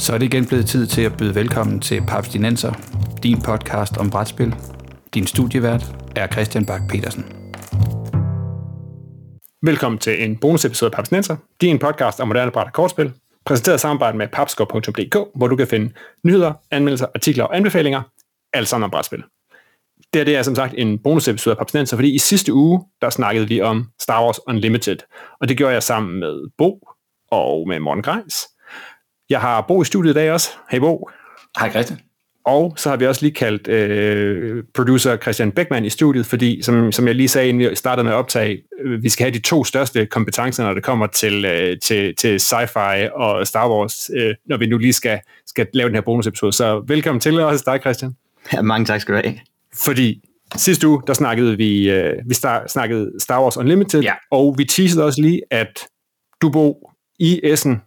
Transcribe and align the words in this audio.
Så 0.00 0.14
er 0.14 0.18
det 0.18 0.34
igen 0.34 0.46
blevet 0.46 0.66
tid 0.66 0.86
til 0.86 1.02
at 1.02 1.16
byde 1.16 1.34
velkommen 1.34 1.80
til 1.80 2.02
Paps 2.08 2.28
Dinenser, 2.28 2.72
din 3.22 3.40
podcast 3.42 3.96
om 3.96 4.10
brætspil. 4.10 4.54
Din 5.14 5.26
studievært 5.26 5.96
er 6.16 6.26
Christian 6.26 6.66
Bak 6.66 6.80
petersen 6.88 7.24
Velkommen 9.62 9.98
til 9.98 10.24
en 10.24 10.36
bonusepisode 10.36 10.90
af 10.90 10.96
Paps 10.96 11.08
Dinenser, 11.08 11.36
din 11.60 11.78
podcast 11.78 12.20
om 12.20 12.28
moderne 12.28 12.50
bræt 12.50 12.66
og 12.66 12.72
kortspil, 12.72 13.12
præsenteret 13.44 13.76
i 13.76 13.80
samarbejde 13.80 14.18
med 14.18 14.28
papskov.dk, 14.28 15.16
hvor 15.34 15.48
du 15.48 15.56
kan 15.56 15.66
finde 15.66 15.92
nyheder, 16.24 16.52
anmeldelser, 16.70 17.06
artikler 17.14 17.44
og 17.44 17.56
anbefalinger, 17.56 18.02
alt 18.52 18.68
sammen 18.68 18.84
om 18.84 18.90
brætspil. 18.90 19.22
Det, 19.98 20.14
her, 20.14 20.24
det 20.24 20.36
er 20.36 20.42
som 20.42 20.54
sagt 20.54 20.74
en 20.78 20.98
bonusepisode 20.98 21.52
af 21.52 21.58
Papsinenser, 21.58 21.96
fordi 21.96 22.14
i 22.14 22.18
sidste 22.18 22.52
uge, 22.52 22.84
der 23.00 23.10
snakkede 23.10 23.48
vi 23.48 23.60
om 23.60 23.86
Star 24.00 24.24
Wars 24.24 24.40
Unlimited, 24.46 24.98
og 25.40 25.48
det 25.48 25.56
gjorde 25.56 25.74
jeg 25.74 25.82
sammen 25.82 26.20
med 26.20 26.50
Bo 26.58 26.88
og 27.30 27.68
med 27.68 27.80
Morten 27.80 28.02
Greis. 28.02 28.49
Jeg 29.30 29.40
har 29.40 29.64
Bo 29.68 29.82
i 29.82 29.84
studiet 29.84 30.12
i 30.12 30.14
dag 30.14 30.32
også. 30.32 30.50
Hej 30.70 30.80
Bo. 30.80 31.10
Hej 31.58 31.70
Christian. 31.70 32.00
Og 32.44 32.74
så 32.76 32.88
har 32.88 32.96
vi 32.96 33.06
også 33.06 33.22
lige 33.22 33.34
kaldt 33.34 33.68
øh, 33.68 34.64
producer 34.74 35.16
Christian 35.16 35.52
Beckmann 35.52 35.84
i 35.84 35.90
studiet, 35.90 36.26
fordi 36.26 36.62
som, 36.62 36.92
som 36.92 37.06
jeg 37.06 37.14
lige 37.14 37.28
sagde, 37.28 37.48
inden 37.48 37.70
vi 37.70 37.74
startede 37.74 38.04
med 38.04 38.12
at 38.12 38.16
optage, 38.16 38.62
øh, 38.80 39.02
vi 39.02 39.08
skal 39.08 39.24
have 39.24 39.34
de 39.34 39.42
to 39.42 39.64
største 39.64 40.06
kompetencer, 40.06 40.64
når 40.64 40.74
det 40.74 40.82
kommer 40.82 41.06
til, 41.06 41.44
øh, 41.44 41.78
til, 41.78 42.14
til 42.16 42.36
sci-fi 42.36 43.12
og 43.14 43.46
Star 43.46 43.70
Wars, 43.70 44.10
øh, 44.16 44.34
når 44.46 44.56
vi 44.56 44.66
nu 44.66 44.78
lige 44.78 44.92
skal, 44.92 45.20
skal 45.46 45.66
lave 45.74 45.88
den 45.88 45.94
her 45.94 46.02
bonusepisode. 46.02 46.52
Så 46.52 46.84
velkommen 46.86 47.20
til 47.20 47.40
også 47.40 47.64
dig, 47.66 47.80
Christian. 47.80 48.16
Ja, 48.52 48.62
mange 48.62 48.84
tak 48.84 49.00
skal 49.00 49.14
du 49.14 49.20
have. 49.24 49.38
Fordi 49.84 50.22
sidste 50.56 50.88
uge, 50.88 51.02
der 51.06 51.12
snakkede 51.12 51.56
vi, 51.56 51.90
øh, 51.90 52.14
vi 52.26 52.34
star, 52.34 52.66
snakkede 52.66 53.12
Star 53.18 53.42
Wars 53.42 53.56
Unlimited, 53.56 54.02
ja. 54.02 54.14
og 54.30 54.54
vi 54.58 54.64
teasede 54.64 55.04
også 55.04 55.22
lige, 55.22 55.42
at 55.50 55.80
du, 56.42 56.50
Bo, 56.50 56.90
i 57.18 57.40
Essen 57.42 57.80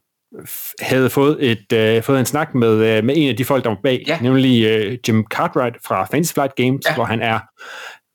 havde 0.79 1.09
fået, 1.09 1.51
et, 1.51 1.73
øh, 1.73 2.03
fået 2.03 2.19
en 2.19 2.25
snak 2.25 2.55
med, 2.55 2.73
øh, 2.73 3.03
med 3.03 3.17
en 3.17 3.29
af 3.29 3.35
de 3.35 3.45
folk, 3.45 3.63
der 3.63 3.69
var 3.69 3.77
bag, 3.83 4.03
ja. 4.07 4.17
nemlig 4.21 4.65
øh, 4.65 4.97
Jim 5.07 5.25
Cartwright 5.29 5.75
fra 5.85 6.05
Fantasy 6.05 6.33
Flight 6.33 6.55
Games, 6.55 6.85
ja. 6.89 6.95
hvor 6.95 7.03
han 7.03 7.21
er 7.21 7.39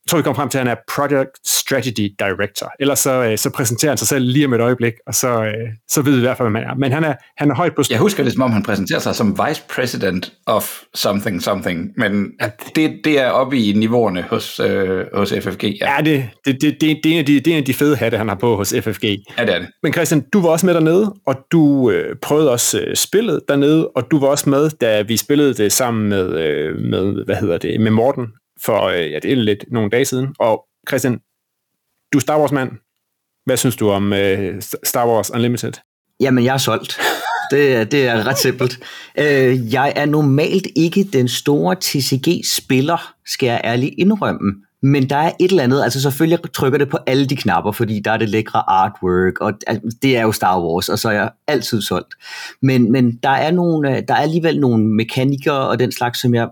tror, 0.08 0.18
vi 0.18 0.22
kommer 0.22 0.36
frem 0.36 0.48
til, 0.48 0.58
at 0.58 0.66
han 0.66 0.76
er 0.76 0.80
Project 0.94 1.30
Strategy 1.46 2.14
Director. 2.18 2.72
Ellers 2.80 2.98
så, 2.98 3.12
øh, 3.12 3.38
så 3.38 3.50
præsenterer 3.50 3.90
han 3.90 3.98
sig 3.98 4.08
selv 4.08 4.24
lige 4.24 4.46
om 4.46 4.52
et 4.52 4.60
øjeblik, 4.60 4.92
og 5.06 5.14
så, 5.14 5.44
øh, 5.44 5.68
så 5.88 6.02
ved 6.02 6.12
vi 6.12 6.18
i 6.18 6.20
hvert 6.20 6.36
fald, 6.36 6.50
hvad 6.50 6.60
man 6.60 6.70
er. 6.70 6.74
Men 6.74 6.92
han 6.92 7.04
er, 7.04 7.14
han 7.36 7.50
er 7.50 7.54
højt 7.54 7.74
på... 7.74 7.82
Jeg 7.90 7.98
husker 7.98 8.24
det, 8.24 8.32
som 8.32 8.42
om 8.42 8.52
han 8.52 8.62
præsenterer 8.62 9.00
sig 9.00 9.14
som 9.14 9.38
Vice 9.46 9.62
President 9.74 10.32
of 10.46 10.78
something 10.94 11.42
something, 11.42 11.92
men 11.96 12.32
det, 12.76 13.00
det 13.04 13.20
er 13.20 13.30
oppe 13.30 13.58
i 13.58 13.72
niveauerne 13.72 14.22
hos, 14.22 14.60
øh, 14.60 15.04
hos 15.14 15.32
FFG. 15.40 15.64
Ja, 15.64 15.92
ja 15.92 16.04
det, 16.04 16.30
det, 16.44 16.56
det, 16.60 16.76
det, 16.80 17.00
det, 17.04 17.10
er 17.10 17.14
en 17.14 17.18
af 17.18 17.26
de, 17.26 17.34
det 17.34 17.46
er 17.46 17.52
en 17.52 17.62
af 17.62 17.64
de 17.64 17.74
fede 17.74 17.96
hatte, 17.96 18.18
han 18.18 18.28
har 18.28 18.34
på 18.34 18.56
hos 18.56 18.74
FFG. 18.80 19.04
Ja, 19.04 19.44
det 19.44 19.54
er 19.54 19.58
det. 19.58 19.68
Men 19.82 19.92
Christian, 19.92 20.24
du 20.32 20.40
var 20.40 20.48
også 20.48 20.66
med 20.66 20.74
dernede, 20.74 21.14
og 21.26 21.36
du 21.52 21.90
øh, 21.90 22.16
prøvede 22.22 22.50
også 22.50 22.80
øh, 22.80 22.96
spillet 22.96 23.40
dernede, 23.48 23.88
og 23.88 24.06
du 24.10 24.20
var 24.20 24.26
også 24.26 24.50
med, 24.50 24.70
da 24.70 25.02
vi 25.02 25.16
spillede 25.16 25.54
det 25.54 25.72
sammen 25.72 26.08
med, 26.08 26.38
øh, 26.38 26.78
med 26.78 27.24
hvad 27.24 27.36
hedder 27.36 27.58
det, 27.58 27.80
med 27.80 27.90
Morten 27.90 28.26
for, 28.64 28.82
øh, 28.82 29.10
ja, 29.10 29.18
det 29.18 29.32
er 29.32 29.36
lidt 29.36 29.64
nogle 29.72 29.90
dage 29.90 30.04
siden, 30.04 30.34
og 30.38 30.64
Christian, 30.88 31.18
du 32.12 32.18
er 32.18 32.20
Star 32.20 32.38
Wars-mand. 32.40 32.70
Hvad 33.46 33.56
synes 33.56 33.76
du 33.76 33.90
om 33.90 34.12
øh, 34.12 34.62
Star 34.84 35.08
Wars 35.08 35.30
Unlimited? 35.30 35.72
Jamen, 36.20 36.44
jeg 36.44 36.54
er 36.54 36.58
solgt. 36.58 37.00
Det, 37.50 37.92
det 37.92 38.06
er 38.06 38.26
ret 38.26 38.38
simpelt. 38.38 38.78
Øh, 39.18 39.72
jeg 39.72 39.92
er 39.96 40.06
normalt 40.06 40.66
ikke 40.76 41.04
den 41.12 41.28
store 41.28 41.76
TCG-spiller, 41.80 43.14
skal 43.26 43.46
jeg 43.46 43.60
ærligt 43.64 43.94
indrømme. 43.98 44.54
Men 44.82 45.10
der 45.10 45.16
er 45.16 45.32
et 45.40 45.50
eller 45.50 45.62
andet, 45.62 45.82
altså 45.82 46.02
selvfølgelig 46.02 46.52
trykker 46.54 46.78
det 46.78 46.88
på 46.88 46.98
alle 47.06 47.26
de 47.26 47.36
knapper, 47.36 47.72
fordi 47.72 48.00
der 48.00 48.10
er 48.10 48.16
det 48.16 48.28
lækre 48.28 48.70
artwork, 48.70 49.40
og 49.40 49.52
det 50.02 50.16
er 50.16 50.22
jo 50.22 50.32
Star 50.32 50.60
Wars, 50.60 50.88
og 50.88 50.98
så 50.98 51.08
er 51.08 51.12
jeg 51.12 51.30
altid 51.46 51.82
solgt. 51.82 52.14
Men, 52.62 52.92
men 52.92 53.16
der, 53.22 53.28
er 53.28 53.50
nogle, 53.50 53.96
øh, 53.96 54.02
der 54.08 54.14
er 54.14 54.18
alligevel 54.18 54.60
nogle 54.60 54.84
mekanikere 54.84 55.68
og 55.68 55.78
den 55.78 55.92
slags, 55.92 56.20
som 56.20 56.34
jeg 56.34 56.48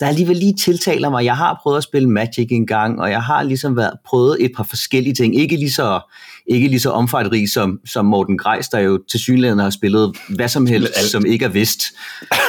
der 0.00 0.06
alligevel 0.06 0.36
lige 0.36 0.54
tiltaler 0.54 1.10
mig. 1.10 1.24
Jeg 1.24 1.36
har 1.36 1.60
prøvet 1.62 1.76
at 1.76 1.82
spille 1.82 2.10
Magic 2.10 2.48
en 2.50 2.66
gang, 2.66 3.00
og 3.00 3.10
jeg 3.10 3.22
har 3.22 3.42
ligesom 3.42 3.76
været, 3.76 3.92
prøvet 4.04 4.36
et 4.40 4.50
par 4.56 4.64
forskellige 4.64 5.14
ting. 5.14 5.36
Ikke 5.36 5.56
lige 5.56 5.70
så, 5.70 6.00
ikke 6.46 6.68
lige 6.68 6.80
så 6.80 6.90
omfejlrig 6.90 7.50
som, 7.52 7.80
som 7.86 8.06
Morten 8.06 8.38
Greis, 8.38 8.68
der 8.68 8.78
jo 8.78 9.00
til 9.10 9.20
synligheden 9.20 9.58
har 9.58 9.70
spillet 9.70 10.16
hvad 10.28 10.48
som 10.48 10.66
helst, 10.66 11.10
som 11.10 11.26
ikke 11.26 11.44
er 11.44 11.48
vist. 11.48 11.82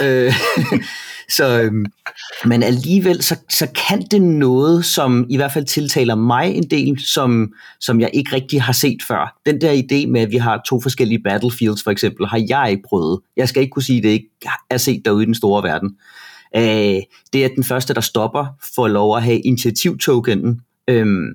Øh, 0.03 0.33
så, 1.37 1.61
øhm, 1.61 1.85
men 2.45 2.63
alligevel, 2.63 3.23
så, 3.23 3.35
så 3.49 3.67
kan 3.87 4.01
det 4.11 4.21
noget, 4.21 4.85
som 4.85 5.25
i 5.29 5.35
hvert 5.35 5.51
fald 5.51 5.65
tiltaler 5.65 6.15
mig 6.15 6.55
en 6.55 6.69
del, 6.69 7.05
som, 7.05 7.53
som 7.79 7.99
jeg 7.99 8.09
ikke 8.13 8.35
rigtig 8.35 8.61
har 8.61 8.73
set 8.73 9.03
før. 9.07 9.39
Den 9.45 9.61
der 9.61 9.71
idé 9.71 10.07
med, 10.07 10.21
at 10.21 10.31
vi 10.31 10.37
har 10.37 10.61
to 10.67 10.81
forskellige 10.81 11.23
battlefields 11.23 11.83
for 11.83 11.91
eksempel, 11.91 12.27
har 12.27 12.45
jeg 12.49 12.71
ikke 12.71 12.83
prøvet. 12.89 13.19
Jeg 13.37 13.49
skal 13.49 13.61
ikke 13.61 13.71
kunne 13.71 13.83
sige, 13.83 13.97
at 13.97 14.03
det 14.03 14.09
ikke 14.09 14.29
er 14.69 14.77
set 14.77 15.01
derude 15.05 15.23
i 15.23 15.25
den 15.25 15.35
store 15.35 15.63
verden. 15.63 15.89
Øh, 16.55 17.01
det 17.33 17.45
er 17.45 17.49
den 17.55 17.63
første, 17.63 17.93
der 17.93 18.01
stopper, 18.01 18.45
får 18.75 18.87
lov 18.87 19.17
at 19.17 19.23
have 19.23 19.39
initiativtokenen. 19.39 20.61
Øhm, 20.87 21.31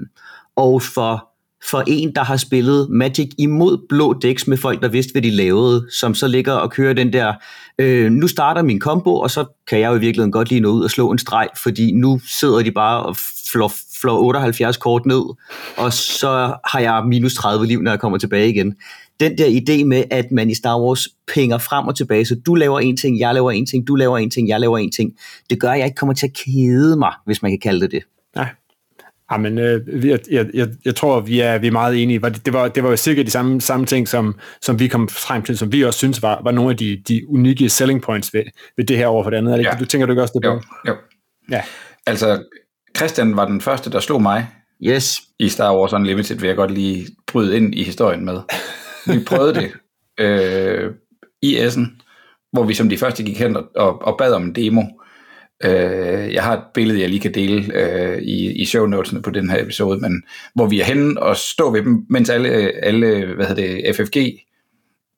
og 0.56 0.82
for, 0.82 1.28
for 1.70 1.84
en, 1.86 2.14
der 2.14 2.24
har 2.24 2.36
spillet 2.36 2.90
Magic 2.90 3.30
imod 3.38 3.86
blå 3.88 4.12
decks 4.12 4.46
med 4.46 4.56
folk, 4.56 4.82
der 4.82 4.88
vidste, 4.88 5.12
hvad 5.12 5.22
de 5.22 5.30
lavede, 5.30 5.86
som 6.00 6.14
så 6.14 6.28
ligger 6.28 6.52
og 6.52 6.70
kører 6.70 6.92
den 6.92 7.12
der, 7.12 7.34
øh, 7.78 8.12
nu 8.12 8.28
starter 8.28 8.62
min 8.62 8.80
combo, 8.80 9.14
og 9.20 9.30
så 9.30 9.44
kan 9.66 9.80
jeg 9.80 9.88
jo 9.88 9.94
i 9.94 10.00
virkeligheden 10.00 10.32
godt 10.32 10.50
lige 10.50 10.60
nå 10.60 10.68
ud 10.68 10.82
og 10.82 10.90
slå 10.90 11.10
en 11.10 11.18
streg, 11.18 11.48
fordi 11.62 11.92
nu 11.92 12.20
sidder 12.26 12.62
de 12.62 12.72
bare 12.72 13.02
og 13.02 13.16
flår, 13.52 13.72
flår 14.00 14.18
78 14.18 14.76
kort 14.76 15.06
ned, 15.06 15.22
og 15.76 15.92
så 15.92 16.54
har 16.64 16.80
jeg 16.80 17.04
minus 17.06 17.34
30 17.34 17.66
liv, 17.66 17.82
når 17.82 17.90
jeg 17.90 18.00
kommer 18.00 18.18
tilbage 18.18 18.48
igen 18.48 18.76
den 19.20 19.38
der 19.38 19.46
idé 19.46 19.84
med, 19.84 20.04
at 20.10 20.30
man 20.30 20.50
i 20.50 20.54
Star 20.54 20.80
Wars 20.80 21.08
pinger 21.34 21.58
frem 21.58 21.86
og 21.86 21.96
tilbage, 21.96 22.24
så 22.24 22.36
du 22.46 22.54
laver 22.54 22.80
en 22.80 22.96
ting, 22.96 23.18
jeg 23.18 23.34
laver 23.34 23.50
en 23.50 23.66
ting, 23.66 23.88
du 23.88 23.94
laver 23.94 24.18
en 24.18 24.30
ting, 24.30 24.48
jeg 24.48 24.60
laver 24.60 24.78
en 24.78 24.90
ting, 24.90 25.12
det 25.50 25.60
gør, 25.60 25.70
at 25.70 25.78
jeg 25.78 25.86
ikke 25.86 25.96
kommer 25.96 26.14
til 26.14 26.26
at 26.26 26.32
kede 26.32 26.96
mig, 26.96 27.12
hvis 27.24 27.42
man 27.42 27.50
kan 27.50 27.58
kalde 27.58 27.80
det 27.80 27.92
det. 27.92 28.02
Nej. 28.36 28.48
Jamen, 29.32 29.58
øh, 29.58 30.06
jeg, 30.06 30.18
jeg, 30.30 30.46
jeg, 30.54 30.68
jeg 30.84 30.96
tror, 30.96 31.20
vi 31.20 31.40
er, 31.40 31.58
vi 31.58 31.66
er 31.66 31.72
meget 31.72 32.02
enige. 32.02 32.20
Det 32.20 32.52
var, 32.52 32.68
det 32.68 32.82
var 32.82 32.90
jo 32.90 32.96
sikkert 32.96 33.26
de 33.26 33.30
samme, 33.30 33.60
samme 33.60 33.86
ting, 33.86 34.08
som, 34.08 34.34
som 34.62 34.80
vi 34.80 34.88
kom 34.88 35.08
frem 35.08 35.42
til, 35.42 35.58
som 35.58 35.72
vi 35.72 35.84
også 35.84 35.98
synes 35.98 36.22
var, 36.22 36.40
var 36.44 36.50
nogle 36.50 36.70
af 36.70 36.76
de, 36.76 37.02
de 37.08 37.22
unikke 37.28 37.68
selling 37.68 38.02
points 38.02 38.34
ved, 38.34 38.42
ved 38.76 38.84
det 38.84 38.96
her 38.96 39.06
over 39.06 39.22
for 39.22 39.30
det 39.30 39.36
andet. 39.36 39.64
Ja. 39.64 39.70
Du 39.80 39.84
tænker 39.84 40.06
du 40.06 40.12
ikke 40.12 40.22
også 40.22 40.32
det 40.34 40.42
på? 40.42 40.50
Jo, 40.50 40.60
jo. 40.88 40.94
Ja. 41.50 41.62
Altså, 42.06 42.42
Christian 42.96 43.36
var 43.36 43.46
den 43.46 43.60
første, 43.60 43.90
der 43.90 44.00
slog 44.00 44.22
mig 44.22 44.46
yes. 44.86 45.20
i 45.38 45.48
Star 45.48 45.76
Wars 45.76 45.92
Unlimited, 45.92 46.36
vil 46.36 46.46
jeg 46.46 46.56
godt 46.56 46.70
lige 46.70 47.06
bryde 47.26 47.56
ind 47.56 47.74
i 47.74 47.84
historien 47.84 48.24
med. 48.24 48.40
Vi 49.06 49.18
prøvede 49.26 49.54
det 49.54 49.72
øh, 50.20 50.94
i 51.42 51.58
Essen, 51.58 52.00
hvor 52.52 52.64
vi 52.64 52.74
som 52.74 52.88
de 52.88 52.98
første 52.98 53.22
gik 53.22 53.38
hen 53.38 53.56
og, 53.56 54.02
og 54.02 54.18
bad 54.18 54.32
om 54.32 54.42
en 54.42 54.54
demo. 54.54 54.82
Øh, 55.64 56.34
jeg 56.34 56.42
har 56.42 56.56
et 56.56 56.64
billede, 56.74 57.00
jeg 57.00 57.08
lige 57.08 57.20
kan 57.20 57.34
dele 57.34 57.74
øh, 57.74 58.22
i, 58.22 58.62
i 58.62 58.64
show 58.64 58.86
notesene 58.86 59.22
på 59.22 59.30
den 59.30 59.50
her 59.50 59.62
episode, 59.62 60.00
men 60.00 60.22
hvor 60.54 60.66
vi 60.66 60.80
er 60.80 60.84
henne 60.84 61.22
og 61.22 61.36
står 61.36 61.70
ved 61.70 61.82
dem, 61.82 62.06
mens 62.10 62.30
alle, 62.30 62.48
alle 62.84 63.34
hvad 63.34 63.46
hedder 63.46 63.82
det, 63.82 63.96
FFG 63.96 64.18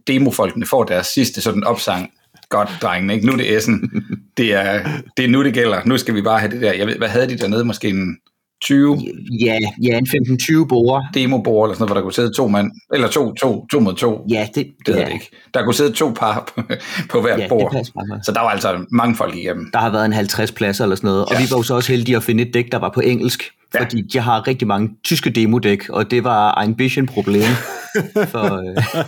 demofolkene 0.07 0.67
får 0.67 0.85
deres 0.85 1.07
sidste 1.07 1.41
sådan 1.41 1.65
opsang. 1.65 2.11
Godt, 2.49 2.69
drengene, 2.83 3.15
ikke? 3.15 3.27
Nu 3.27 3.33
er 3.33 3.37
det 3.37 3.57
Essen. 3.57 3.91
Det 4.37 4.55
er, 4.55 4.89
det 5.17 5.25
er 5.25 5.29
nu, 5.29 5.45
det 5.45 5.55
gælder. 5.55 5.81
Nu 5.85 5.99
skal 5.99 6.15
vi 6.15 6.23
bare 6.23 6.39
have 6.39 6.53
det 6.53 6.61
der. 6.61 6.73
Jeg 6.73 6.87
ved, 6.87 6.97
hvad 6.97 7.09
havde 7.09 7.29
de 7.29 7.39
dernede? 7.39 7.65
Måske 7.65 7.89
en 7.89 8.17
20? 8.61 8.99
Ja, 9.41 9.59
ja 9.83 9.99
en 9.99 10.07
15-20 10.07 10.67
borer. 10.67 11.03
Demo-borer 11.15 11.67
eller 11.67 11.75
sådan 11.75 11.83
noget, 11.83 11.89
hvor 11.89 11.95
der 11.95 12.03
kunne 12.03 12.13
sidde 12.13 12.33
to 12.37 12.49
mand, 12.49 12.73
eller 12.95 13.09
to, 13.09 13.35
to, 13.35 13.67
to 13.73 13.81
mod 13.81 13.95
to. 13.95 14.27
Ja, 14.31 14.49
det, 14.55 14.67
det 14.87 14.95
ja. 14.95 15.05
det 15.05 15.13
ikke. 15.13 15.31
Der 15.55 15.65
kunne 15.65 15.75
sidde 15.75 15.93
to 15.93 16.13
par 16.17 16.53
på, 16.57 16.63
på 17.11 17.21
hver 17.21 17.39
ja, 17.39 17.49
bord. 17.49 17.85
Så 18.23 18.33
der 18.33 18.41
var 18.41 18.49
altså 18.49 18.85
mange 18.91 19.17
folk 19.17 19.37
igennem. 19.37 19.71
Der 19.73 19.79
har 19.79 19.91
været 19.91 20.07
en 20.07 20.13
50 20.13 20.53
pladser 20.53 20.85
eller 20.85 20.97
sådan 20.97 21.09
noget, 21.09 21.27
ja. 21.31 21.37
og 21.37 21.43
vi 21.43 21.47
var 21.51 21.57
jo 21.57 21.63
så 21.63 21.75
også 21.75 21.93
heldige 21.93 22.17
at 22.17 22.23
finde 22.23 22.43
et 22.43 22.55
dæk, 22.55 22.73
der 22.73 22.79
var 22.79 22.91
på 22.95 23.01
engelsk. 23.01 23.51
Ja. 23.75 23.83
Fordi 23.83 24.01
de 24.01 24.19
har 24.19 24.49
rigtig 24.49 24.69
mange 24.69 24.91
tyske 25.05 25.31
demodæk, 25.31 25.89
og 25.89 26.11
det 26.11 26.25
var 26.25 26.55
en 26.55 26.79
vision 26.79 27.07
problem. 27.07 27.43
for, 28.33 28.57
øh... 28.57 29.05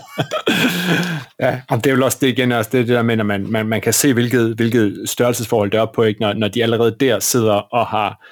ja, 1.41 1.61
og 1.71 1.85
det 1.85 1.93
er 1.93 1.97
jo 1.97 2.05
også 2.05 2.19
det 2.21 2.29
igen, 2.29 2.53
også 2.53 2.71
det, 2.73 2.89
det 2.89 2.95
der 2.97 3.03
med, 3.03 3.19
at 3.19 3.27
man, 3.27 3.47
man, 3.51 3.67
man 3.67 3.81
kan 3.81 3.93
se, 3.93 4.13
hvilket, 4.13 4.55
hvilket 4.57 5.03
størrelsesforhold 5.07 5.71
det 5.71 5.79
er 5.79 5.83
op 5.83 5.93
på, 5.93 6.03
ikke? 6.03 6.21
Når, 6.21 6.33
når 6.33 6.49
de 6.49 6.63
allerede 6.63 6.97
der 7.01 7.19
sidder 7.21 7.75
og 7.75 7.87
har 7.87 8.25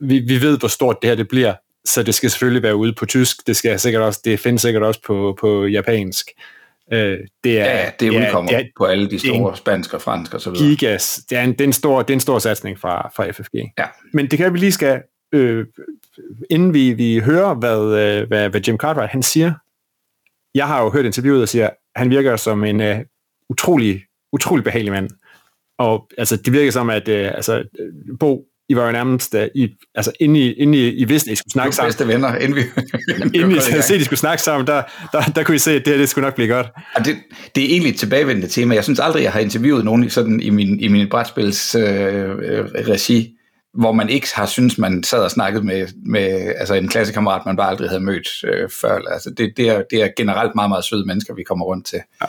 vi, 0.00 0.18
vi 0.18 0.40
ved, 0.42 0.58
hvor 0.58 0.68
stort 0.68 1.02
det 1.02 1.10
her 1.10 1.14
det 1.14 1.28
bliver, 1.28 1.54
så 1.84 2.02
det 2.02 2.14
skal 2.14 2.30
selvfølgelig 2.30 2.62
være 2.62 2.76
ude 2.76 2.92
på 2.92 3.06
tysk, 3.06 3.46
det 3.46 3.56
skal 3.56 3.80
sikkert 3.80 4.02
også, 4.02 4.20
det 4.24 4.40
findes 4.40 4.62
sikkert 4.62 4.82
også 4.82 5.00
på, 5.06 5.38
på 5.40 5.64
japansk. 5.64 6.26
Øh, 6.92 7.18
det 7.44 7.60
er, 7.60 7.64
ja, 7.64 7.90
det 8.00 8.10
udkommer 8.10 8.52
ja, 8.52 8.62
på 8.76 8.84
alle 8.84 9.10
de 9.10 9.18
store 9.18 9.56
spansk 9.56 9.94
og 9.94 10.02
fransk 10.02 10.34
og 10.34 10.40
så 10.40 10.50
videre. 10.50 10.68
Gigas, 10.68 11.20
det 11.30 11.38
er 11.38 11.42
en, 11.42 11.52
det 11.52 11.60
er 11.60 11.64
en, 11.64 11.72
stor, 11.72 12.02
det 12.02 12.10
er 12.10 12.14
en 12.16 12.20
stor 12.20 12.38
satsning 12.38 12.78
fra, 12.78 13.10
fra 13.16 13.30
FFG. 13.30 13.54
Ja. 13.78 13.84
Men 14.12 14.30
det 14.30 14.38
kan 14.38 14.52
vi 14.52 14.58
lige 14.58 14.72
skal, 14.72 15.02
øh, 15.32 15.66
inden 16.50 16.74
vi, 16.74 16.92
vi 16.92 17.18
hører, 17.18 17.54
hvad, 17.54 17.78
øh, 17.78 18.28
hvad, 18.28 18.48
hvad 18.48 18.60
Jim 18.60 18.76
Cartwright 18.76 19.12
han 19.12 19.22
siger, 19.22 19.52
jeg 20.54 20.66
har 20.66 20.82
jo 20.82 20.90
hørt 20.90 21.04
interviewet 21.04 21.42
og 21.42 21.48
siger, 21.48 21.70
han 21.96 22.10
virker 22.10 22.36
som 22.36 22.64
en 22.64 22.80
uh, 22.80 22.96
utrolig, 23.48 24.04
utrolig 24.32 24.64
behagelig 24.64 24.92
mand. 24.92 25.10
Og 25.78 26.10
altså, 26.18 26.36
det 26.36 26.52
virker 26.52 26.70
som, 26.70 26.90
at 26.90 27.08
uh, 27.08 27.14
altså, 27.14 27.64
Bo, 28.20 28.44
I 28.68 28.76
var 28.76 28.86
jo 28.86 28.92
nærmest 28.92 29.34
uh, 29.34 29.40
i, 29.54 29.68
altså, 29.94 30.12
inde 30.20 30.40
i, 30.40 30.52
inde 30.52 30.78
i, 30.78 30.88
I 30.88 31.04
vidste, 31.04 31.32
I 31.32 31.34
skulle 31.34 31.52
snakke 31.52 31.76
sammen. 31.76 31.88
bedste 31.88 32.08
venner, 32.08 32.34
inden 32.34 32.56
vi... 32.56 32.62
inden 33.38 33.50
I 33.50 33.58
havde 33.70 33.82
set, 33.82 33.94
at 33.94 34.00
I 34.00 34.04
skulle 34.04 34.18
snakke 34.18 34.42
sammen, 34.42 34.66
der, 34.66 34.82
der, 35.12 35.22
der 35.22 35.42
kunne 35.42 35.54
I 35.54 35.58
se, 35.58 35.72
at 35.72 35.84
det 35.84 35.92
her 35.92 35.98
det 35.98 36.08
skulle 36.08 36.24
nok 36.24 36.34
blive 36.34 36.48
godt. 36.48 36.66
Ja, 36.98 37.02
det, 37.02 37.16
det 37.54 37.64
er 37.64 37.68
egentlig 37.68 37.90
et 37.90 37.98
tilbagevendende 37.98 38.48
tema. 38.48 38.74
Jeg 38.74 38.84
synes 38.84 39.00
aldrig, 39.00 39.22
jeg 39.22 39.32
har 39.32 39.40
interviewet 39.40 39.84
nogen 39.84 40.10
sådan 40.10 40.40
i 40.40 40.50
min, 40.50 40.80
i 40.80 40.88
min 40.88 41.08
brætspils 41.08 41.74
øh, 41.74 41.84
øh, 42.30 42.64
regi, 42.88 43.34
hvor 43.74 43.92
man 43.92 44.08
ikke 44.08 44.28
har 44.34 44.46
synes 44.46 44.78
man 44.78 45.02
sad 45.02 45.18
og 45.18 45.30
snakket 45.30 45.64
med, 45.64 45.86
med 46.06 46.52
altså 46.56 46.74
en 46.74 46.88
klassekammerat, 46.88 47.46
man 47.46 47.56
bare 47.56 47.70
aldrig 47.70 47.88
havde 47.88 48.04
mødt 48.04 48.28
øh, 48.44 48.70
før. 48.80 48.98
Altså 49.10 49.30
det, 49.30 49.52
det, 49.56 49.68
er, 49.68 49.82
det 49.90 50.02
er 50.02 50.08
generelt 50.16 50.54
meget, 50.54 50.70
meget 50.70 50.84
søde 50.84 51.06
mennesker, 51.06 51.34
vi 51.34 51.42
kommer 51.42 51.64
rundt 51.64 51.86
til. 51.86 52.00
Ja. 52.22 52.26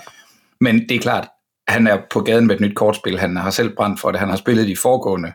Men 0.62 0.80
det 0.90 0.92
er 0.92 1.00
klart, 1.00 1.28
han 1.68 1.88
er 1.88 1.98
på 2.12 2.22
gaden 2.22 2.48
med 2.48 2.56
et 2.56 2.62
nyt 2.62 2.76
kortspil. 2.76 3.20
Han 3.20 3.36
har 3.36 3.50
selv 3.50 3.76
brændt 3.76 4.00
for 4.00 4.12
det. 4.12 4.20
Han 4.20 4.30
har 4.30 4.36
spillet 4.36 4.68
de 4.68 4.76
foregående 4.76 5.32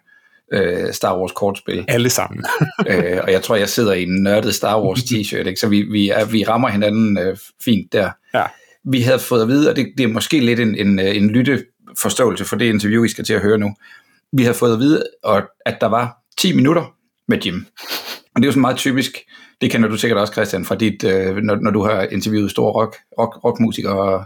øh, 0.52 0.92
Star 0.92 1.18
Wars 1.18 1.32
kortspil. 1.32 1.84
Alle 1.88 2.10
sammen. 2.10 2.44
øh, 2.90 3.20
og 3.22 3.32
jeg 3.32 3.42
tror, 3.42 3.56
jeg 3.56 3.68
sidder 3.68 3.92
i 3.92 4.02
en 4.02 4.22
nørdet 4.22 4.54
Star 4.54 4.82
Wars 4.82 5.02
t-shirt, 5.10 5.46
ikke? 5.46 5.60
så 5.60 5.68
vi, 5.68 5.82
vi, 5.82 6.08
er, 6.08 6.24
vi 6.24 6.44
rammer 6.44 6.68
hinanden 6.68 7.18
øh, 7.18 7.36
fint 7.64 7.92
der. 7.92 8.10
Ja. 8.34 8.44
Vi 8.84 9.00
havde 9.00 9.18
fået 9.18 9.42
at 9.42 9.48
vide, 9.48 9.70
og 9.70 9.76
det, 9.76 9.92
det 9.98 10.04
er 10.04 10.08
måske 10.08 10.40
lidt 10.40 10.60
en, 10.60 10.74
en, 10.74 10.98
øh, 10.98 11.16
en 11.16 11.30
lytteforståelse 11.30 12.44
for 12.44 12.56
det 12.56 12.64
interview, 12.64 13.04
I 13.04 13.08
skal 13.08 13.24
til 13.24 13.34
at 13.34 13.40
høre 13.40 13.58
nu. 13.58 13.74
Vi 14.32 14.42
havde 14.42 14.54
fået 14.54 14.72
at 14.72 14.78
vide, 14.78 15.04
at 15.66 15.76
der 15.80 15.86
var 15.86 16.16
10 16.38 16.56
minutter 16.56 16.94
med 17.28 17.38
Jim. 17.38 17.66
Og 18.34 18.42
det 18.42 18.44
er 18.44 18.46
jo 18.46 18.52
sådan 18.52 18.60
meget 18.60 18.76
typisk, 18.76 19.18
det 19.60 19.70
kender 19.70 19.88
du 19.88 19.96
sikkert 19.96 20.20
også, 20.20 20.32
Christian, 20.32 20.64
fra 20.64 20.74
dit, 20.74 21.04
øh, 21.04 21.36
når, 21.36 21.56
når 21.56 21.70
du 21.70 21.82
har 21.82 22.02
interviewet 22.02 22.50
store 22.50 22.72
rock, 22.72 22.96
rock, 23.18 23.44
rockmusikere 23.44 23.98
og 23.98 24.24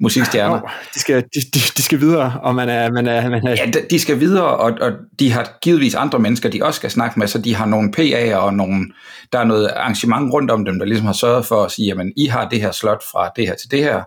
musikstjerner. 0.00 0.62
Oh, 0.62 0.70
de, 0.94 1.00
skal, 1.00 1.22
de, 1.34 1.40
de, 1.54 1.60
de 1.76 1.82
skal 1.82 2.00
videre, 2.00 2.40
og 2.42 2.54
man 2.54 2.68
er... 2.68 2.90
Man 2.90 3.06
er, 3.06 3.30
man 3.30 3.46
er... 3.46 3.50
Ja, 3.50 3.70
de, 3.70 3.86
de 3.90 3.98
skal 3.98 4.20
videre, 4.20 4.46
og, 4.46 4.72
og 4.80 4.92
de 5.18 5.32
har 5.32 5.58
givetvis 5.62 5.94
andre 5.94 6.18
mennesker, 6.18 6.48
de 6.48 6.62
også 6.62 6.78
skal 6.78 6.90
snakke 6.90 7.18
med, 7.18 7.26
så 7.26 7.38
de 7.38 7.54
har 7.54 7.66
nogle 7.66 7.92
PA'er 7.98 8.36
og 8.36 8.54
nogle, 8.54 8.86
der 9.32 9.38
er 9.38 9.44
noget 9.44 9.68
arrangement 9.68 10.32
rundt 10.32 10.50
om 10.50 10.64
dem, 10.64 10.78
der 10.78 10.86
ligesom 10.86 11.06
har 11.06 11.12
sørget 11.12 11.46
for 11.46 11.64
at 11.64 11.70
sige, 11.70 11.86
jamen, 11.86 12.12
I 12.16 12.26
har 12.26 12.48
det 12.48 12.60
her 12.60 12.72
slot 12.72 13.02
fra 13.12 13.30
det 13.36 13.46
her 13.46 13.54
til 13.54 13.70
det 13.70 13.78
her, 13.78 14.02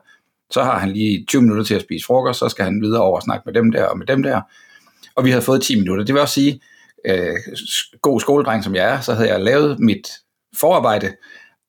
så 0.52 0.64
har 0.64 0.80
han 0.80 0.92
lige 0.92 1.26
20 1.28 1.42
minutter 1.42 1.64
til 1.64 1.76
at 1.76 1.82
spise 1.82 2.06
frokost, 2.06 2.40
så 2.40 2.50
skal 2.50 2.66
han 2.66 2.82
videre 2.82 3.02
over 3.02 3.16
og 3.16 3.24
snakke 3.24 3.44
med 3.46 3.54
dem 3.54 3.72
der 3.72 3.86
og 3.86 3.98
med 3.98 4.06
dem 4.06 4.24
der. 4.24 4.42
Og 5.16 5.26
vi 5.26 5.30
havde 5.30 5.42
fået 5.42 5.62
10 5.62 5.80
minutter. 5.80 6.06
Det 6.06 6.14
vil 6.14 6.22
også 6.22 6.34
sige, 6.34 6.62
øh, 7.08 7.36
god 8.02 8.20
skoledreng 8.20 8.64
som 8.64 8.76
jeg 8.76 8.94
er, 8.94 9.00
så 9.02 9.14
havde 9.14 9.30
jeg 9.30 9.40
lavet 9.40 9.80
mit 9.80 10.08
forarbejde, 10.60 11.12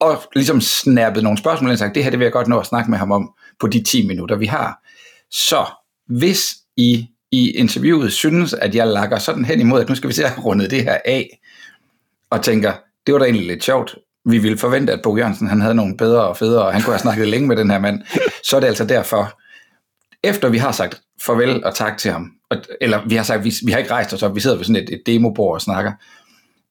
og 0.00 0.22
ligesom 0.34 0.60
snappet 0.60 1.22
nogle 1.22 1.38
spørgsmål 1.38 1.70
og 1.70 1.78
sagt, 1.78 1.94
det 1.94 2.04
her 2.04 2.10
det 2.10 2.18
vil 2.18 2.24
jeg 2.24 2.32
godt 2.32 2.48
nå 2.48 2.58
at 2.58 2.66
snakke 2.66 2.90
med 2.90 2.98
ham 2.98 3.12
om 3.12 3.34
på 3.62 3.68
de 3.68 3.82
10 3.82 4.06
minutter, 4.06 4.36
vi 4.36 4.46
har. 4.46 4.82
Så 5.30 5.66
hvis 6.06 6.54
I 6.76 7.06
i 7.32 7.50
interviewet 7.50 8.12
synes, 8.12 8.54
at 8.54 8.74
jeg 8.74 8.86
lakker 8.86 9.18
sådan 9.18 9.44
hen 9.44 9.60
imod, 9.60 9.80
at 9.80 9.88
nu 9.88 9.94
skal 9.94 10.08
vi 10.08 10.14
se 10.14 10.24
at 10.24 10.44
rundet 10.44 10.70
det 10.70 10.82
her 10.82 10.98
af, 11.04 11.40
og 12.30 12.42
tænker, 12.42 12.72
det 13.06 13.12
var 13.12 13.18
da 13.18 13.24
egentlig 13.24 13.46
lidt 13.46 13.64
sjovt, 13.64 13.94
vi 14.24 14.38
ville 14.38 14.58
forvente, 14.58 14.92
at 14.92 15.00
Bo 15.02 15.16
Jørgensen 15.16 15.48
han 15.48 15.60
havde 15.60 15.74
nogle 15.74 15.96
bedre 15.96 16.28
og 16.28 16.36
federe, 16.36 16.66
og 16.66 16.72
han 16.72 16.82
kunne 16.82 16.92
have 16.92 17.00
snakket 17.00 17.28
længe 17.28 17.48
med 17.48 17.56
den 17.56 17.70
her 17.70 17.78
mand, 17.78 18.02
så 18.48 18.56
er 18.56 18.60
det 18.60 18.66
altså 18.66 18.84
derfor, 18.84 19.40
efter 20.24 20.48
vi 20.48 20.58
har 20.58 20.72
sagt 20.72 21.00
farvel 21.26 21.64
og 21.64 21.74
tak 21.74 21.98
til 21.98 22.10
ham, 22.10 22.30
eller 22.80 23.08
vi 23.08 23.14
har 23.14 23.22
sagt, 23.22 23.44
vi, 23.44 23.52
vi 23.66 23.72
har 23.72 23.78
ikke 23.78 23.90
rejst 23.90 24.12
os 24.12 24.22
op, 24.22 24.34
vi 24.34 24.40
sidder 24.40 24.56
ved 24.56 24.64
sådan 24.64 24.82
et, 24.82 24.90
et 24.90 25.02
demobord 25.06 25.54
og 25.54 25.60
snakker, 25.60 25.92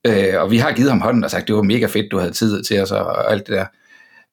øh, 0.08 0.42
og 0.42 0.52
vi 0.52 0.58
har 0.58 0.72
givet 0.72 0.90
ham 0.90 1.02
hånden 1.02 1.24
og 1.24 1.32
sagt, 1.32 1.48
det 1.48 1.56
var 1.56 1.62
mega 1.62 1.86
fedt, 1.86 2.12
du 2.12 2.18
havde 2.18 2.32
tid 2.32 2.64
til 2.64 2.82
os 2.82 2.92
og, 2.92 3.06
og 3.06 3.32
alt 3.32 3.48
det 3.48 3.56
der. 3.56 3.66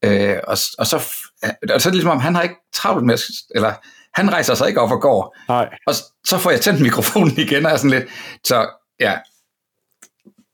Øh, 0.05 0.37
og, 0.45 0.57
og, 0.79 0.87
så, 0.87 1.03
og 1.43 1.81
så 1.81 1.89
er 1.89 1.91
det 1.91 1.95
ligesom 1.95 2.11
om, 2.11 2.21
han 2.21 2.35
har 2.35 2.43
ikke 2.43 2.57
travlt 2.73 3.07
med, 3.07 3.19
eller 3.55 3.75
han 4.15 4.33
rejser 4.33 4.55
sig 4.55 4.69
ikke 4.69 4.81
op 4.81 4.91
og 4.91 5.01
går. 5.01 5.37
Nej. 5.49 5.69
Og 5.87 5.95
så 6.25 6.39
får 6.39 6.51
jeg 6.51 6.61
tændt 6.61 6.81
mikrofonen 6.81 7.39
igen, 7.39 7.67
og 7.67 7.73
er 7.73 7.77
sådan 7.77 7.91
lidt, 7.91 8.05
så 8.45 8.69
ja, 9.01 9.19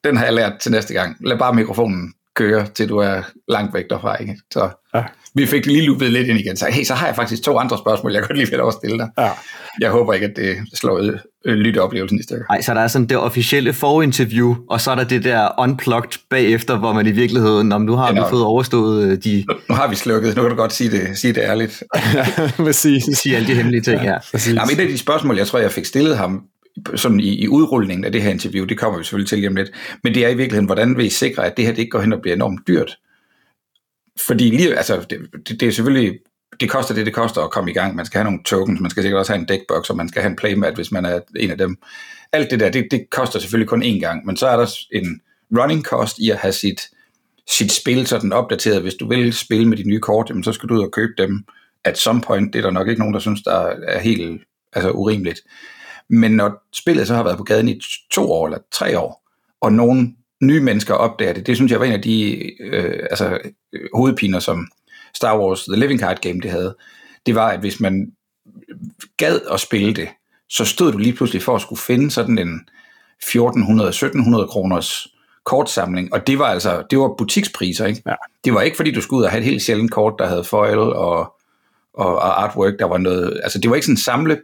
den 0.05 0.17
har 0.17 0.25
jeg 0.25 0.35
lært 0.35 0.61
til 0.61 0.73
næste 0.73 0.95
gang. 0.95 1.17
Lad 1.21 1.39
bare 1.39 1.55
mikrofonen 1.55 2.15
køre, 2.35 2.67
til 2.67 2.89
du 2.89 2.99
er 2.99 3.23
langt 3.49 3.75
væk 3.75 3.85
derfra. 3.91 4.17
Ikke? 4.17 4.39
Så 4.51 4.71
ja. 4.95 5.05
Vi 5.35 5.47
fik 5.47 5.67
lige 5.67 5.83
loopet 5.83 6.13
lidt 6.13 6.29
ind 6.29 6.41
igen. 6.41 6.57
Så, 6.57 6.67
hey, 6.71 6.85
så 6.85 6.95
har 6.95 7.07
jeg 7.07 7.17
faktisk 7.17 7.43
to 7.43 7.59
andre 7.59 7.79
spørgsmål, 7.79 8.13
jeg 8.13 8.23
godt 8.23 8.39
lige 8.39 8.51
vil 8.51 8.61
stille 8.73 8.99
dig. 8.99 9.09
Ja. 9.19 9.31
Jeg 9.81 9.91
håber 9.91 10.13
ikke, 10.13 10.27
at 10.27 10.37
det 10.37 10.57
slår 10.75 10.99
øh, 11.45 11.55
lytteoplevelsen 11.55 12.21
i 12.21 12.23
stedet. 12.23 12.43
Nej, 12.51 12.61
så 12.61 12.75
der 12.75 12.81
er 12.81 12.89
sådan 12.89 13.07
det 13.07 13.17
officielle 13.17 13.73
forinterview, 13.73 14.57
og 14.71 14.81
så 14.81 14.91
er 14.91 14.95
der 14.95 15.05
det 15.05 15.25
der 15.25 15.49
unplugged 15.59 16.19
bagefter, 16.31 16.79
hvor 16.79 16.93
man 16.93 17.07
i 17.07 17.11
virkeligheden, 17.11 17.73
om 17.73 17.83
nu 17.83 17.97
har 17.97 18.07
ja, 18.07 18.13
vi 18.13 18.21
fået 18.31 18.45
overstået 18.45 19.11
øh, 19.11 19.19
de... 19.25 19.45
Nu, 19.49 19.55
nu 19.69 19.75
har 19.75 19.89
vi 19.89 19.97
slukket, 19.97 20.37
nu 20.37 20.43
kan 20.43 20.51
du 20.51 20.57
godt 20.57 20.73
sige 20.73 20.91
det, 20.91 21.19
sige 21.19 21.33
det 21.33 21.41
ærligt. 21.41 21.83
ja, 22.15 22.27
præcis. 22.57 23.05
Sige 23.19 23.37
alle 23.37 23.49
de 23.49 23.55
hemmelige 23.55 23.83
ting, 23.83 24.03
ja. 24.03 24.13
ja. 24.13 24.39
Jamen, 24.47 24.71
et 24.73 24.81
af 24.81 24.89
de 24.89 24.99
spørgsmål, 24.99 25.37
jeg 25.37 25.47
tror, 25.47 25.59
jeg 25.59 25.73
fik 25.73 25.85
stillet 25.85 26.17
ham, 26.17 26.43
sådan 26.95 27.21
i, 27.21 27.35
i 27.35 27.49
udrulningen 27.49 28.05
af 28.05 28.13
det 28.13 28.23
her 28.23 28.31
interview, 28.31 28.65
det 28.65 28.79
kommer 28.79 28.99
vi 28.99 29.05
selvfølgelig 29.05 29.29
til 29.29 29.39
lige 29.39 29.49
om 29.49 29.57
lidt, 29.57 29.71
men 30.05 30.15
det 30.15 30.25
er 30.25 30.29
i 30.29 30.35
virkeligheden, 30.35 30.67
hvordan 30.67 30.97
vil 30.97 31.07
I 31.07 31.11
sikre, 31.11 31.47
at 31.47 31.57
det 31.57 31.65
her 31.65 31.73
det 31.73 31.79
ikke 31.79 31.91
går 31.91 32.01
hen 32.01 32.13
og 32.13 32.21
bliver 32.21 32.35
enormt 32.35 32.61
dyrt? 32.69 32.97
Fordi 34.21 34.51
lige, 34.51 34.77
altså, 34.77 35.07
det, 35.11 35.19
det, 35.49 35.61
det 35.61 35.69
er 35.69 35.73
selvfølgelig, 35.73 36.19
det 36.61 36.71
koster 36.71 36.95
det, 36.95 37.07
det 37.07 37.15
koster 37.15 37.43
at 37.43 37.51
komme 37.51 37.71
i 37.71 37.75
gang. 37.75 37.95
Man 37.95 38.07
skal 38.07 38.19
have 38.19 38.25
nogle 38.25 38.43
tokens, 38.45 38.81
man 38.81 38.91
skal 38.91 39.03
sikkert 39.03 39.19
også 39.19 39.33
have 39.33 39.41
en 39.41 39.49
deckbox, 39.49 39.91
og 39.91 39.97
man 39.97 40.09
skal 40.09 40.23
have 40.23 40.31
en 40.31 40.37
playmat, 40.37 40.75
hvis 40.75 40.93
man 40.93 41.05
er 41.05 41.21
en 41.37 41.51
af 41.51 41.59
dem. 41.59 41.77
Alt 42.33 42.51
det 42.51 42.61
der, 42.61 42.71
det, 42.71 42.89
det 42.91 43.11
koster 43.11 43.39
selvfølgelig 43.39 43.69
kun 43.69 43.83
én 43.83 44.01
gang, 44.01 44.27
men 44.27 44.37
så 44.37 44.47
er 44.47 44.57
der 44.57 44.77
en 44.93 45.21
running 45.59 45.83
cost 45.83 46.19
i 46.19 46.31
at 46.31 46.37
have 46.37 46.53
sit, 46.53 46.81
sit 47.59 47.73
spil 47.73 48.07
sådan 48.07 48.33
opdateret. 48.33 48.83
Hvis 48.83 48.95
du 48.95 49.09
vil 49.09 49.33
spille 49.33 49.69
med 49.69 49.77
de 49.77 49.89
nye 49.89 50.01
kort, 50.01 50.29
jamen, 50.29 50.45
så 50.45 50.53
skal 50.53 50.69
du 50.69 50.75
ud 50.75 50.83
og 50.83 50.93
købe 50.93 51.13
dem 51.19 51.45
at 51.85 51.99
some 51.99 52.21
point. 52.21 52.53
Det 52.53 52.59
er 52.59 52.63
der 52.63 52.71
nok 52.71 52.89
ikke 52.89 52.99
nogen, 52.99 53.15
der 53.15 53.21
synes, 53.21 53.43
der 53.43 53.73
er 53.87 53.99
helt 53.99 54.43
altså, 54.73 54.91
urimeligt. 54.91 55.41
Men 56.09 56.33
når 56.33 56.67
spillet 56.73 57.07
så 57.07 57.15
har 57.15 57.23
været 57.23 57.39
på 57.39 57.45
gaden 57.45 57.69
i 57.69 57.81
to 58.11 58.33
år 58.33 58.47
eller 58.47 58.59
tre 58.73 58.99
år, 58.99 59.31
og 59.61 59.73
nogen 59.73 60.17
nye 60.47 60.61
mennesker 60.61 60.95
opdager 60.95 61.33
det, 61.33 61.47
det 61.47 61.57
synes 61.57 61.73
jeg 61.73 61.81
var 61.81 61.87
en 61.87 61.93
af 61.93 62.03
de 62.03 62.51
øh, 62.63 63.07
altså, 63.11 63.39
hovedpiner, 63.95 64.39
som 64.39 64.69
Star 65.15 65.39
Wars 65.39 65.65
The 65.65 65.77
Living 65.77 66.01
Card 66.01 66.21
Game 66.21 66.41
det 66.41 66.51
havde. 66.51 66.77
Det 67.27 67.35
var, 67.35 67.49
at 67.49 67.61
hvis 67.61 67.81
man 67.81 68.13
gad 69.17 69.41
at 69.53 69.61
spille 69.61 69.95
det, 69.95 70.09
så 70.49 70.65
stod 70.65 70.93
du 70.93 70.99
lige 70.99 71.13
pludselig 71.13 71.43
for 71.43 71.55
at 71.55 71.63
skulle 71.63 71.81
finde 71.81 72.11
sådan 72.11 72.39
en 72.39 72.69
1400-1700 73.25 74.47
kroners 74.47 75.07
kortsamling, 75.45 76.13
og 76.13 76.27
det 76.27 76.39
var 76.39 76.45
altså, 76.47 76.83
det 76.91 76.99
var 76.99 77.15
butikspriser, 77.19 77.87
ikke? 77.87 78.03
Ja. 78.07 78.15
Det 78.45 78.55
var 78.55 78.61
ikke 78.61 78.77
fordi, 78.77 78.91
du 78.91 79.01
skulle 79.01 79.19
ud 79.19 79.25
og 79.25 79.31
have 79.31 79.39
et 79.39 79.45
helt 79.45 79.63
sjældent 79.63 79.91
kort, 79.91 80.15
der 80.19 80.27
havde 80.27 80.45
foil 80.45 80.79
og, 80.79 80.97
og, 80.97 81.35
og 81.95 82.43
artwork, 82.43 82.73
der 82.79 82.85
var 82.85 82.99
noget, 82.99 83.41
altså 83.43 83.59
det 83.59 83.71
var 83.71 83.77
ikke 83.77 83.87
sådan 83.87 83.93
en 83.93 83.99
samle 83.99 84.41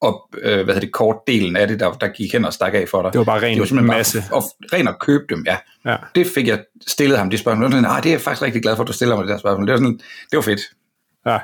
og 0.00 0.28
øh, 0.42 0.54
hvad 0.54 0.64
hedder 0.64 0.80
det, 0.80 0.92
kortdelen 0.92 1.56
af 1.56 1.68
det, 1.68 1.80
der, 1.80 1.92
der 1.92 2.08
gik 2.08 2.32
hen 2.32 2.44
og 2.44 2.52
stak 2.52 2.74
af 2.74 2.84
for 2.90 3.02
dig. 3.02 3.12
Det 3.12 3.18
var 3.18 3.24
bare 3.24 3.42
ren 3.42 3.60
det 3.60 3.76
var 3.76 3.82
masse. 3.82 4.24
Bare, 4.30 4.36
og, 4.36 4.42
ren 4.72 4.88
at 4.88 4.98
købe 5.00 5.24
dem, 5.28 5.44
ja. 5.46 5.56
ja. 5.90 5.96
Det 6.14 6.26
fik 6.26 6.48
jeg 6.48 6.58
stillet 6.86 7.18
ham 7.18 7.30
de 7.30 7.38
spørgsmål. 7.38 7.70
Sådan, 7.70 7.84
ah, 7.84 8.02
det 8.02 8.08
er 8.08 8.14
jeg 8.14 8.20
faktisk 8.20 8.42
rigtig 8.42 8.62
glad 8.62 8.76
for, 8.76 8.82
at 8.82 8.88
du 8.88 8.92
stiller 8.92 9.16
mig 9.16 9.24
det 9.24 9.32
der 9.32 9.38
spørgsmål. 9.38 9.66
Det 9.66 9.72
var, 9.72 9.78
sådan, 9.78 10.00
det 10.30 10.36
var 10.36 10.42
fedt. 10.42 10.60
Ja. 11.26 11.38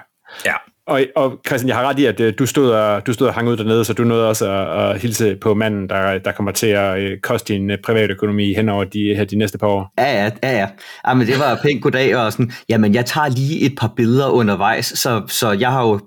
Ja. 0.46 0.54
Og, 0.87 1.00
og 1.16 1.40
Christian, 1.46 1.68
jeg 1.68 1.76
har 1.76 1.88
ret 1.88 1.99
i, 1.99 2.04
at 2.04 2.20
øh, 2.20 2.34
du 2.38 2.46
stod 2.46 2.70
og, 2.70 3.06
du 3.06 3.12
stod 3.12 3.26
og 3.26 3.34
hang 3.34 3.49
ud 3.49 3.56
dernede, 3.56 3.84
så 3.84 3.92
du 3.92 4.04
nåede 4.04 4.28
også 4.28 4.50
at, 4.50 4.90
at 4.90 5.00
hilse 5.00 5.37
på 5.37 5.54
manden, 5.54 5.88
der, 5.88 6.18
der 6.18 6.32
kommer 6.32 6.52
til 6.52 6.66
at 6.66 6.99
øh, 6.99 7.20
koste 7.20 7.54
din 7.54 7.70
øh, 7.70 7.78
privatøkonomi 7.84 8.54
hen 8.54 8.68
over 8.68 8.84
de, 8.84 9.14
her, 9.16 9.25
de 9.25 9.37
næste 9.37 9.58
par 9.58 9.66
år. 9.66 9.92
Ja, 9.99 10.25
ja, 10.25 10.30
ja. 10.42 10.58
ja. 10.58 10.68
Jamen, 11.08 11.26
det 11.26 11.38
var 11.38 11.61
pænt 11.62 11.82
goddag, 11.82 12.16
og 12.16 12.32
sådan, 12.32 12.52
jamen, 12.68 12.94
jeg 12.94 13.06
tager 13.06 13.28
lige 13.28 13.61
et 13.61 13.75
par 13.78 13.92
billeder 13.96 14.28
undervejs, 14.28 14.87
så, 14.87 15.23
så 15.28 15.52
jeg 15.52 15.70
har 15.70 15.82
jo 15.82 16.00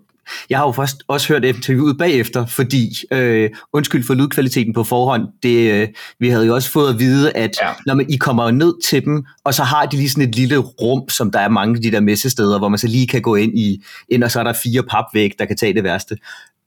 jeg 0.50 0.58
har 0.58 0.66
jo 0.66 0.72
først 0.72 1.04
også 1.08 1.34
hørt 1.34 1.46
interviewet 1.46 1.98
bagefter, 1.98 2.46
fordi, 2.46 2.94
øh, 3.12 3.50
undskyld 3.74 4.04
for 4.04 4.14
lydkvaliteten 4.14 4.74
på 4.74 4.84
forhånd, 4.84 5.24
det, 5.44 5.72
øh, 5.72 5.88
vi 6.20 6.30
havde 6.30 6.46
jo 6.46 6.56
også 6.56 6.72
fået 6.72 6.94
at 6.94 7.00
vide, 7.00 7.32
at 7.32 7.58
ja. 7.62 7.70
når 7.86 7.94
man, 7.94 8.06
I 8.10 8.18
kommer 8.18 8.52
ned 8.52 8.74
til 8.90 9.06
dem, 9.06 9.26
og 9.44 9.54
så 9.54 9.64
har 9.64 9.86
de 9.86 9.98
lige 9.98 10.10
sådan 10.10 10.30
et 10.30 10.36
lille 10.36 10.58
rum, 10.58 11.10
som 11.10 11.32
der 11.32 11.40
er 11.40 11.50
mange 11.50 11.76
af 11.76 11.82
de 11.82 11.92
der 11.92 12.00
messesteder, 12.00 12.58
hvor 12.58 12.70
man 12.70 12.80
så 12.80 12.88
lige 12.88 13.08
kan 13.08 13.22
gå 13.22 13.36
ind 13.36 13.60
i, 13.60 13.84
ind 14.10 14.24
og 14.24 14.32
så 14.32 14.40
er 14.40 14.44
der 14.44 14.54
fire 14.54 14.84
papvæg, 14.84 15.32
der 15.40 15.46
kan 15.46 15.58
tage 15.58 15.74
det 15.74 15.84
værste 15.84 16.18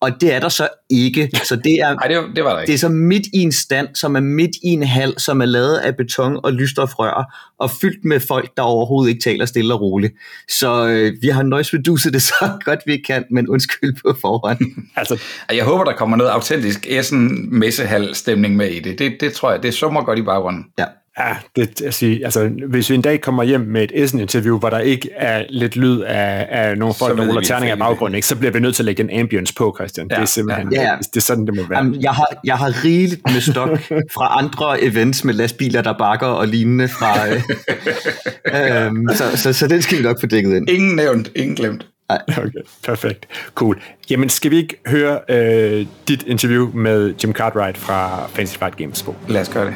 og 0.01 0.21
det 0.21 0.35
er 0.35 0.41
der 0.41 0.49
så 0.49 0.69
ikke. 0.91 1.31
Så 1.45 1.57
det 1.57 1.73
er, 1.73 1.95
Nej, 2.09 2.09
det, 2.09 2.37
det 2.37 2.45
var 2.45 2.53
der 2.53 2.61
ikke. 2.61 2.71
Det 2.71 2.75
er 2.75 2.79
så 2.79 2.89
midt 2.89 3.27
i 3.27 3.39
en 3.39 3.53
stand, 3.53 3.89
som 3.95 4.17
er 4.17 4.21
midt 4.21 4.57
i 4.63 4.69
en 4.69 4.83
hal, 4.83 5.15
som 5.19 5.41
er 5.41 5.45
lavet 5.45 5.77
af 5.77 5.97
beton 5.97 6.41
og 6.45 6.53
lysstofrør, 6.53 7.35
og 7.59 7.71
fyldt 7.71 8.05
med 8.05 8.21
folk, 8.21 8.51
der 8.57 8.63
overhovedet 8.63 9.11
ikke 9.11 9.23
taler 9.23 9.47
stille 9.47 9.75
og 9.75 9.81
roligt. 9.81 10.15
Så 10.49 10.87
øh, 10.87 11.13
vi 11.23 11.29
har 11.29 11.43
noise 11.43 11.77
reduced 11.77 12.13
det 12.13 12.23
så 12.33 12.59
godt 12.65 12.81
vi 12.87 12.97
kan, 13.07 13.25
men 13.31 13.49
undskyld 13.49 13.97
på 14.03 14.17
forhånd. 14.21 14.59
altså, 14.97 15.21
jeg 15.53 15.65
håber, 15.65 15.85
der 15.85 15.93
kommer 15.93 16.17
noget 16.17 16.31
autentisk 16.31 16.87
Essen 16.89 17.59
messehal 17.59 18.15
stemning 18.15 18.57
med 18.57 18.69
i 18.69 18.81
det. 18.81 18.99
det. 18.99 19.17
Det 19.21 19.33
tror 19.33 19.51
jeg, 19.51 19.63
det 19.63 19.75
summer 19.75 20.05
godt 20.05 20.19
i 20.19 20.23
baggrunden. 20.23 20.65
Ja. 20.79 20.85
Ja, 21.19 21.37
det, 21.57 21.83
altså, 21.83 22.19
altså, 22.25 22.51
hvis 22.69 22.91
vi 22.91 22.95
en 22.95 23.03
dag 23.03 23.21
kommer 23.21 23.43
hjem 23.43 23.61
med 23.61 23.83
et 23.83 23.93
Essen-interview, 23.95 24.59
hvor 24.59 24.71
der 24.71 24.79
ikke 24.79 25.11
er 25.17 25.45
lidt 25.49 25.77
lyd 25.77 26.01
af, 26.01 26.47
af 26.51 26.79
nogle 26.79 26.95
folk, 26.95 27.19
der 27.19 27.27
ruller 27.27 27.41
terninger 27.41 27.77
i 27.77 27.79
baggrunden, 27.79 28.15
ikke, 28.15 28.27
så 28.27 28.37
bliver 28.37 28.53
vi 28.53 28.61
nødt 28.61 28.75
til 28.75 28.83
at 28.83 28.85
lægge 28.85 29.03
en 29.03 29.21
ambience 29.21 29.55
på, 29.55 29.75
Christian. 29.79 30.07
Ja, 30.11 30.15
det 30.15 30.23
er 30.23 30.27
simpelthen 30.27 30.73
ja. 30.73 30.97
det, 30.99 31.07
det 31.15 31.17
er 31.17 31.21
sådan, 31.21 31.47
det 31.47 31.57
må 31.57 31.63
være. 31.69 31.79
Jamen, 31.79 32.03
jeg, 32.03 32.13
har, 32.13 32.27
jeg 32.45 32.59
har 32.59 32.85
rigeligt 32.85 33.21
med 33.33 33.41
stok 33.41 33.79
fra 34.15 34.39
andre 34.39 34.83
events 34.83 35.25
med 35.25 35.35
lastbiler, 35.35 35.83
der 35.83 35.99
bakker 35.99 36.27
og 36.27 36.49
lignende 36.49 36.89
fra... 36.89 37.29
Øh, 37.29 38.87
øhm, 38.87 39.09
så, 39.15 39.37
så, 39.37 39.53
så 39.53 39.69
den 39.69 39.83
skal 39.83 39.99
vi 39.99 40.03
nok 40.03 40.21
få 40.21 40.27
dækket 40.27 40.57
ind. 40.57 40.71
Ingen 40.71 40.97
nævnt, 40.97 41.31
ingen 41.37 41.57
glemt. 41.57 41.87
Okay, 42.29 42.51
perfekt. 42.85 43.27
Cool. 43.55 43.83
Jamen, 44.11 44.29
skal 44.29 44.51
vi 44.51 44.57
ikke 44.57 44.81
høre 44.87 45.21
øh, 45.29 45.87
dit 46.09 46.23
interview 46.23 46.71
med 46.75 47.15
Jim 47.25 47.33
Cartwright 47.33 47.79
fra 47.79 48.27
Fantasy 48.27 48.57
Flight 48.57 48.77
Games 48.77 49.03
på? 49.03 49.15
Lad 49.29 49.41
os 49.41 49.49
gøre 49.49 49.67
det. 49.67 49.75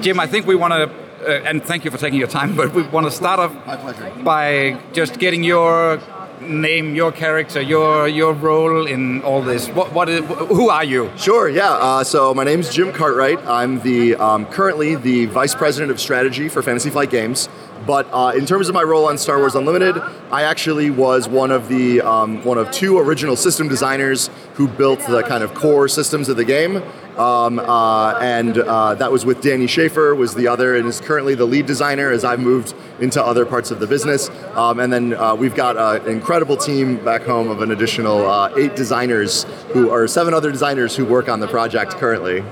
Jim, 0.00 0.20
I 0.20 0.26
think 0.26 0.46
we 0.46 0.54
want 0.54 0.72
to, 0.72 0.84
uh, 1.26 1.42
and 1.44 1.62
thank 1.62 1.84
you 1.84 1.90
for 1.90 1.98
taking 1.98 2.18
your 2.18 2.28
time, 2.28 2.54
but 2.60 2.72
we 2.72 2.82
want 2.82 3.06
to 3.06 3.10
start 3.10 3.40
off 3.40 4.24
by 4.24 4.78
just 4.92 5.18
getting 5.18 5.42
your 5.42 6.00
name, 6.40 6.94
your 6.94 7.10
character, 7.10 7.60
your 7.60 8.06
your 8.06 8.32
role 8.32 8.86
in 8.86 9.22
all 9.22 9.42
this. 9.42 9.68
What 9.68 9.92
what 9.92 10.08
is, 10.08 10.24
who 10.24 10.70
are 10.70 10.84
you? 10.84 11.10
Sure, 11.16 11.48
yeah. 11.48 11.72
Uh, 11.72 12.04
so 12.04 12.32
my 12.32 12.44
name's 12.44 12.72
Jim 12.72 12.92
Cartwright. 12.92 13.38
I'm 13.46 13.80
the 13.80 14.14
um, 14.16 14.46
currently 14.46 14.94
the 14.94 15.26
vice 15.26 15.54
president 15.54 15.90
of 15.90 16.00
strategy 16.00 16.48
for 16.48 16.62
Fantasy 16.62 16.90
Flight 16.90 17.10
Games. 17.10 17.48
But 17.86 18.08
uh, 18.12 18.32
in 18.36 18.44
terms 18.44 18.68
of 18.68 18.74
my 18.74 18.82
role 18.82 19.06
on 19.06 19.18
Star 19.18 19.38
Wars 19.38 19.54
Unlimited, 19.54 19.96
I 20.30 20.42
actually 20.42 20.90
was 20.90 21.28
one 21.28 21.50
of 21.50 21.68
the 21.68 22.00
um, 22.02 22.44
one 22.44 22.58
of 22.58 22.70
two 22.70 22.98
original 22.98 23.36
system 23.36 23.68
designers 23.68 24.30
who 24.54 24.68
built 24.68 25.00
the 25.06 25.22
kind 25.22 25.42
of 25.42 25.54
core 25.54 25.88
systems 25.88 26.28
of 26.28 26.36
the 26.36 26.44
game. 26.44 26.82
Um, 27.18 27.58
uh, 27.58 28.16
and 28.20 28.58
uh, 28.58 28.94
that 28.94 29.10
was 29.10 29.26
with 29.26 29.40
Danny 29.40 29.66
Schaefer 29.66 30.14
was 30.14 30.34
the 30.34 30.46
other, 30.46 30.76
and 30.76 30.86
is 30.86 31.00
currently 31.00 31.34
the 31.34 31.46
lead 31.46 31.66
designer 31.66 32.10
as 32.12 32.24
I've 32.24 32.38
moved 32.38 32.74
into 33.00 33.22
other 33.22 33.44
parts 33.44 33.72
of 33.72 33.80
the 33.80 33.86
business. 33.86 34.30
Um, 34.54 34.78
and 34.78 34.92
then 34.92 35.14
uh, 35.14 35.34
we've 35.34 35.54
got 35.54 35.76
an 35.76 36.08
incredible 36.08 36.56
team 36.56 37.04
back 37.04 37.22
home 37.22 37.50
of 37.50 37.60
an 37.60 37.72
additional 37.72 38.28
uh, 38.28 38.52
eight 38.56 38.76
designers 38.76 39.44
who 39.72 39.90
are 39.90 40.06
seven 40.06 40.32
other 40.32 40.52
designers 40.52 40.94
who 40.94 41.04
work 41.04 41.28
on 41.28 41.40
the 41.40 41.48
project 41.48 41.92
currently. 41.92 42.44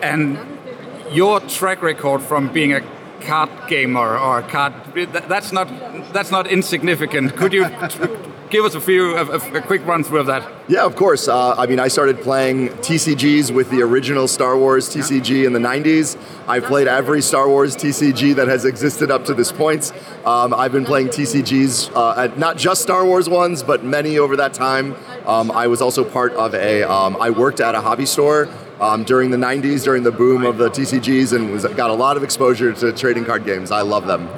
And 0.00 0.38
your 1.10 1.40
track 1.40 1.82
record 1.82 2.22
from 2.22 2.50
being 2.52 2.72
a 2.72 2.80
card 3.20 3.50
gamer 3.68 4.18
or 4.18 4.38
a 4.38 4.42
card 4.42 4.72
that's 5.28 5.52
not 5.52 5.68
that's 6.12 6.30
not 6.30 6.46
insignificant. 6.46 7.36
Could 7.36 7.52
you 7.52 7.64
give 8.52 8.64
us 8.66 8.74
a 8.74 8.80
few 8.80 9.16
a, 9.16 9.24
a- 9.24 9.62
quick 9.62 9.84
run 9.86 10.04
through 10.04 10.20
of 10.20 10.26
that? 10.26 10.48
Yeah, 10.68 10.84
of 10.84 10.94
course. 10.94 11.26
Uh, 11.26 11.54
I 11.56 11.66
mean, 11.66 11.80
I 11.80 11.88
started 11.88 12.20
playing 12.20 12.68
TCGs 12.68 13.50
with 13.52 13.70
the 13.70 13.82
original 13.82 14.28
Star 14.28 14.56
Wars 14.56 14.88
TCG 14.88 15.46
in 15.46 15.54
the 15.54 15.58
90s. 15.58 16.16
I've 16.46 16.64
played 16.64 16.86
every 16.86 17.22
Star 17.22 17.48
Wars 17.48 17.74
TCG 17.74 18.36
that 18.36 18.48
has 18.48 18.64
existed 18.64 19.10
up 19.10 19.24
to 19.24 19.34
this 19.34 19.50
point. 19.50 19.90
Um, 20.26 20.52
I've 20.52 20.70
been 20.70 20.84
playing 20.84 21.08
TCGs, 21.08 21.96
uh, 21.96 22.20
at 22.24 22.38
not 22.38 22.58
just 22.58 22.82
Star 22.82 23.04
Wars 23.04 23.28
ones, 23.28 23.62
but 23.62 23.82
many 23.82 24.18
over 24.18 24.36
that 24.36 24.52
time. 24.52 24.94
Um, 25.26 25.50
I 25.50 25.66
was 25.66 25.80
also 25.80 26.04
part 26.04 26.32
of 26.34 26.54
a, 26.54 26.82
um, 26.82 27.16
I 27.20 27.30
worked 27.30 27.60
at 27.60 27.74
a 27.74 27.80
hobby 27.80 28.06
store 28.06 28.48
um, 28.80 29.04
during 29.04 29.30
the 29.30 29.38
90s, 29.38 29.82
during 29.82 30.02
the 30.02 30.12
boom 30.12 30.44
of 30.44 30.58
the 30.58 30.68
TCGs, 30.68 31.32
and 31.34 31.50
was, 31.50 31.64
got 31.64 31.90
a 31.90 31.94
lot 31.94 32.16
of 32.18 32.22
exposure 32.22 32.72
to 32.74 32.92
trading 32.92 33.24
card 33.24 33.44
games. 33.46 33.70
I 33.70 33.80
love 33.80 34.06
them. 34.06 34.28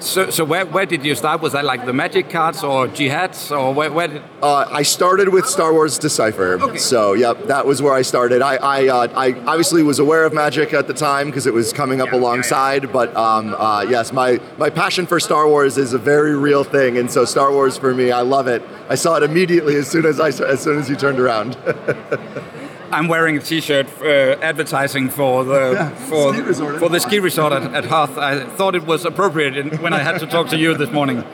So 0.00 0.30
so 0.30 0.44
where, 0.44 0.64
where 0.64 0.86
did 0.86 1.04
you 1.04 1.14
start? 1.14 1.42
Was 1.42 1.52
that 1.52 1.64
like 1.64 1.84
the 1.84 1.92
magic 1.92 2.30
cards 2.30 2.64
or 2.64 2.88
Jyhads 2.88 3.50
or 3.56 3.74
where, 3.74 3.92
where 3.92 4.08
did 4.08 4.22
Uh, 4.42 4.64
I 4.70 4.82
started 4.82 5.28
with 5.28 5.44
Star 5.46 5.72
Wars 5.74 5.98
Decipher, 5.98 6.58
Okay. 6.62 6.78
so 6.78 7.12
yep, 7.12 7.44
that 7.48 7.66
was 7.66 7.82
where 7.82 7.92
I 7.92 8.02
started. 8.02 8.40
I 8.40 8.56
I, 8.56 8.88
uh, 8.88 9.08
I 9.14 9.26
obviously 9.46 9.82
was 9.82 9.98
aware 9.98 10.24
of 10.24 10.32
Magic 10.32 10.72
at 10.72 10.86
the 10.86 10.94
time 10.94 11.26
because 11.26 11.46
it 11.46 11.52
was 11.52 11.72
coming 11.72 12.00
up 12.00 12.08
Yeah, 12.08 12.14
yeah, 12.14 12.20
alongside. 12.20 12.92
But 12.92 13.14
um, 13.14 13.54
uh, 13.58 13.82
yes, 13.88 14.12
my 14.12 14.40
my 14.56 14.70
passion 14.70 15.06
for 15.06 15.20
Star 15.20 15.46
Wars 15.46 15.76
is 15.76 15.92
a 15.92 15.98
very 15.98 16.34
real 16.34 16.64
thing, 16.64 16.96
and 16.96 17.10
so 17.10 17.24
Star 17.26 17.50
Wars 17.52 17.76
for 17.76 17.92
me, 17.94 18.10
I 18.10 18.22
love 18.22 18.48
it. 18.48 18.62
I 18.88 18.94
saw 18.96 19.16
it 19.18 19.22
immediately 19.22 19.76
as 19.76 19.86
soon 19.86 20.06
as 20.06 20.18
I 20.18 20.28
as 20.28 20.60
soon 20.62 20.78
as 20.78 20.88
you 20.88 20.96
turned 20.96 21.20
around. 21.20 21.56
I'm 22.92 23.08
wearing 23.08 23.36
a 23.36 23.40
T-shirt 23.40 23.86
uh, 24.00 24.04
advertising 24.42 25.10
for 25.10 25.44
the 25.44 25.92
for, 26.08 26.32
ski 26.32 26.42
resort 26.42 26.74
at 26.74 26.80
for 26.80 26.88
the 26.88 27.00
ski 27.00 27.18
resort 27.20 27.52
at, 27.52 27.74
at 27.74 27.84
Hoth. 27.84 28.18
I 28.18 28.44
thought 28.44 28.74
it 28.74 28.84
was 28.84 29.04
appropriate 29.04 29.56
in, 29.56 29.68
when 29.82 29.92
I 29.92 30.00
had 30.00 30.18
to 30.20 30.26
talk 30.26 30.48
to 30.48 30.56
you 30.56 30.74
this 30.76 30.90
morning. 30.90 31.24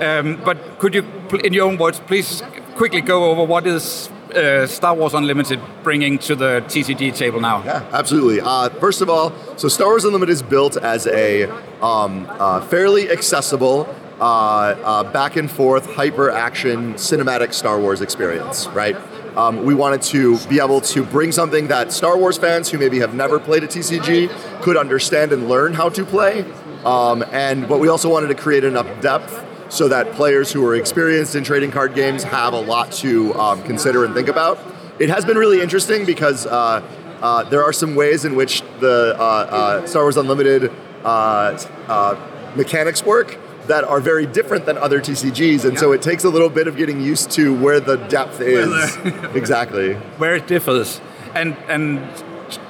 Um, 0.00 0.40
but 0.44 0.78
could 0.78 0.94
you, 0.94 1.04
in 1.44 1.52
your 1.52 1.66
own 1.66 1.78
words, 1.78 2.00
please 2.00 2.42
quickly 2.76 3.00
go 3.00 3.30
over 3.30 3.44
what 3.44 3.66
is 3.66 4.08
uh, 4.34 4.66
Star 4.66 4.94
Wars 4.94 5.14
Unlimited 5.14 5.60
bringing 5.82 6.18
to 6.18 6.34
the 6.34 6.62
TCG 6.66 7.16
table 7.16 7.40
now? 7.40 7.62
Yeah, 7.64 7.88
absolutely. 7.92 8.40
Uh, 8.40 8.68
first 8.70 9.00
of 9.00 9.08
all, 9.08 9.32
so 9.56 9.68
Star 9.68 9.88
Wars 9.88 10.04
Unlimited 10.04 10.32
is 10.32 10.42
built 10.42 10.76
as 10.76 11.06
a 11.06 11.44
um, 11.80 12.26
uh, 12.30 12.60
fairly 12.62 13.10
accessible, 13.10 13.88
uh, 14.20 14.24
uh, 14.24 15.12
back 15.12 15.36
and 15.36 15.50
forth, 15.50 15.94
hyper 15.94 16.30
action, 16.30 16.94
cinematic 16.94 17.52
Star 17.52 17.80
Wars 17.80 18.00
experience, 18.00 18.66
right? 18.68 18.96
Um, 19.36 19.64
we 19.64 19.74
wanted 19.74 20.02
to 20.02 20.38
be 20.46 20.60
able 20.60 20.80
to 20.80 21.04
bring 21.04 21.32
something 21.32 21.68
that 21.68 21.92
Star 21.92 22.16
Wars 22.16 22.38
fans 22.38 22.70
who 22.70 22.78
maybe 22.78 23.00
have 23.00 23.14
never 23.14 23.40
played 23.40 23.64
a 23.64 23.66
TCG 23.66 24.62
could 24.62 24.76
understand 24.76 25.32
and 25.32 25.48
learn 25.48 25.74
how 25.74 25.88
to 25.88 26.04
play. 26.04 26.44
Um, 26.84 27.24
and 27.32 27.68
but 27.68 27.80
we 27.80 27.88
also 27.88 28.08
wanted 28.08 28.28
to 28.28 28.34
create 28.34 28.62
enough 28.62 29.00
depth 29.00 29.44
so 29.70 29.88
that 29.88 30.12
players 30.12 30.52
who 30.52 30.64
are 30.66 30.76
experienced 30.76 31.34
in 31.34 31.42
trading 31.42 31.70
card 31.70 31.94
games 31.94 32.22
have 32.22 32.52
a 32.52 32.60
lot 32.60 32.92
to 32.92 33.34
um, 33.34 33.62
consider 33.64 34.04
and 34.04 34.14
think 34.14 34.28
about. 34.28 34.58
It 34.98 35.08
has 35.08 35.24
been 35.24 35.36
really 35.36 35.60
interesting 35.60 36.04
because 36.04 36.46
uh, 36.46 36.82
uh, 37.20 37.42
there 37.44 37.64
are 37.64 37.72
some 37.72 37.96
ways 37.96 38.24
in 38.24 38.36
which 38.36 38.62
the 38.78 39.16
uh, 39.18 39.22
uh, 39.22 39.86
Star 39.86 40.02
Wars 40.02 40.16
Unlimited 40.16 40.70
uh, 41.04 41.58
uh, 41.88 42.52
mechanics 42.54 43.02
work 43.02 43.38
that 43.66 43.84
are 43.84 44.00
very 44.00 44.26
different 44.26 44.66
than 44.66 44.78
other 44.78 45.00
TCGs, 45.00 45.64
and 45.64 45.78
so 45.78 45.92
it 45.92 46.02
takes 46.02 46.24
a 46.24 46.28
little 46.28 46.50
bit 46.50 46.68
of 46.68 46.76
getting 46.76 47.00
used 47.00 47.30
to 47.32 47.54
where 47.58 47.80
the 47.80 47.96
depth 47.96 48.40
is. 48.40 48.96
exactly. 49.34 49.94
Where 50.18 50.36
it 50.36 50.46
differs, 50.46 51.00
and 51.34 51.56
and 51.68 52.06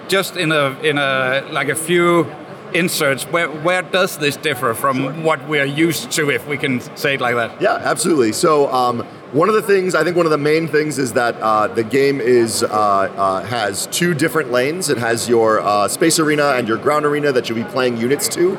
just 0.09 0.37
in 0.37 0.53
a 0.53 0.79
in 0.81 0.99
a 0.99 1.47
like 1.51 1.69
a 1.69 1.75
few 1.75 2.31
inserts, 2.73 3.25
where 3.25 3.49
where 3.49 3.83
does 3.83 4.19
this 4.19 4.37
differ 4.37 4.75
from 4.75 5.23
what 5.23 5.49
we're 5.49 5.65
used 5.65 6.11
to, 6.13 6.31
if 6.31 6.47
we 6.47 6.57
can 6.57 6.81
say 6.97 7.15
it 7.15 7.21
like 7.21 7.37
that? 7.37 7.61
Yeah, 7.61 7.75
absolutely. 7.75 8.33
So 8.33 8.73
um, 8.73 9.01
one 9.33 9.49
of 9.49 9.55
the 9.55 9.63
things, 9.63 9.95
I 9.95 10.05
think 10.05 10.17
one 10.17 10.27
of 10.27 10.31
the 10.31 10.39
main 10.39 10.69
things 10.69 10.99
is 10.99 11.15
that 11.15 11.35
uh, 11.41 11.69
the 11.69 11.85
game 11.85 12.21
is 12.21 12.63
uh, 12.63 12.69
uh, 12.69 13.43
has 13.45 13.87
two 13.89 14.15
different 14.15 14.51
lanes. 14.53 14.89
It 14.89 14.99
has 14.99 15.29
your 15.29 15.61
uh, 15.61 15.89
space 15.89 16.19
arena 16.19 16.51
and 16.51 16.69
your 16.69 16.79
ground 16.79 17.07
arena 17.07 17.33
that 17.33 17.49
you'll 17.49 17.59
be 17.59 17.71
playing 17.71 17.97
units 17.97 18.29
to, 18.31 18.57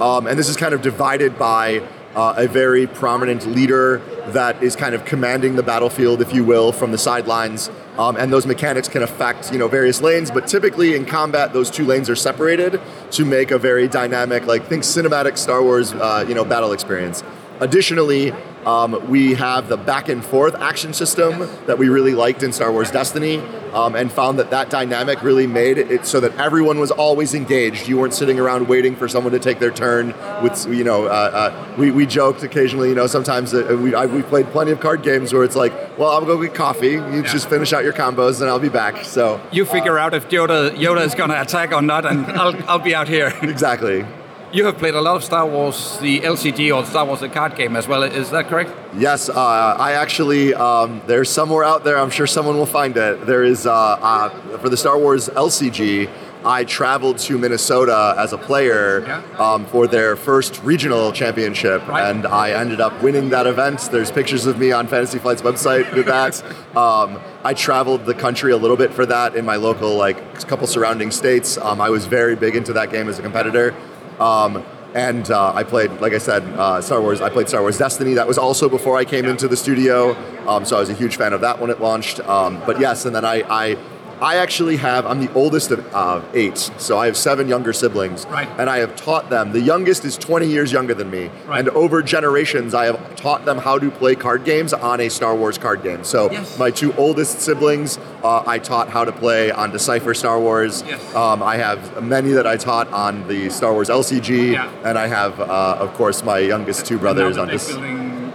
um, 0.00 0.26
and 0.26 0.38
this 0.38 0.48
is 0.48 0.56
kind 0.56 0.74
of 0.74 0.82
divided 0.82 1.38
by 1.38 1.82
uh, 2.14 2.34
a 2.36 2.48
very 2.48 2.86
prominent 2.86 3.46
leader 3.46 3.98
that 4.28 4.62
is 4.62 4.74
kind 4.76 4.94
of 4.94 5.04
commanding 5.04 5.56
the 5.56 5.62
battlefield, 5.62 6.20
if 6.20 6.34
you 6.34 6.44
will, 6.44 6.72
from 6.72 6.92
the 6.92 6.98
sidelines. 6.98 7.70
Um, 7.96 8.16
and 8.16 8.32
those 8.32 8.46
mechanics 8.46 8.88
can 8.88 9.02
affect 9.02 9.52
you 9.52 9.58
know 9.58 9.68
various 9.68 10.00
lanes, 10.00 10.30
but 10.30 10.46
typically 10.46 10.94
in 10.94 11.04
combat, 11.04 11.52
those 11.52 11.70
two 11.70 11.84
lanes 11.84 12.08
are 12.08 12.16
separated 12.16 12.80
to 13.12 13.24
make 13.24 13.50
a 13.50 13.58
very 13.58 13.88
dynamic, 13.88 14.46
like 14.46 14.66
think 14.66 14.84
cinematic 14.84 15.36
Star 15.36 15.62
Wars, 15.62 15.92
uh, 15.92 16.24
you 16.28 16.34
know, 16.34 16.44
battle 16.44 16.72
experience. 16.72 17.22
Additionally, 17.60 18.32
um, 18.68 19.08
we 19.08 19.32
have 19.32 19.68
the 19.68 19.78
back 19.78 20.10
and 20.10 20.22
forth 20.22 20.54
action 20.56 20.92
system 20.92 21.38
that 21.66 21.78
we 21.78 21.88
really 21.88 22.14
liked 22.14 22.42
in 22.42 22.52
Star 22.52 22.70
Wars 22.70 22.90
Destiny, 22.90 23.38
um, 23.72 23.94
and 23.94 24.12
found 24.12 24.38
that 24.38 24.50
that 24.50 24.68
dynamic 24.68 25.22
really 25.22 25.46
made 25.46 25.78
it 25.78 26.04
so 26.04 26.20
that 26.20 26.36
everyone 26.36 26.78
was 26.78 26.90
always 26.90 27.32
engaged. 27.32 27.88
You 27.88 27.96
weren't 27.96 28.12
sitting 28.12 28.38
around 28.38 28.68
waiting 28.68 28.94
for 28.94 29.08
someone 29.08 29.32
to 29.32 29.38
take 29.38 29.58
their 29.58 29.70
turn. 29.70 30.08
With 30.42 30.66
you 30.66 30.84
know, 30.84 31.06
uh, 31.06 31.08
uh, 31.08 31.74
we, 31.78 31.90
we 31.90 32.04
joked 32.04 32.42
occasionally. 32.42 32.90
You 32.90 32.94
know, 32.94 33.06
sometimes 33.06 33.54
uh, 33.54 33.78
we 33.80 33.94
I, 33.94 34.04
we 34.04 34.22
played 34.22 34.46
plenty 34.48 34.72
of 34.72 34.80
card 34.80 35.02
games 35.02 35.32
where 35.32 35.44
it's 35.44 35.56
like, 35.56 35.72
well, 35.98 36.10
I'll 36.10 36.26
go 36.26 36.40
get 36.42 36.54
coffee. 36.54 36.92
You 36.92 37.22
just 37.22 37.48
finish 37.48 37.72
out 37.72 37.84
your 37.84 37.94
combos, 37.94 38.42
and 38.42 38.50
I'll 38.50 38.58
be 38.58 38.68
back. 38.68 39.02
So 39.04 39.40
You 39.50 39.64
figure 39.64 39.98
out 39.98 40.12
if 40.12 40.28
Yoda 40.28 40.76
Yoda 40.76 41.06
is 41.06 41.14
going 41.14 41.30
to 41.30 41.40
attack 41.40 41.72
or 41.72 41.80
not, 41.80 42.04
and 42.04 42.26
I'll 42.26 42.54
I'll 42.68 42.78
be 42.78 42.94
out 42.94 43.08
here. 43.08 43.32
exactly. 43.42 44.04
You 44.50 44.64
have 44.64 44.78
played 44.78 44.94
a 44.94 45.00
lot 45.02 45.14
of 45.16 45.22
Star 45.24 45.44
Wars, 45.46 45.98
the 45.98 46.20
LCG 46.20 46.74
or 46.74 46.82
Star 46.86 47.04
Wars 47.04 47.20
the 47.20 47.28
card 47.28 47.54
game 47.54 47.76
as 47.76 47.86
well. 47.86 48.02
Is 48.02 48.30
that 48.30 48.48
correct? 48.48 48.70
Yes, 48.96 49.28
uh, 49.28 49.34
I 49.78 49.92
actually, 49.92 50.54
um, 50.54 51.02
there's 51.06 51.28
somewhere 51.30 51.64
out 51.64 51.84
there, 51.84 51.98
I'm 51.98 52.08
sure 52.08 52.26
someone 52.26 52.56
will 52.56 52.64
find 52.64 52.96
it. 52.96 53.26
There 53.26 53.44
is, 53.44 53.66
uh, 53.66 53.72
uh, 53.72 54.30
for 54.58 54.70
the 54.70 54.76
Star 54.78 54.98
Wars 54.98 55.28
LCG, 55.28 56.08
I 56.46 56.64
traveled 56.64 57.18
to 57.18 57.36
Minnesota 57.36 58.14
as 58.16 58.32
a 58.32 58.38
player 58.38 59.22
um, 59.38 59.66
for 59.66 59.86
their 59.86 60.16
first 60.16 60.62
regional 60.62 61.12
championship, 61.12 61.86
Right. 61.86 62.08
and 62.08 62.26
I 62.26 62.52
ended 62.52 62.80
up 62.80 63.02
winning 63.02 63.28
that 63.30 63.46
event. 63.46 63.90
There's 63.92 64.10
pictures 64.10 64.46
of 64.46 64.58
me 64.58 64.72
on 64.72 64.86
Fantasy 64.86 65.18
Flight's 65.18 65.42
website 65.42 65.92
with 65.94 66.06
that. 66.06 66.42
Um, 66.78 67.18
I 67.42 67.54
traveled 67.54 68.04
the 68.06 68.14
country 68.14 68.52
a 68.52 68.56
little 68.56 68.76
bit 68.76 68.94
for 68.94 69.04
that 69.06 69.34
in 69.34 69.44
my 69.44 69.56
local, 69.56 69.96
like, 69.96 70.16
couple 70.46 70.68
surrounding 70.68 71.10
states. 71.10 71.58
Um, 71.58 71.80
I 71.80 71.90
was 71.90 72.06
very 72.06 72.36
big 72.36 72.54
into 72.54 72.72
that 72.74 72.92
game 72.92 73.08
as 73.08 73.18
a 73.18 73.22
competitor. 73.22 73.74
Um, 74.20 74.64
and 74.94 75.30
uh, 75.30 75.52
I 75.54 75.64
played, 75.64 75.90
like 76.00 76.12
I 76.14 76.18
said, 76.18 76.42
uh, 76.44 76.80
Star 76.80 77.00
Wars. 77.00 77.20
I 77.20 77.28
played 77.28 77.48
Star 77.48 77.60
Wars 77.60 77.76
Destiny. 77.78 78.14
That 78.14 78.26
was 78.26 78.38
also 78.38 78.68
before 78.68 78.96
I 78.96 79.04
came 79.04 79.26
into 79.26 79.46
the 79.46 79.56
studio, 79.56 80.14
um, 80.48 80.64
so 80.64 80.76
I 80.76 80.80
was 80.80 80.88
a 80.88 80.94
huge 80.94 81.16
fan 81.16 81.32
of 81.34 81.42
that 81.42 81.60
when 81.60 81.70
it 81.70 81.80
launched. 81.80 82.20
Um, 82.20 82.60
but 82.66 82.80
yes, 82.80 83.04
and 83.04 83.14
then 83.14 83.24
I, 83.24 83.42
I 83.48 83.76
I 84.20 84.38
actually 84.38 84.78
have. 84.78 85.06
I'm 85.06 85.20
the 85.24 85.32
oldest 85.34 85.70
of 85.70 85.86
uh, 85.94 86.22
eight, 86.34 86.58
so 86.58 86.98
I 86.98 87.06
have 87.06 87.16
seven 87.16 87.46
younger 87.48 87.72
siblings, 87.72 88.26
Right. 88.26 88.48
and 88.58 88.68
I 88.68 88.78
have 88.78 88.96
taught 88.96 89.30
them. 89.30 89.52
The 89.52 89.60
youngest 89.60 90.04
is 90.04 90.16
20 90.18 90.46
years 90.48 90.72
younger 90.72 90.92
than 90.94 91.08
me, 91.08 91.30
Right. 91.46 91.60
and 91.60 91.68
over 91.68 92.02
generations, 92.02 92.74
I 92.74 92.86
have 92.86 93.14
taught 93.14 93.44
them 93.44 93.58
how 93.58 93.78
to 93.78 93.90
play 93.92 94.16
card 94.16 94.42
games 94.44 94.72
on 94.72 95.00
a 95.00 95.08
Star 95.08 95.36
Wars 95.36 95.56
card 95.58 95.84
game. 95.84 96.02
So 96.02 96.32
Yes. 96.32 96.58
my 96.58 96.72
two 96.72 96.92
oldest 96.94 97.40
siblings, 97.42 97.98
uh, 98.22 98.42
I 98.46 98.58
taught 98.58 98.88
how 98.88 99.04
to 99.04 99.12
play 99.12 99.50
on 99.50 99.70
Decipher 99.70 100.14
Star 100.14 100.38
Wars. 100.40 100.82
Yes. 100.86 101.14
Um, 101.14 101.42
I 101.42 101.56
have 101.56 102.02
many 102.02 102.30
that 102.32 102.46
I 102.46 102.56
taught 102.56 102.88
on 102.92 103.26
the 103.28 103.48
Star 103.50 103.72
Wars 103.72 103.88
LCG, 103.88 104.52
Yeah. 104.52 104.70
and 104.84 104.98
I 104.98 105.06
have, 105.06 105.38
uh, 105.40 105.76
of 105.78 105.92
course, 105.94 106.22
my 106.24 106.38
youngest 106.38 106.86
two 106.86 106.98
brothers 106.98 107.36
on 107.38 107.48
this. 107.48 107.68
building. 107.68 108.32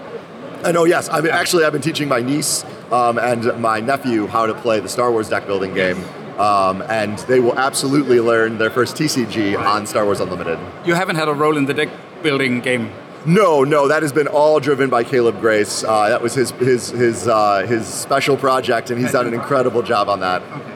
I 0.64 0.72
know, 0.72 0.86
yes. 0.86 1.10
I've 1.10 1.24
been, 1.24 1.34
actually 1.34 1.66
I've 1.66 1.74
been 1.74 1.82
teaching 1.82 2.08
my 2.08 2.22
niece 2.22 2.64
um, 2.92 3.18
and 3.18 3.60
my 3.62 3.82
nephew 3.82 4.28
how 4.28 4.46
to 4.46 4.54
play 4.54 4.80
the 4.80 4.88
Star 4.88 5.12
Wars 5.12 5.28
deck 5.28 5.46
building 5.46 5.74
game, 5.74 6.02
um, 6.40 6.82
and 6.84 7.18
they 7.28 7.42
will 7.42 7.58
absolutely 7.60 8.22
learn 8.22 8.58
their 8.58 8.70
first 8.70 8.96
TCG 8.96 9.58
on 9.60 9.86
Star 9.86 10.06
Wars 10.06 10.22
Unlimited. 10.22 10.58
You 10.86 10.94
haven't 10.94 11.18
had 11.18 11.28
a 11.28 11.34
role 11.34 11.58
in 11.58 11.66
the 11.66 11.74
deck 11.74 11.90
building 12.22 12.62
game. 12.62 12.92
No, 13.26 13.64
no, 13.64 13.88
that 13.88 14.02
has 14.02 14.12
been 14.12 14.28
all 14.28 14.60
driven 14.60 14.90
by 14.90 15.04
Caleb 15.06 15.40
Grace. 15.40 15.84
Uh, 15.84 16.10
that 16.10 16.22
was 16.22 16.34
his 16.34 16.52
his 16.52 16.90
his 16.90 17.28
uh, 17.28 17.66
his 17.66 17.88
special 17.88 18.36
project, 18.36 18.92
and 18.92 19.00
he's 19.00 19.14
done 19.14 19.28
an 19.28 19.34
incredible 19.34 19.82
job 19.82 20.10
on 20.10 20.20
that. 20.20 20.42
Okay. 20.42 20.74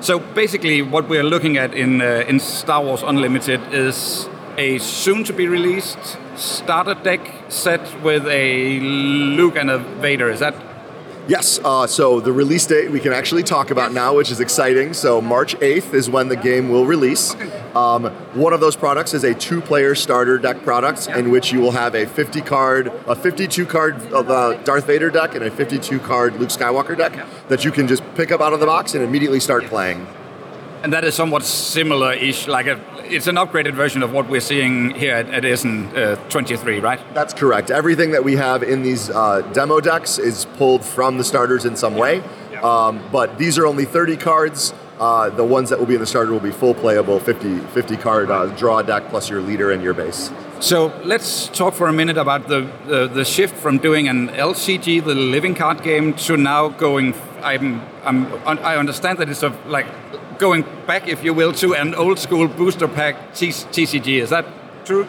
So 0.00 0.18
basically, 0.18 0.82
what 0.82 1.08
we're 1.08 1.24
looking 1.24 1.56
at 1.56 1.72
in 1.74 2.02
uh, 2.02 2.24
in 2.28 2.38
Star 2.38 2.82
Wars 2.84 3.02
Unlimited 3.02 3.60
is 3.72 4.28
a 4.58 4.78
soon-to-be 4.78 5.46
released 5.46 6.18
starter 6.36 6.94
deck 6.94 7.20
set 7.48 7.80
with 8.02 8.26
a 8.26 8.80
Luke 8.80 9.56
and 9.56 9.70
a 9.70 9.78
Vader. 9.78 10.28
Is 10.28 10.40
that 10.40 10.54
Yes, 11.30 11.60
uh, 11.62 11.86
so 11.86 12.18
the 12.18 12.32
release 12.32 12.66
date 12.66 12.90
we 12.90 12.98
can 12.98 13.12
actually 13.12 13.44
talk 13.44 13.70
about 13.70 13.92
now, 13.92 14.16
which 14.16 14.32
is 14.32 14.40
exciting. 14.40 14.92
So 14.92 15.20
March 15.20 15.54
8th 15.60 15.94
is 15.94 16.10
when 16.10 16.26
the 16.26 16.34
game 16.34 16.70
will 16.70 16.86
release. 16.86 17.36
Um, 17.72 18.06
one 18.34 18.52
of 18.52 18.58
those 18.58 18.74
products 18.74 19.14
is 19.14 19.22
a 19.22 19.32
two-player 19.32 19.94
starter 19.94 20.38
deck 20.38 20.64
product 20.64 21.06
in 21.06 21.30
which 21.30 21.52
you 21.52 21.60
will 21.60 21.70
have 21.70 21.94
a 21.94 22.04
50 22.04 22.40
card, 22.40 22.88
a 23.06 23.14
52 23.14 23.64
card 23.64 24.02
of 24.12 24.28
uh, 24.28 24.54
Darth 24.64 24.88
Vader 24.88 25.08
deck 25.08 25.36
and 25.36 25.44
a 25.44 25.52
52 25.52 26.00
card 26.00 26.34
Luke 26.34 26.48
Skywalker 26.48 26.98
deck 26.98 27.24
that 27.46 27.64
you 27.64 27.70
can 27.70 27.86
just 27.86 28.02
pick 28.16 28.32
up 28.32 28.40
out 28.40 28.52
of 28.52 28.58
the 28.58 28.66
box 28.66 28.96
and 28.96 29.04
immediately 29.04 29.38
start 29.38 29.62
playing. 29.66 30.08
and 30.82 30.92
that 30.92 31.04
is 31.04 31.14
somewhat 31.14 31.44
similar-ish, 31.44 32.48
like 32.48 32.66
a 32.66 32.80
it's 33.10 33.26
an 33.26 33.36
upgraded 33.36 33.74
version 33.74 34.02
of 34.02 34.12
what 34.12 34.28
we're 34.28 34.40
seeing 34.40 34.94
here 34.94 35.14
at, 35.14 35.28
at 35.28 35.44
uh, 35.44 36.16
23, 36.28 36.80
right? 36.80 37.00
That's 37.14 37.34
correct. 37.34 37.70
Everything 37.70 38.12
that 38.12 38.22
we 38.22 38.36
have 38.36 38.62
in 38.62 38.82
these 38.82 39.10
uh, 39.10 39.42
demo 39.52 39.80
decks 39.80 40.18
is 40.18 40.44
pulled 40.56 40.84
from 40.84 41.18
the 41.18 41.24
starters 41.24 41.64
in 41.64 41.76
some 41.76 41.96
way. 41.96 42.22
Um, 42.62 43.02
but 43.10 43.38
these 43.38 43.58
are 43.58 43.66
only 43.66 43.84
30 43.84 44.16
cards. 44.16 44.72
Uh, 44.98 45.30
the 45.30 45.44
ones 45.44 45.70
that 45.70 45.78
will 45.78 45.86
be 45.86 45.94
in 45.94 46.00
the 46.00 46.06
starter 46.06 46.30
will 46.30 46.40
be 46.40 46.50
full 46.50 46.74
playable 46.74 47.18
50, 47.18 47.58
50 47.58 47.96
card 47.96 48.30
uh, 48.30 48.46
draw 48.46 48.82
deck 48.82 49.08
plus 49.08 49.30
your 49.30 49.40
leader 49.40 49.70
and 49.70 49.82
your 49.82 49.94
base. 49.94 50.30
So 50.60 50.92
let's 51.04 51.48
talk 51.48 51.72
for 51.72 51.88
a 51.88 51.92
minute 51.92 52.18
about 52.18 52.48
the, 52.48 52.70
the, 52.86 53.06
the 53.08 53.24
shift 53.24 53.56
from 53.56 53.78
doing 53.78 54.08
an 54.08 54.28
LCG, 54.28 55.02
the 55.02 55.14
living 55.14 55.54
card 55.54 55.82
game, 55.82 56.12
to 56.14 56.36
now 56.36 56.68
going. 56.68 57.14
I'm, 57.42 57.80
I'm, 58.04 58.26
I 58.46 58.76
understand 58.76 59.18
that 59.18 59.28
it's 59.28 59.42
a, 59.42 59.50
like 59.66 59.86
going 60.38 60.64
back, 60.86 61.08
if 61.08 61.22
you 61.22 61.34
will, 61.34 61.52
to 61.54 61.74
an 61.74 61.94
old 61.94 62.18
school 62.18 62.48
booster 62.48 62.88
pack 62.88 63.32
TCG. 63.32 64.20
Is 64.22 64.30
that 64.30 64.46
true? 64.84 65.06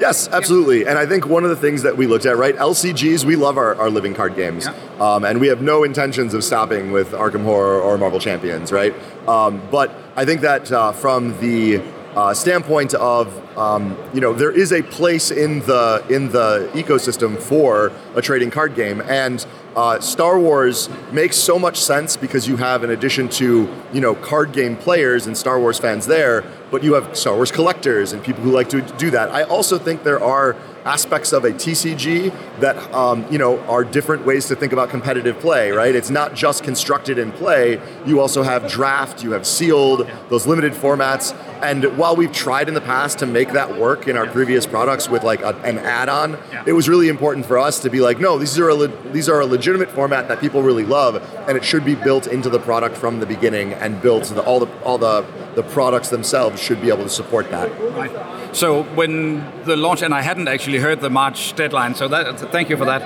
Yes, 0.00 0.28
absolutely. 0.28 0.86
And 0.86 0.98
I 0.98 1.04
think 1.04 1.26
one 1.26 1.44
of 1.44 1.50
the 1.50 1.56
things 1.56 1.82
that 1.82 1.98
we 1.98 2.06
looked 2.06 2.24
at, 2.24 2.38
right? 2.38 2.56
LCGs, 2.56 3.26
we 3.26 3.36
love 3.36 3.58
our, 3.58 3.74
our 3.74 3.90
living 3.90 4.14
card 4.14 4.34
games. 4.34 4.66
Um, 4.98 5.24
and 5.24 5.40
we 5.40 5.48
have 5.48 5.60
no 5.60 5.84
intentions 5.84 6.32
of 6.32 6.42
stopping 6.42 6.90
with 6.90 7.10
Arkham 7.10 7.44
Horror 7.44 7.78
or 7.78 7.98
Marvel 7.98 8.18
Champions, 8.18 8.72
right? 8.72 8.94
Um, 9.28 9.60
but 9.70 9.94
I 10.16 10.24
think 10.24 10.40
that 10.40 10.72
uh, 10.72 10.92
from 10.92 11.38
the 11.40 11.82
uh, 12.14 12.34
standpoint 12.34 12.94
of, 12.94 13.58
um, 13.58 13.96
you 14.12 14.20
know, 14.20 14.32
there 14.32 14.50
is 14.50 14.72
a 14.72 14.82
place 14.82 15.30
in 15.30 15.60
the 15.60 16.04
in 16.08 16.30
the 16.30 16.68
ecosystem 16.74 17.40
for 17.40 17.92
a 18.14 18.22
trading 18.22 18.50
card 18.50 18.74
game, 18.74 19.00
and 19.02 19.46
uh, 19.76 20.00
Star 20.00 20.38
Wars 20.38 20.88
makes 21.12 21.36
so 21.36 21.58
much 21.58 21.78
sense 21.78 22.16
because 22.16 22.48
you 22.48 22.56
have, 22.56 22.82
in 22.82 22.90
addition 22.90 23.28
to 23.28 23.72
you 23.92 24.00
know 24.00 24.14
card 24.16 24.52
game 24.52 24.76
players 24.76 25.26
and 25.26 25.36
Star 25.36 25.60
Wars 25.60 25.78
fans 25.78 26.06
there, 26.06 26.44
but 26.70 26.82
you 26.82 26.94
have 26.94 27.16
Star 27.16 27.36
Wars 27.36 27.52
collectors 27.52 28.12
and 28.12 28.22
people 28.22 28.42
who 28.42 28.50
like 28.50 28.68
to 28.70 28.82
do 28.98 29.10
that. 29.10 29.30
I 29.30 29.44
also 29.44 29.78
think 29.78 30.02
there 30.02 30.22
are 30.22 30.56
aspects 30.84 31.32
of 31.32 31.44
a 31.44 31.50
TCG 31.50 32.60
that 32.60 32.76
um, 32.92 33.26
you 33.30 33.38
know 33.38 33.58
are 33.60 33.84
different 33.84 34.24
ways 34.26 34.46
to 34.48 34.56
think 34.56 34.72
about 34.72 34.90
competitive 34.90 35.38
play. 35.40 35.70
Right? 35.70 35.94
It's 35.94 36.10
not 36.10 36.34
just 36.34 36.64
constructed 36.64 37.18
in 37.18 37.32
play. 37.32 37.80
You 38.06 38.20
also 38.20 38.42
have 38.42 38.70
draft. 38.70 39.22
You 39.22 39.32
have 39.32 39.46
sealed. 39.46 40.08
Those 40.28 40.46
limited 40.46 40.72
formats. 40.72 41.34
And 41.62 41.98
while 41.98 42.16
we've 42.16 42.32
tried 42.32 42.68
in 42.68 42.74
the 42.74 42.80
past 42.80 43.18
to 43.18 43.26
make 43.26 43.52
that 43.52 43.76
work 43.76 44.08
in 44.08 44.16
our 44.16 44.26
previous 44.26 44.66
products 44.66 45.10
with 45.10 45.22
like 45.22 45.42
a, 45.42 45.54
an 45.62 45.78
add-on, 45.78 46.38
it 46.66 46.72
was 46.72 46.88
really 46.88 47.08
important 47.08 47.44
for 47.44 47.58
us 47.58 47.80
to 47.80 47.90
be 47.90 48.00
like, 48.00 48.18
no, 48.18 48.38
these 48.38 48.58
are 48.58 48.68
a 48.68 48.74
le- 48.74 49.12
these 49.12 49.28
are 49.28 49.40
a 49.40 49.46
legitimate 49.46 49.90
format 49.90 50.28
that 50.28 50.40
people 50.40 50.62
really 50.62 50.84
love, 50.84 51.16
and 51.48 51.56
it 51.56 51.64
should 51.64 51.84
be 51.84 51.94
built 51.94 52.26
into 52.26 52.48
the 52.48 52.58
product 52.58 52.96
from 52.96 53.20
the 53.20 53.26
beginning 53.26 53.74
and 53.74 54.00
built 54.00 54.26
so 54.26 54.34
that 54.34 54.44
all 54.44 54.60
the 54.60 54.82
all 54.82 54.98
the 54.98 55.22
the 55.54 55.62
products 55.62 56.08
themselves 56.08 56.60
should 56.62 56.80
be 56.80 56.88
able 56.88 57.04
to 57.04 57.10
support 57.10 57.50
that. 57.50 57.68
Right. 57.94 58.30
So 58.52 58.82
when 58.82 59.44
the 59.64 59.76
launch, 59.76 60.02
and 60.02 60.12
I 60.12 60.22
hadn't 60.22 60.48
actually 60.48 60.78
heard 60.78 61.00
the 61.00 61.10
March 61.10 61.54
deadline, 61.54 61.94
so 61.94 62.08
that 62.08 62.40
thank 62.52 62.68
you 62.68 62.76
for 62.76 62.84
that. 62.84 63.02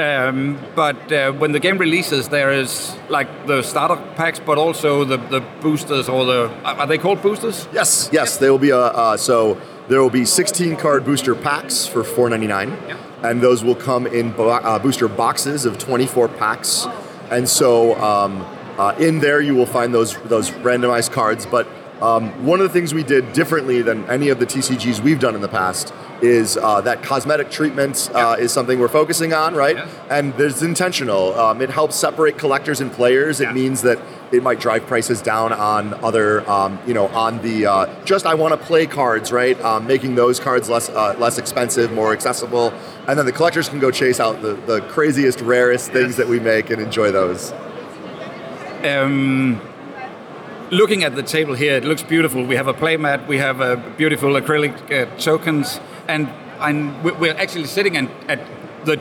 Um, 0.00 0.58
but 0.74 1.12
uh, 1.12 1.32
when 1.32 1.52
the 1.52 1.60
game 1.60 1.78
releases, 1.78 2.28
there 2.28 2.52
is 2.52 2.96
like 3.08 3.46
the 3.46 3.62
starter 3.62 3.96
packs, 4.14 4.38
but 4.38 4.58
also 4.58 5.04
the, 5.04 5.18
the 5.18 5.40
boosters 5.60 6.08
or 6.08 6.24
the 6.24 6.50
are 6.64 6.86
they 6.86 6.98
called 6.98 7.22
boosters? 7.22 7.68
Yes, 7.72 8.08
yes, 8.12 8.38
there 8.38 8.50
will 8.50 8.58
be 8.58 8.70
a 8.70 8.78
uh, 8.78 9.16
so 9.16 9.60
there 9.88 10.00
will 10.00 10.10
be 10.10 10.24
16 10.24 10.76
card 10.76 11.04
booster 11.04 11.34
packs 11.34 11.86
for 11.86 12.02
4.99, 12.02 12.98
and 13.22 13.40
those 13.40 13.62
will 13.62 13.76
come 13.76 14.06
in 14.06 14.32
bo- 14.32 14.48
uh, 14.50 14.78
booster 14.78 15.08
boxes 15.08 15.64
of 15.66 15.78
24 15.78 16.28
packs, 16.28 16.86
and 17.30 17.48
so 17.48 17.94
um, 18.00 18.40
uh, 18.78 18.94
in 18.98 19.18
there 19.20 19.40
you 19.40 19.54
will 19.54 19.66
find 19.66 19.92
those 19.92 20.16
those 20.22 20.50
randomized 20.50 21.12
cards. 21.12 21.44
But 21.44 21.68
um, 22.00 22.44
one 22.46 22.60
of 22.60 22.64
the 22.64 22.72
things 22.72 22.92
we 22.92 23.02
did 23.02 23.32
differently 23.32 23.80
than 23.82 24.04
any 24.10 24.28
of 24.28 24.38
the 24.38 24.46
TCGs 24.46 25.00
we've 25.00 25.18
done 25.20 25.34
in 25.34 25.40
the 25.40 25.48
past 25.48 25.94
is 26.22 26.56
uh, 26.56 26.80
that 26.82 27.02
cosmetic 27.02 27.50
treatment 27.50 28.10
uh, 28.14 28.36
is 28.38 28.52
something 28.52 28.78
we're 28.78 28.88
focusing 28.88 29.32
on, 29.34 29.54
right? 29.54 29.76
Yes. 29.76 29.88
And 30.10 30.32
there's 30.34 30.62
intentional. 30.62 31.34
Um, 31.38 31.60
it 31.60 31.70
helps 31.70 31.96
separate 31.96 32.38
collectors 32.38 32.80
and 32.80 32.90
players. 32.92 33.40
It 33.40 33.44
Yeah. 33.44 33.52
means 33.52 33.82
that 33.82 33.98
it 34.32 34.42
might 34.42 34.58
drive 34.58 34.86
prices 34.86 35.20
down 35.22 35.52
on 35.52 35.94
other, 36.02 36.48
um, 36.50 36.78
you 36.86 36.94
know, 36.94 37.06
on 37.08 37.40
the 37.42 37.66
uh, 37.66 37.86
just 38.04 38.26
I 38.26 38.34
want 38.34 38.58
to 38.58 38.66
play 38.66 38.86
cards, 38.86 39.30
right? 39.30 39.60
Um, 39.62 39.86
making 39.86 40.14
those 40.16 40.40
cards 40.40 40.68
less 40.68 40.88
uh, 40.88 41.14
less 41.18 41.38
expensive, 41.38 41.92
more 41.92 42.12
accessible, 42.12 42.72
and 43.06 43.18
then 43.18 43.24
the 43.26 43.32
collectors 43.32 43.68
can 43.68 43.78
go 43.78 43.90
chase 43.90 44.18
out 44.20 44.40
the, 44.42 44.54
the 44.54 44.80
craziest, 44.88 45.40
rarest 45.42 45.92
things 45.92 46.16
that 46.16 46.28
we 46.28 46.40
make 46.40 46.70
and 46.70 46.80
enjoy 46.80 47.10
those. 47.12 47.52
Um, 48.84 49.60
looking 50.70 51.04
at 51.04 51.14
the 51.14 51.22
table 51.22 51.54
here, 51.54 51.74
it 51.76 51.84
looks 51.84 52.02
beautiful. 52.02 52.44
We 52.44 52.56
have 52.56 52.68
a 52.68 52.74
playmat, 52.74 53.26
we 53.26 53.38
have 53.38 53.60
uh, 53.60 53.76
beautiful 53.96 54.30
acrylic 54.30 54.74
uh, 54.90 55.06
tokens, 55.18 55.80
and 56.08 56.28
I'm, 56.58 57.02
we- 57.02 57.12
we're 57.12 57.34
actually 57.36 57.66
sitting 57.66 57.94
in, 57.94 58.08
at 58.28 58.40
the 58.84 58.96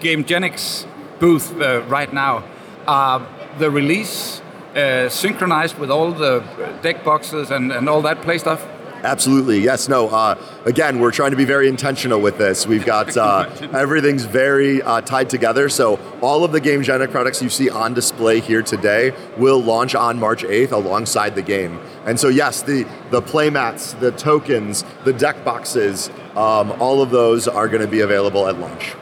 GameGenics 0.00 0.86
booth 1.18 1.60
uh, 1.60 1.82
right 1.88 2.12
now. 2.12 2.44
Uh, 2.86 3.24
the 3.58 3.70
release 3.70 4.40
uh, 4.74 5.08
synchronized 5.08 5.78
with 5.78 5.90
all 5.90 6.12
the 6.12 6.40
deck 6.82 7.04
boxes 7.04 7.50
and, 7.50 7.72
and 7.72 7.88
all 7.88 8.02
that 8.02 8.22
play 8.22 8.38
stuff. 8.38 8.66
Absolutely, 9.02 9.60
yes. 9.60 9.88
No. 9.88 10.08
Uh, 10.08 10.38
again, 10.64 11.00
we're 11.00 11.10
trying 11.10 11.30
to 11.30 11.36
be 11.36 11.44
very 11.44 11.68
intentional 11.68 12.20
with 12.20 12.36
this. 12.36 12.66
We've 12.66 12.84
got 12.84 13.16
uh, 13.16 13.48
everything's 13.72 14.24
very 14.24 14.82
uh, 14.82 15.00
tied 15.00 15.30
together. 15.30 15.68
So 15.68 15.98
all 16.20 16.44
of 16.44 16.52
the 16.52 16.60
Game 16.60 16.82
Genic 16.82 17.10
products 17.10 17.42
you 17.42 17.48
see 17.48 17.70
on 17.70 17.94
display 17.94 18.40
here 18.40 18.62
today 18.62 19.14
will 19.38 19.62
launch 19.62 19.94
on 19.94 20.18
March 20.18 20.42
8th 20.42 20.72
alongside 20.72 21.34
the 21.34 21.42
game. 21.42 21.80
And 22.04 22.20
so 22.20 22.28
yes, 22.28 22.62
the 22.62 22.86
the 23.10 23.22
playmats, 23.22 23.98
the 23.98 24.12
tokens, 24.12 24.84
the 25.04 25.12
deck 25.12 25.44
boxes, 25.44 26.10
um, 26.36 26.72
all 26.80 27.02
of 27.02 27.10
those 27.10 27.48
are 27.48 27.68
going 27.68 27.82
to 27.82 27.88
be 27.88 28.00
available 28.00 28.46
at 28.48 28.58
launch. 28.58 28.94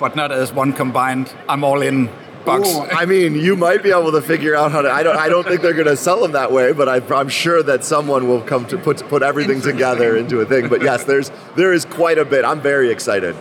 But 0.00 0.16
not 0.16 0.32
as 0.32 0.52
one 0.52 0.72
combined. 0.72 1.32
I'm 1.48 1.62
all 1.62 1.80
in 1.80 2.10
box. 2.44 2.68
Ooh, 2.68 2.82
I 2.82 3.06
mean, 3.06 3.34
you 3.34 3.56
might 3.56 3.82
be 3.82 3.90
able 3.90 4.12
to 4.12 4.22
figure 4.22 4.54
out 4.54 4.72
how 4.72 4.82
to. 4.82 4.90
I 4.90 5.02
don't. 5.02 5.16
I 5.16 5.28
don't 5.28 5.46
think 5.46 5.62
they're 5.62 5.72
going 5.72 5.86
to 5.86 5.96
sell 5.96 6.20
them 6.20 6.32
that 6.32 6.52
way, 6.52 6.72
but 6.72 6.88
I, 6.88 7.00
I'm 7.14 7.28
sure 7.28 7.62
that 7.62 7.84
someone 7.84 8.28
will 8.28 8.42
come 8.42 8.66
to 8.66 8.78
put 8.78 8.98
put 9.08 9.22
everything 9.22 9.60
together 9.60 10.16
into 10.16 10.40
a 10.40 10.46
thing. 10.46 10.68
But 10.68 10.82
yes, 10.82 11.04
there's 11.04 11.30
there 11.56 11.72
is 11.72 11.84
quite 11.84 12.18
a 12.18 12.24
bit. 12.24 12.44
I'm 12.44 12.60
very 12.60 12.90
excited. 12.90 13.36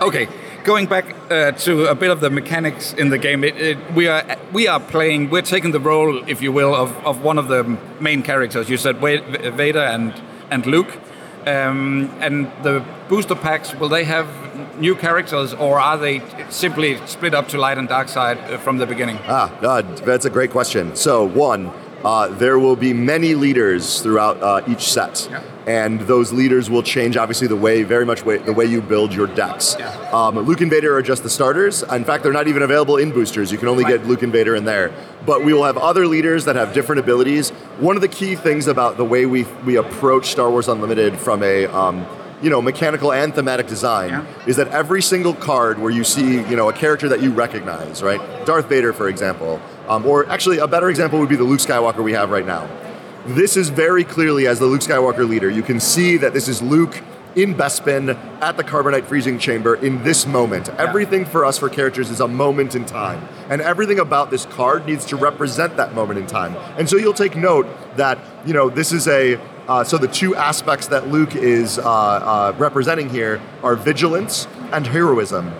Okay, 0.00 0.28
going 0.64 0.86
back 0.86 1.14
uh, 1.30 1.52
to 1.52 1.86
a 1.86 1.94
bit 1.94 2.10
of 2.10 2.20
the 2.20 2.28
mechanics 2.28 2.92
in 2.92 3.08
the 3.08 3.18
game, 3.18 3.44
it, 3.44 3.56
it, 3.56 3.78
we 3.94 4.08
are 4.08 4.36
we 4.52 4.68
are 4.68 4.80
playing. 4.80 5.30
We're 5.30 5.42
taking 5.42 5.70
the 5.70 5.80
role, 5.80 6.28
if 6.28 6.42
you 6.42 6.52
will, 6.52 6.74
of, 6.74 6.94
of 7.06 7.22
one 7.22 7.38
of 7.38 7.48
the 7.48 7.64
main 8.00 8.22
characters. 8.22 8.68
You 8.68 8.76
said 8.76 8.96
Vader 8.98 9.80
and 9.80 10.12
and 10.50 10.66
Luke, 10.66 10.98
um, 11.46 12.12
and 12.20 12.50
the 12.62 12.84
booster 13.08 13.34
packs. 13.34 13.74
Will 13.74 13.88
they 13.88 14.04
have 14.04 14.28
new 14.78 14.94
characters, 14.94 15.54
or 15.54 15.78
are 15.80 15.96
they 15.96 16.22
simply 16.50 16.98
split 17.06 17.34
up 17.34 17.48
to 17.48 17.58
light 17.58 17.78
and 17.78 17.88
dark 17.88 18.08
side 18.08 18.38
uh, 18.38 18.58
from 18.58 18.78
the 18.78 18.86
beginning? 18.86 19.18
Ah, 19.26 19.56
God, 19.60 19.98
that's 19.98 20.24
a 20.24 20.30
great 20.30 20.50
question. 20.50 20.94
So, 20.96 21.24
one, 21.24 21.72
uh, 22.04 22.28
there 22.28 22.58
will 22.58 22.76
be 22.76 22.92
many 22.92 23.34
leaders 23.34 24.00
throughout 24.00 24.40
uh, 24.42 24.62
each 24.68 24.90
set, 24.92 25.28
and 25.66 26.00
those 26.02 26.32
leaders 26.32 26.70
will 26.70 26.82
change 26.82 27.16
obviously 27.16 27.48
the 27.48 27.56
way, 27.56 27.82
very 27.82 28.04
much 28.06 28.24
way, 28.24 28.38
the 28.38 28.52
way 28.52 28.64
you 28.64 28.80
build 28.80 29.12
your 29.12 29.26
decks. 29.26 29.76
Um, 30.12 30.38
Luke 30.38 30.60
and 30.60 30.70
Vader 30.70 30.94
are 30.96 31.02
just 31.02 31.22
the 31.22 31.30
starters. 31.30 31.82
In 31.82 32.04
fact, 32.04 32.22
they're 32.22 32.32
not 32.32 32.46
even 32.48 32.62
available 32.62 32.96
in 32.96 33.10
boosters. 33.12 33.50
You 33.50 33.58
can 33.58 33.68
only 33.68 33.84
get 33.84 34.06
Luke 34.06 34.22
and 34.22 34.32
Vader 34.32 34.54
in 34.54 34.64
there. 34.64 34.92
But 35.24 35.44
we 35.44 35.52
will 35.52 35.64
have 35.64 35.76
other 35.78 36.06
leaders 36.06 36.44
that 36.44 36.54
have 36.54 36.72
different 36.72 37.00
abilities. 37.00 37.50
One 37.80 37.96
of 37.96 38.02
the 38.02 38.08
key 38.08 38.36
things 38.36 38.68
about 38.68 38.96
the 38.96 39.04
way 39.04 39.26
we 39.26 39.42
we 39.64 39.76
approach 39.76 40.26
Star 40.30 40.48
Wars 40.50 40.68
Unlimited 40.68 41.18
from 41.18 41.42
a 41.42 41.66
um, 41.66 42.06
you 42.40 42.50
know 42.50 42.62
mechanical 42.62 43.12
and 43.12 43.34
thematic 43.34 43.66
design 43.66 44.10
Yeah. 44.10 44.24
is 44.46 44.54
that 44.56 44.68
every 44.68 45.02
single 45.02 45.34
card 45.34 45.80
where 45.80 45.90
you 45.90 46.04
see 46.04 46.34
you 46.48 46.54
know 46.54 46.68
a 46.68 46.72
character 46.72 47.08
that 47.08 47.20
you 47.22 47.32
recognize, 47.32 48.02
right? 48.04 48.20
Darth 48.46 48.68
Vader, 48.68 48.92
for 48.92 49.08
example, 49.08 49.60
um, 49.88 50.06
or 50.06 50.28
actually 50.28 50.58
a 50.58 50.66
better 50.66 50.90
example 50.90 51.18
would 51.18 51.28
be 51.28 51.36
the 51.36 51.44
Luke 51.44 51.60
Skywalker 51.60 52.02
we 52.02 52.12
have 52.12 52.30
right 52.30 52.46
now. 52.46 52.68
This 53.26 53.56
is 53.56 53.70
very 53.70 54.04
clearly 54.04 54.46
as 54.46 54.58
the 54.58 54.66
Luke 54.66 54.82
Skywalker 54.82 55.28
leader. 55.28 55.50
You 55.50 55.62
can 55.62 55.80
see 55.80 56.16
that 56.18 56.32
this 56.32 56.48
is 56.48 56.62
Luke 56.62 57.02
in 57.34 57.54
Bespin 57.54 58.16
at 58.40 58.56
the 58.56 58.64
carbonite 58.64 59.04
freezing 59.04 59.38
chamber 59.38 59.74
in 59.74 60.02
this 60.02 60.26
moment. 60.26 60.70
Everything 60.70 61.24
for 61.24 61.44
us 61.44 61.58
for 61.58 61.68
characters 61.68 62.10
is 62.10 62.20
a 62.20 62.28
moment 62.28 62.74
in 62.74 62.84
time, 62.86 63.28
and 63.50 63.60
everything 63.60 63.98
about 63.98 64.30
this 64.30 64.46
card 64.46 64.86
needs 64.86 65.04
to 65.04 65.16
represent 65.16 65.76
that 65.76 65.94
moment 65.94 66.18
in 66.18 66.26
time. 66.26 66.56
And 66.78 66.88
so 66.88 66.96
you'll 66.96 67.12
take 67.12 67.36
note 67.36 67.66
that 67.96 68.18
you 68.46 68.54
know 68.54 68.70
this 68.70 68.90
is 68.90 69.06
a 69.06 69.38
uh, 69.68 69.84
so 69.84 69.98
the 69.98 70.08
two 70.08 70.34
aspects 70.34 70.86
that 70.88 71.08
Luke 71.08 71.34
is 71.34 71.78
uh, 71.78 71.82
uh, 71.82 72.54
representing 72.56 73.10
here 73.10 73.40
are 73.62 73.74
vigilance 73.74 74.46
and 74.72 74.86
heroism. 74.86 75.52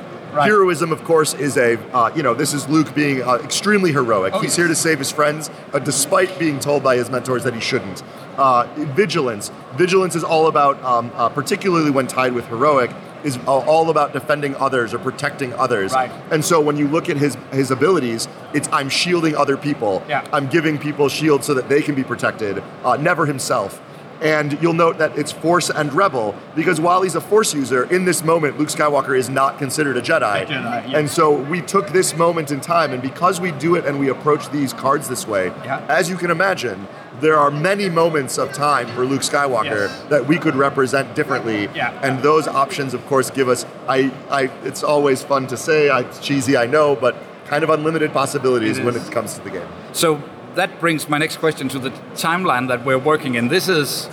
Heroism, 0.45 0.93
of 0.93 1.05
course, 1.05 1.35
is 1.35 1.57
a 1.57 1.79
uh, 1.95 2.13
you 2.15 2.23
know 2.23 2.35
this 2.35 2.53
is 2.53 2.69
Luke 2.69 2.95
being 2.95 3.23
uh, 3.23 3.37
extremely 3.37 3.93
heroic. 3.93 4.35
He's 4.37 4.57
here 4.57 4.69
to 4.69 4.75
save 4.75 4.99
his 4.99 5.11
friends, 5.11 5.51
uh, 5.73 5.79
despite 5.79 6.39
being 6.39 6.61
told 6.61 6.83
by 6.83 6.97
his 6.97 7.11
mentors 7.11 7.45
that 7.45 7.55
he 7.55 7.61
shouldn't. 7.61 8.03
Uh, 8.37 8.67
vigilance, 8.77 9.51
vigilance 9.77 10.15
is 10.15 10.23
all 10.23 10.47
about, 10.47 10.83
um, 10.85 11.11
uh, 11.15 11.29
particularly 11.31 11.91
when 11.91 12.07
tied 12.07 12.35
with 12.35 12.47
heroic, 12.49 12.91
is 13.25 13.39
all 13.47 13.91
about 13.91 14.13
defending 14.13 14.55
others 14.57 14.93
or 14.93 14.99
protecting 14.99 15.53
others. 15.55 15.93
Right. 15.93 16.11
And 16.31 16.45
so 16.45 16.61
when 16.61 16.77
you 16.77 16.87
look 16.87 17.09
at 17.09 17.17
his 17.17 17.37
his 17.51 17.71
abilities, 17.71 18.29
it's 18.53 18.69
I'm 18.73 18.89
shielding 18.89 19.35
other 19.35 19.57
people. 19.57 20.05
Yeah. 20.09 20.27
I'm 20.33 20.49
giving 20.49 20.79
people 20.79 21.09
shields 21.09 21.47
so 21.47 21.55
that 21.55 21.69
they 21.69 21.83
can 21.83 21.95
be 21.95 22.05
protected, 22.05 22.63
uh, 22.85 22.97
never 22.97 23.27
himself. 23.27 23.81
And 24.21 24.59
you'll 24.63 24.73
note 24.73 24.99
that 24.99 25.17
it's 25.19 25.33
Force 25.33 25.69
and 25.71 25.93
Rebel 25.93 26.35
because 26.55 26.81
while 26.81 27.03
he's 27.03 27.15
a 27.15 27.21
Force 27.21 27.53
user, 27.55 27.85
in 27.93 28.05
this 28.05 28.25
moment, 28.25 28.59
Luke 28.59 28.69
Skywalker 28.69 29.17
is 29.19 29.29
not 29.29 29.59
considered 29.59 29.97
a 29.97 30.03
Jedi. 30.03 30.47
Jedi, 30.47 30.91
yeah. 30.91 30.99
And 30.99 31.11
so 31.11 31.33
we 31.33 31.61
took 31.61 31.89
this 31.89 32.17
moment 32.17 32.51
in 32.51 32.61
time, 32.61 32.93
and 32.93 33.03
because 33.03 33.41
we 33.41 33.53
do 33.53 33.75
it 33.75 33.85
and 33.85 34.01
we 34.01 34.09
approach 34.09 34.49
these 34.51 34.73
cards 34.73 35.09
this 35.09 35.27
way, 35.27 35.49
Yeah. 35.65 35.85
as 35.89 36.09
you 36.09 36.17
can 36.17 36.31
imagine, 36.31 36.87
there 37.21 37.37
are 37.39 37.51
many 37.51 37.89
moments 37.89 38.37
of 38.39 38.53
time 38.53 38.87
for 38.89 39.05
Luke 39.07 39.23
Skywalker 39.23 39.65
Yes. 39.89 40.03
that 40.11 40.27
we 40.27 40.39
could 40.39 40.55
represent 40.55 41.15
differently. 41.15 41.69
Yeah. 41.75 41.93
And 42.03 42.23
those 42.23 42.47
options, 42.47 42.95
of 42.95 43.05
course, 43.07 43.31
give 43.31 43.49
us. 43.49 43.65
I, 43.89 44.11
I. 44.31 44.51
It's 44.65 44.83
always 44.83 45.23
fun 45.23 45.47
to 45.49 45.57
say. 45.57 45.89
I, 45.89 46.01
it's 46.01 46.19
cheesy, 46.21 46.57
I 46.57 46.67
know, 46.67 46.95
but 46.97 47.17
kind 47.47 47.63
of 47.65 47.71
unlimited 47.71 48.13
possibilities 48.13 48.79
It 48.79 48.85
when 48.85 48.97
is. 48.97 49.07
it 49.09 49.13
comes 49.13 49.35
to 49.35 49.41
the 49.43 49.51
game. 49.51 49.69
So 49.93 50.21
that 50.57 50.81
brings 50.81 51.09
my 51.09 51.19
next 51.19 51.37
question 51.37 51.69
to 51.69 51.79
the 51.79 51.91
timeline 52.15 52.69
that 52.69 52.85
we're 52.85 52.99
working 52.99 53.35
in. 53.35 53.49
This 53.49 53.69
is 53.69 54.09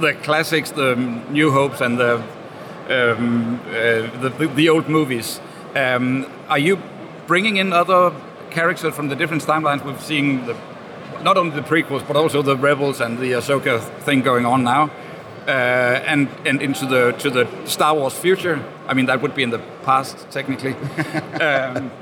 the 0.00 0.12
classics, 0.22 0.72
the 0.72 0.96
New 1.30 1.52
Hopes, 1.52 1.80
and 1.80 1.98
the 1.98 2.16
um, 2.88 3.60
uh, 3.68 3.72
the, 4.20 4.50
the, 4.54 4.68
old 4.70 4.88
movies. 4.88 5.40
Um, 5.76 6.26
are 6.48 6.58
you 6.58 6.78
bringing 7.26 7.58
in 7.58 7.72
other 7.72 8.12
characters 8.50 8.94
from 8.94 9.08
the 9.08 9.14
different 9.14 9.42
timelines? 9.42 9.84
We've 9.84 10.00
seen 10.00 10.46
the, 10.46 10.56
not 11.22 11.36
only 11.36 11.54
the 11.54 11.60
prequels, 11.60 12.06
but 12.06 12.16
also 12.16 12.40
the 12.40 12.56
Rebels 12.56 13.00
and 13.02 13.18
the 13.18 13.32
Ahsoka 13.32 13.80
thing 14.00 14.22
going 14.22 14.46
on 14.46 14.64
now, 14.64 14.90
uh, 15.46 15.50
and 15.50 16.28
and 16.44 16.60
into 16.62 16.86
the 16.86 17.12
to 17.12 17.30
the 17.30 17.46
Star 17.66 17.94
Wars 17.94 18.14
future. 18.14 18.64
I 18.88 18.94
mean, 18.94 19.06
that 19.06 19.20
would 19.20 19.34
be 19.34 19.42
in 19.42 19.50
the 19.50 19.60
past 19.84 20.28
technically. 20.30 20.72
um, 21.40 21.92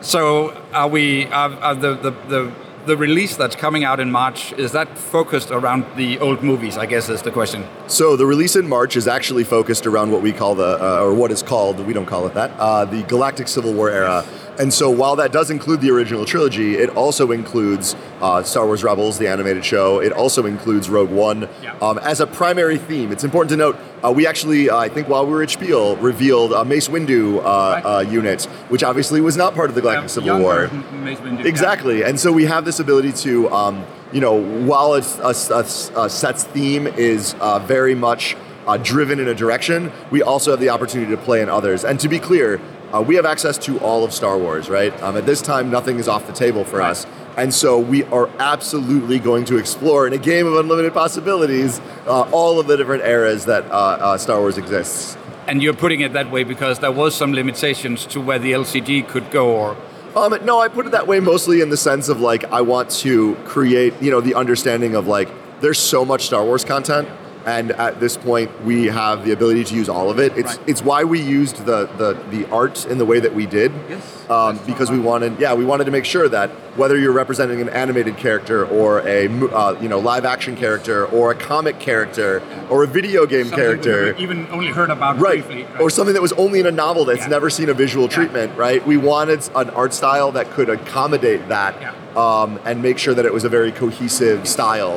so 0.00 0.50
are 0.72 0.88
we? 0.88 1.26
Are, 1.26 1.50
are 1.60 1.74
the, 1.74 1.94
the 1.94 2.10
the 2.28 2.52
the 2.88 2.96
release 2.96 3.36
that's 3.36 3.54
coming 3.54 3.84
out 3.84 4.00
in 4.00 4.10
March 4.10 4.52
is 4.54 4.72
that 4.72 4.88
focused 4.96 5.50
around 5.50 5.84
the 5.96 6.18
old 6.20 6.42
movies? 6.42 6.78
I 6.78 6.86
guess 6.86 7.10
is 7.10 7.20
the 7.20 7.30
question. 7.30 7.66
So 7.86 8.16
the 8.16 8.24
release 8.24 8.56
in 8.56 8.66
March 8.66 8.96
is 8.96 9.06
actually 9.06 9.44
focused 9.44 9.86
around 9.86 10.10
what 10.10 10.22
we 10.22 10.32
call 10.32 10.54
the, 10.54 10.82
uh, 10.82 11.04
or 11.04 11.12
what 11.12 11.30
is 11.30 11.42
called, 11.42 11.78
we 11.86 11.92
don't 11.92 12.06
call 12.06 12.26
it 12.26 12.32
that, 12.32 12.50
uh, 12.58 12.86
the 12.86 13.02
Galactic 13.02 13.46
Civil 13.46 13.74
War 13.74 13.90
era. 13.90 14.24
And 14.58 14.72
so 14.74 14.90
while 14.90 15.14
that 15.16 15.30
does 15.32 15.50
include 15.50 15.80
the 15.80 15.90
original 15.90 16.24
trilogy, 16.24 16.74
it 16.76 16.90
also 16.96 17.30
includes 17.30 17.94
uh, 18.20 18.42
Star 18.42 18.66
Wars 18.66 18.82
Rebels, 18.82 19.16
the 19.18 19.28
animated 19.28 19.64
show. 19.64 20.00
It 20.00 20.12
also 20.12 20.46
includes 20.46 20.90
Rogue 20.90 21.10
One 21.10 21.48
Yeah. 21.62 21.76
um, 21.80 21.98
as 21.98 22.20
a 22.20 22.26
primary 22.26 22.76
theme. 22.76 23.12
It's 23.12 23.22
important 23.24 23.50
to 23.50 23.56
note 23.56 23.76
uh, 24.04 24.10
we 24.12 24.26
actually, 24.26 24.68
uh, 24.70 24.76
I 24.76 24.88
think, 24.88 25.08
while 25.08 25.26
we 25.26 25.32
were 25.32 25.42
at 25.42 25.50
Spiel, 25.50 25.96
revealed 25.96 26.52
a 26.52 26.64
Mace 26.64 26.88
Windu 26.88 27.38
uh, 27.38 27.42
Right. 27.42 27.82
uh, 27.84 28.00
unit, 28.00 28.44
which 28.68 28.82
obviously 28.82 29.20
was 29.20 29.36
not 29.36 29.54
part 29.54 29.68
of 29.70 29.74
the 29.76 29.80
Galactic 29.80 30.10
Civil 30.10 30.26
Younger 30.28 30.44
War. 30.44 30.68
Windu, 30.68 31.38
yeah. 31.40 31.46
Exactly, 31.46 32.02
and 32.02 32.18
so 32.18 32.32
we 32.32 32.44
have 32.46 32.64
this 32.64 32.78
ability 32.80 33.12
to, 33.24 33.50
um, 33.50 33.84
you 34.12 34.20
know, 34.20 34.34
while 34.34 34.94
it's 34.94 35.18
a, 35.18 35.54
a- 35.54 36.04
a 36.04 36.10
set's 36.10 36.44
theme 36.44 36.86
is 36.86 37.34
uh, 37.40 37.58
very 37.60 37.94
much 37.94 38.36
uh, 38.66 38.76
driven 38.76 39.18
in 39.18 39.28
a 39.28 39.34
direction, 39.34 39.90
we 40.10 40.22
also 40.22 40.50
have 40.52 40.60
the 40.60 40.68
opportunity 40.68 41.10
to 41.10 41.16
play 41.20 41.40
in 41.42 41.48
others. 41.48 41.84
And 41.84 41.98
to 42.00 42.08
be 42.08 42.18
clear, 42.18 42.60
uh, 42.94 43.02
we 43.02 43.14
have 43.16 43.26
access 43.26 43.58
to 43.58 43.78
all 43.80 44.04
of 44.04 44.12
Star 44.12 44.38
Wars, 44.38 44.68
right? 44.70 44.92
Um, 45.02 45.16
at 45.16 45.26
this 45.26 45.42
time, 45.42 45.70
nothing 45.70 45.98
is 45.98 46.08
off 46.08 46.26
the 46.26 46.32
table 46.32 46.64
for 46.64 46.80
us. 46.80 47.06
And 47.36 47.54
so 47.54 47.78
we 47.78 48.02
are 48.04 48.28
absolutely 48.38 49.18
going 49.18 49.44
to 49.44 49.58
explore 49.58 50.06
in 50.06 50.12
a 50.12 50.18
game 50.18 50.46
of 50.46 50.56
unlimited 50.56 50.92
possibilities 50.92 51.80
uh, 52.06 52.22
all 52.32 52.58
of 52.58 52.66
the 52.66 52.76
different 52.76 53.04
eras 53.04 53.44
that 53.44 53.64
uh, 53.66 53.74
uh, 53.74 54.18
Star 54.18 54.40
Wars 54.40 54.58
exists. 54.58 55.16
And 55.46 55.62
you're 55.62 55.74
putting 55.74 56.00
it 56.00 56.14
that 56.14 56.30
way 56.30 56.44
because 56.44 56.80
there 56.80 56.90
was 56.90 57.14
some 57.14 57.32
limitations 57.32 58.06
to 58.06 58.20
where 58.20 58.38
the 58.38 58.52
LCG 58.52 59.06
could 59.08 59.30
go, 59.30 59.50
or 59.50 59.76
Um, 60.16 60.36
no, 60.44 60.58
I 60.58 60.68
put 60.68 60.86
it 60.86 60.92
that 60.92 61.06
way 61.06 61.20
mostly 61.20 61.60
in 61.60 61.70
the 61.70 61.76
sense 61.76 62.08
of 62.08 62.20
like 62.20 62.44
I 62.50 62.62
want 62.62 62.90
to 63.02 63.36
create, 63.44 63.94
you 64.00 64.10
know, 64.10 64.20
the 64.20 64.34
understanding 64.34 64.96
of 64.96 65.06
like 65.06 65.28
there's 65.60 65.78
so 65.78 66.04
much 66.04 66.22
Star 66.26 66.44
Wars 66.44 66.64
content, 66.64 67.08
and 67.48 67.70
at 67.72 67.98
this 67.98 68.14
point 68.16 68.50
we 68.64 68.86
have 68.86 69.24
the 69.24 69.32
ability 69.32 69.64
to 69.64 69.74
use 69.74 69.88
all 69.88 70.10
of 70.10 70.18
it. 70.18 70.30
It's 70.36 70.56
Right. 70.58 70.68
it's 70.70 70.82
why 70.82 71.00
we 71.14 71.20
used 71.20 71.56
the, 71.70 71.80
the 72.00 72.10
the 72.34 72.42
art 72.60 72.76
in 72.92 72.96
the 73.02 73.06
way 73.12 73.18
that 73.20 73.34
we 73.34 73.44
did, 73.46 73.70
Yes. 73.88 74.02
um, 74.36 74.52
because 74.66 74.88
we 74.90 74.98
wanted, 75.10 75.32
yeah, 75.44 75.54
we 75.54 75.64
wanted 75.64 75.84
to 75.90 75.90
make 75.98 76.04
sure 76.14 76.28
that 76.28 76.50
whether 76.80 76.96
you're 77.02 77.18
representing 77.24 77.60
an 77.66 77.70
animated 77.84 78.16
character 78.24 78.58
or 78.78 78.88
a 79.16 79.20
uh, 79.28 79.76
you 79.82 79.88
know 79.92 79.98
live 80.12 80.24
action 80.34 80.54
character 80.64 81.06
or 81.16 81.24
a 81.30 81.34
comic 81.52 81.76
character 81.88 82.30
or 82.70 82.78
a 82.84 82.86
video 82.98 83.20
game 83.34 83.46
something 83.46 83.58
character, 83.58 84.14
even 84.18 84.46
only 84.56 84.68
heard 84.78 84.90
about 84.90 85.18
right. 85.18 85.44
briefly. 85.46 85.66
or 85.82 85.88
something 85.96 86.14
that 86.16 86.22
was 86.28 86.34
only 86.44 86.58
in 86.60 86.66
a 86.66 86.76
novel 86.84 87.02
that's 87.10 87.22
Yeah. 87.26 87.36
never 87.36 87.48
seen 87.58 87.68
a 87.74 87.74
visual 87.84 88.06
treatment 88.16 88.48
right 88.66 88.80
we 88.92 88.96
wanted 89.12 89.40
an 89.62 89.68
art 89.80 89.92
style 90.00 90.30
that 90.38 90.46
could 90.56 90.68
accommodate 90.76 91.42
that 91.48 91.72
Yeah. 91.80 91.92
um, 92.24 92.50
and 92.68 92.74
make 92.88 92.98
sure 93.04 93.14
that 93.18 93.24
it 93.30 93.32
was 93.38 93.44
a 93.50 93.52
very 93.58 93.72
cohesive 93.82 94.40
style 94.56 94.96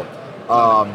um, 0.59 0.87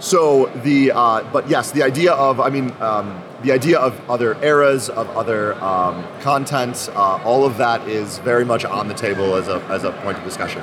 so 0.00 0.46
the 0.62 0.92
uh, 0.92 1.22
but 1.32 1.48
yes 1.48 1.72
the 1.72 1.82
idea 1.82 2.12
of 2.12 2.40
i 2.40 2.48
mean 2.48 2.72
um, 2.80 3.22
the 3.42 3.52
idea 3.52 3.78
of 3.78 3.98
other 4.10 4.36
eras 4.42 4.88
of 4.88 5.08
other 5.16 5.54
um, 5.62 6.04
content 6.20 6.88
uh, 6.94 7.20
all 7.24 7.44
of 7.44 7.56
that 7.58 7.86
is 7.88 8.18
very 8.18 8.44
much 8.44 8.64
on 8.64 8.88
the 8.88 8.94
table 8.94 9.34
as 9.34 9.48
a, 9.48 9.62
as 9.68 9.84
a 9.84 9.92
point 10.02 10.18
of 10.18 10.24
discussion 10.24 10.62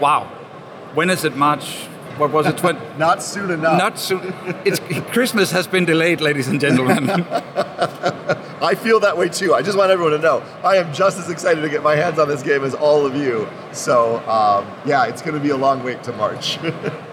wow, 0.00 0.24
when 0.94 1.10
is 1.10 1.24
it 1.24 1.36
March? 1.36 1.86
What 2.18 2.30
was 2.30 2.46
it? 2.46 2.62
Not 2.98 3.22
soon 3.22 3.50
enough 3.50 3.78
Not 3.78 3.98
soon. 3.98 4.34
It's 4.64 4.78
Christmas 5.10 5.50
has 5.50 5.66
been 5.66 5.84
delayed, 5.84 6.20
ladies 6.20 6.46
and 6.46 6.60
gentlemen. 6.60 7.08
I 8.70 8.74
feel 8.76 9.00
that 9.00 9.16
way 9.16 9.28
too. 9.28 9.52
I 9.54 9.62
just 9.62 9.76
want 9.76 9.90
everyone 9.90 10.12
to 10.12 10.18
know 10.18 10.42
I 10.62 10.76
am 10.76 10.92
just 10.92 11.18
as 11.18 11.28
excited 11.28 11.60
to 11.62 11.68
get 11.68 11.82
my 11.82 11.96
hands 11.96 12.18
on 12.18 12.28
this 12.28 12.42
game 12.42 12.62
as 12.64 12.74
all 12.74 13.04
of 13.04 13.16
you. 13.16 13.48
So 13.72 14.18
um, 14.28 14.70
yeah, 14.84 15.06
it's 15.06 15.22
going 15.22 15.34
to 15.34 15.40
be 15.40 15.50
a 15.50 15.56
long 15.56 15.82
wait 15.82 16.02
to 16.04 16.12
March. 16.12 16.58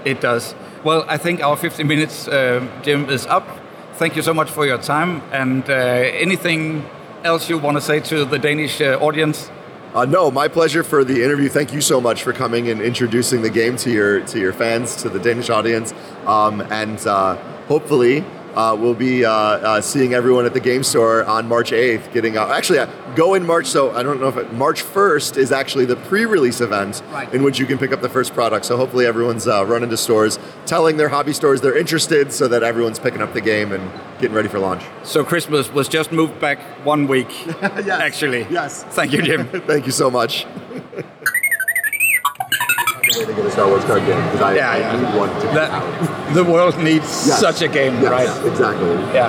It 0.06 0.20
does. 0.22 0.54
Well, 0.84 1.06
I 1.08 1.18
think 1.18 1.42
our 1.42 1.56
15 1.56 1.88
minutes, 1.88 2.28
uh, 2.28 2.68
Jim, 2.82 3.10
is 3.10 3.28
up. 3.28 3.48
Thank 3.94 4.16
you 4.16 4.24
so 4.24 4.34
much 4.34 4.50
for 4.50 4.66
your 4.66 4.80
time. 4.80 5.22
And 5.32 5.64
uh, 5.70 5.74
anything 5.74 6.84
else 7.24 7.50
you 7.50 7.60
want 7.60 7.78
to 7.78 7.82
say 7.82 8.00
to 8.00 8.26
the 8.26 8.40
Danish 8.40 8.82
uh, 8.82 8.98
audience? 9.00 9.52
uh, 9.94 10.06
no, 10.06 10.32
my 10.32 10.48
pleasure 10.48 10.84
for 10.84 11.04
the 11.04 11.24
interview. 11.24 11.50
Thank 11.50 11.74
you 11.74 11.82
so 11.82 12.00
much 12.00 12.24
for 12.24 12.34
coming 12.34 12.70
and 12.70 12.82
introducing 12.82 13.42
the 13.42 13.50
game 13.50 13.76
to 13.78 13.92
your 13.92 14.22
to 14.28 14.40
your 14.40 14.54
fans, 14.54 14.96
to 14.98 15.10
the 15.10 15.20
Danish 15.20 15.50
audience, 15.50 15.94
um, 16.26 16.62
and 16.72 17.06
uh, 17.06 17.36
hopefully. 17.68 18.24
Uh, 18.56 18.76
we'll 18.80 18.94
be 18.94 19.24
uh, 19.24 19.32
uh, 19.32 19.82
seeing 19.82 20.14
everyone 20.14 20.46
at 20.46 20.54
the 20.54 20.60
game 20.60 20.84
store 20.84 21.24
on 21.26 21.48
March 21.48 21.72
8th. 21.72 22.12
Getting 22.14 22.38
uh, 22.38 22.48
actually 22.48 22.80
uh, 22.80 22.88
go 23.16 23.34
in 23.34 23.46
March. 23.46 23.66
So 23.68 23.92
I 23.96 24.04
don't 24.04 24.20
know 24.20 24.28
if 24.28 24.38
it, 24.38 24.52
March 24.54 24.84
1st 24.84 25.38
is 25.38 25.52
actually 25.52 25.86
the 25.86 25.96
pre-release 25.96 26.62
event 26.62 27.02
Right. 27.12 27.34
in 27.34 27.44
which 27.44 27.60
you 27.60 27.66
can 27.66 27.78
pick 27.78 27.92
up 27.92 28.02
the 28.02 28.10
first 28.10 28.34
product. 28.34 28.66
So 28.66 28.76
hopefully 28.78 29.06
everyone's 29.06 29.48
uh, 29.48 29.66
running 29.66 29.90
to 29.90 29.98
stores, 29.98 30.38
telling 30.66 30.98
their 30.98 31.10
hobby 31.10 31.34
stores 31.34 31.62
they're 31.62 31.78
interested, 31.78 32.34
so 32.34 32.48
that 32.50 32.64
everyone's 32.64 33.00
picking 33.00 33.22
up 33.22 33.34
the 33.34 33.42
game 33.42 33.72
and 33.72 33.92
getting 34.20 34.36
ready 34.36 34.48
for 34.50 34.60
launch. 34.60 34.84
So 35.04 35.24
Christmas 35.24 35.72
was 35.72 35.88
just 35.88 36.12
moved 36.12 36.40
back 36.40 36.60
one 36.86 37.08
week, 37.08 37.32
actually. 37.62 38.46
Yes. 38.50 38.84
Thank 38.84 39.14
you, 39.14 39.22
Jim. 39.22 39.48
Thank 39.68 39.86
you 39.86 39.92
so 39.92 40.12
much. 40.12 40.46
way 43.20 43.26
to 43.26 43.34
get 43.34 43.46
a 43.46 43.52
Star 43.52 43.68
Wars 43.68 43.84
card 43.86 44.06
game 44.06 44.24
because 44.26 44.42
I, 44.42 44.56
Yeah, 44.56 44.72
I 44.72 44.78
yeah. 44.80 44.96
need 45.12 45.18
one 45.18 45.30
to 45.42 45.48
That, 45.48 45.72
out. 45.72 46.34
the 46.34 46.44
world 46.44 46.78
needs 46.78 47.28
Yes. 47.28 47.40
such 47.40 47.62
a 47.62 47.68
game, 47.68 47.94
Yes, 48.02 48.12
right? 48.12 48.46
Exactly. 48.52 48.90
Yeah. 49.14 49.28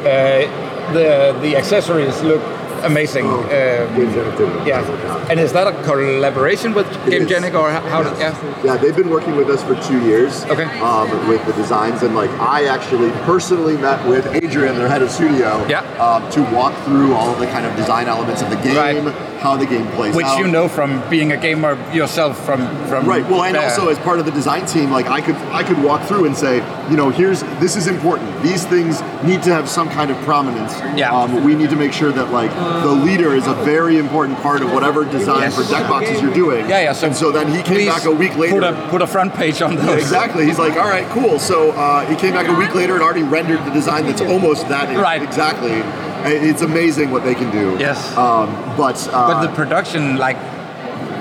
Uh, 0.00 0.92
the 0.92 1.38
the 1.40 1.56
accessories 1.56 2.20
look 2.22 2.42
amazing. 2.84 3.26
Um, 3.26 3.46
Game 3.48 4.10
Genic 4.12 4.36
did 4.36 4.48
it. 4.48 4.66
yeah. 4.66 5.26
And 5.30 5.38
is 5.40 5.52
that 5.52 5.66
a 5.66 5.72
collaboration 5.84 6.74
with. 6.74 6.86
GameGenic 7.10 7.54
or 7.54 7.70
how? 7.70 7.80
how 7.80 8.02
yeah. 8.18 8.62
Yeah, 8.64 8.76
they've 8.76 8.96
been 8.96 9.10
working 9.10 9.36
with 9.36 9.48
us 9.48 9.62
for 9.62 9.74
two 9.88 10.00
years. 10.04 10.44
Okay. 10.44 10.64
Um, 10.80 11.08
with 11.28 11.44
the 11.46 11.52
designs, 11.54 12.02
and 12.02 12.14
like 12.14 12.30
I 12.38 12.66
actually 12.66 13.10
personally 13.24 13.76
met 13.76 14.06
with 14.08 14.26
Adrian, 14.34 14.76
their 14.76 14.88
head 14.88 15.02
of 15.02 15.10
studio. 15.10 15.64
Yeah. 15.68 15.80
Um, 15.98 16.30
to 16.32 16.42
walk 16.54 16.74
through 16.84 17.14
all 17.14 17.30
of 17.30 17.38
the 17.38 17.46
kind 17.46 17.66
of 17.66 17.74
design 17.76 18.06
elements 18.08 18.42
of 18.42 18.50
the 18.50 18.56
game, 18.56 18.76
Right. 18.76 19.14
how 19.40 19.56
the 19.56 19.66
game 19.66 19.86
plays 19.92 20.14
Which 20.14 20.26
out. 20.26 20.38
you 20.38 20.46
know 20.48 20.68
from 20.68 21.02
being 21.08 21.32
a 21.32 21.36
gamer 21.36 21.74
yourself 21.92 22.44
from 22.44 22.60
from 22.86 23.06
Right. 23.06 23.24
Well, 23.28 23.42
and 23.44 23.56
also 23.56 23.88
as 23.88 23.98
part 23.98 24.18
of 24.18 24.24
the 24.26 24.32
design 24.32 24.66
team, 24.66 24.90
like 24.90 25.06
I 25.06 25.20
could 25.20 25.36
I 25.52 25.62
could 25.62 25.82
walk 25.82 26.02
through 26.06 26.26
and 26.26 26.36
say, 26.36 26.56
you 26.90 26.96
know, 26.96 27.10
here's 27.10 27.42
this 27.60 27.76
is 27.76 27.86
important. 27.86 28.42
These 28.42 28.64
things 28.66 29.00
need 29.24 29.42
to 29.44 29.52
have 29.52 29.68
some 29.68 29.88
kind 29.88 30.10
of 30.10 30.16
prominence. 30.18 30.78
Yeah. 30.96 31.10
Um, 31.12 31.44
we 31.44 31.54
need 31.54 31.70
to 31.70 31.76
make 31.76 31.92
sure 31.92 32.12
that 32.12 32.30
like 32.30 32.50
the 32.82 32.92
leader 32.92 33.34
is 33.34 33.46
a 33.46 33.54
very 33.64 33.98
important 33.98 34.38
part 34.38 34.62
of 34.62 34.72
whatever 34.72 35.04
design 35.04 35.40
Yes. 35.42 35.56
for 35.56 35.64
deck 35.70 35.88
boxes 35.88 36.20
you're 36.22 36.32
doing. 36.34 36.68
yeah, 36.68 36.80
yeah. 36.80 36.92
So, 36.92 37.06
and 37.08 37.16
so 37.16 37.30
then 37.30 37.50
he 37.52 37.62
came 37.62 37.86
back 37.86 38.04
a 38.04 38.10
week 38.10 38.36
later. 38.36 38.54
Put 38.60 38.64
a 38.64 38.88
put 38.90 39.02
a 39.02 39.06
front 39.06 39.34
page 39.34 39.60
on 39.62 39.76
those. 39.76 39.98
Exactly. 40.00 40.44
He's 40.46 40.58
like, 40.58 40.74
all 40.74 40.88
right, 40.88 41.06
cool. 41.10 41.38
So 41.38 41.70
uh, 41.72 42.06
he 42.06 42.16
came 42.16 42.32
back 42.34 42.48
a 42.48 42.54
week 42.54 42.74
later 42.74 42.94
and 42.94 43.02
already 43.02 43.22
rendered 43.22 43.64
the 43.64 43.70
design 43.70 44.04
that's 44.06 44.20
almost 44.22 44.68
that 44.68 44.96
Right. 44.96 45.22
exactly. 45.22 45.82
It's 46.22 46.62
amazing 46.62 47.10
what 47.10 47.24
they 47.24 47.34
can 47.34 47.50
do. 47.50 47.76
Yes. 47.78 48.14
Um, 48.16 48.48
but 48.76 48.96
uh, 49.08 49.26
But 49.28 49.46
the 49.46 49.52
production, 49.54 50.16
like, 50.16 50.36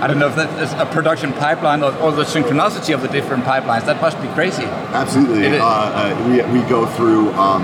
I 0.02 0.08
don't 0.08 0.20
know 0.20 0.28
if 0.28 0.36
that 0.36 0.50
is 0.62 0.72
a 0.74 0.86
production 0.86 1.32
pipeline 1.34 1.84
or, 1.84 1.96
or 1.98 2.12
the 2.12 2.24
synchronicity 2.24 2.94
of 2.94 3.02
the 3.02 3.08
different 3.08 3.44
pipelines. 3.46 3.86
That 3.86 4.02
must 4.02 4.22
be 4.22 4.28
crazy. 4.30 4.64
Absolutely. 4.66 5.58
Uh, 5.58 5.64
uh, 5.66 6.28
we, 6.28 6.60
we 6.60 6.68
go 6.70 6.86
through, 6.86 7.32
um, 7.34 7.64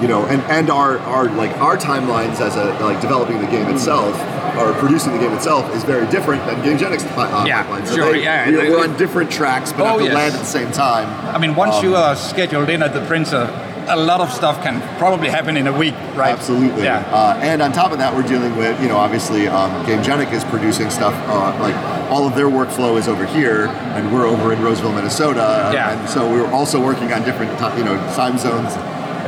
you 0.00 0.08
know, 0.08 0.26
and, 0.26 0.40
and 0.42 0.70
our, 0.70 0.98
our 1.00 1.26
like 1.30 1.50
our 1.58 1.76
timelines 1.76 2.40
as 2.40 2.56
a 2.56 2.64
like 2.84 3.00
developing 3.00 3.40
the 3.40 3.46
game 3.48 3.68
itself 3.68 4.14
or 4.56 4.72
producing 4.74 5.12
the 5.12 5.18
game 5.18 5.32
itself 5.32 5.72
is 5.74 5.84
very 5.84 6.06
different 6.08 6.44
than 6.46 6.56
GameGenic's 6.62 7.04
pi- 7.14 7.30
uh, 7.30 7.44
Yeah, 7.44 7.62
pipeline. 7.64 7.94
sure, 7.94 8.12
they- 8.12 8.22
yeah, 8.22 8.48
we're, 8.50 8.62
they- 8.62 8.70
we're 8.70 8.82
on 8.82 8.96
different 8.96 9.30
tracks, 9.30 9.72
but 9.72 9.82
Oh, 9.82 9.86
have 9.86 9.98
to 9.98 10.04
yes. 10.04 10.14
land 10.14 10.34
at 10.34 10.40
the 10.40 10.46
same 10.46 10.70
time. 10.72 11.08
I 11.34 11.38
mean, 11.38 11.54
once 11.54 11.76
Um, 11.76 11.84
you 11.84 11.96
are 11.96 12.16
scheduled 12.16 12.68
in 12.70 12.82
at 12.82 12.92
the 12.92 13.00
printer, 13.02 13.48
a 13.90 13.96
lot 13.96 14.20
of 14.20 14.30
stuff 14.32 14.62
can 14.62 14.82
probably 14.98 15.28
happen 15.30 15.56
in 15.56 15.66
a 15.66 15.72
week, 15.72 15.94
right? 16.14 16.32
Absolutely. 16.32 16.84
Yeah. 16.84 16.98
Uh, 17.10 17.38
and 17.40 17.62
on 17.62 17.72
top 17.72 17.90
of 17.92 17.98
that, 17.98 18.14
we're 18.14 18.22
dealing 18.34 18.54
with, 18.56 18.78
you 18.82 18.88
know, 18.88 18.96
obviously 18.98 19.48
um, 19.48 19.70
GameGenic 19.86 20.30
is 20.32 20.44
producing 20.44 20.90
stuff, 20.90 21.14
uh, 21.28 21.56
like 21.60 21.74
all 22.10 22.26
of 22.26 22.34
their 22.34 22.48
workflow 22.48 22.98
is 22.98 23.08
over 23.08 23.24
here, 23.26 23.66
and 23.96 24.12
we're 24.12 24.26
over 24.26 24.52
in 24.52 24.60
Roseville, 24.62 24.92
Minnesota. 24.92 25.70
Yeah. 25.72 25.92
And 25.98 26.08
so 26.08 26.30
we're 26.30 26.50
also 26.52 26.82
working 26.84 27.12
on 27.12 27.22
different, 27.24 27.50
you 27.78 27.84
know, 27.84 27.96
time 28.14 28.36
zones. 28.38 28.74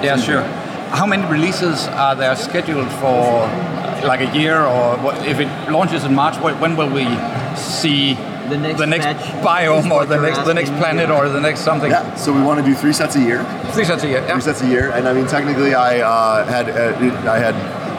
Yeah, 0.03 0.17
sure. 0.17 0.43
How 0.91 1.07
many 1.07 1.25
releases 1.27 1.87
are 1.89 2.15
there 2.17 2.35
scheduled 2.37 2.91
for, 3.01 3.49
like 4.05 4.21
a 4.21 4.39
year, 4.39 4.61
or 4.61 4.97
what, 4.99 5.27
if 5.27 5.39
it 5.39 5.49
launches 5.71 6.05
in 6.05 6.15
March? 6.15 6.37
When, 6.43 6.59
when 6.61 6.77
will 6.77 6.91
we 6.91 7.05
see 7.57 8.15
The 8.49 8.57
next 8.59 9.05
batch 9.05 9.21
is 9.21 9.45
biome, 9.45 9.91
or 9.91 10.05
the 10.05 10.17
you're 10.17 10.25
next 10.25 10.45
the 10.45 10.55
next 10.55 10.71
planet, 10.71 11.09
yeah. 11.09 11.17
or 11.17 11.29
the 11.29 11.41
next 11.41 11.61
something? 11.61 11.91
Yeah. 11.91 12.15
So 12.17 12.33
we 12.33 12.43
want 12.43 12.59
to 12.61 12.67
do 12.67 12.75
three 12.75 12.93
sets 12.93 13.15
a 13.17 13.21
year. 13.21 13.45
Three 13.73 13.85
sets 13.85 14.03
a 14.03 14.09
year. 14.09 14.21
Yeah. 14.21 14.33
three 14.33 14.41
sets 14.41 14.63
a 14.63 14.69
year. 14.69 14.91
And 14.91 15.07
I 15.07 15.13
mean, 15.13 15.27
technically, 15.27 15.75
I 15.75 16.01
uh, 16.01 16.45
had 16.47 16.69
uh, 16.69 17.31
I 17.31 17.39
had 17.39 17.55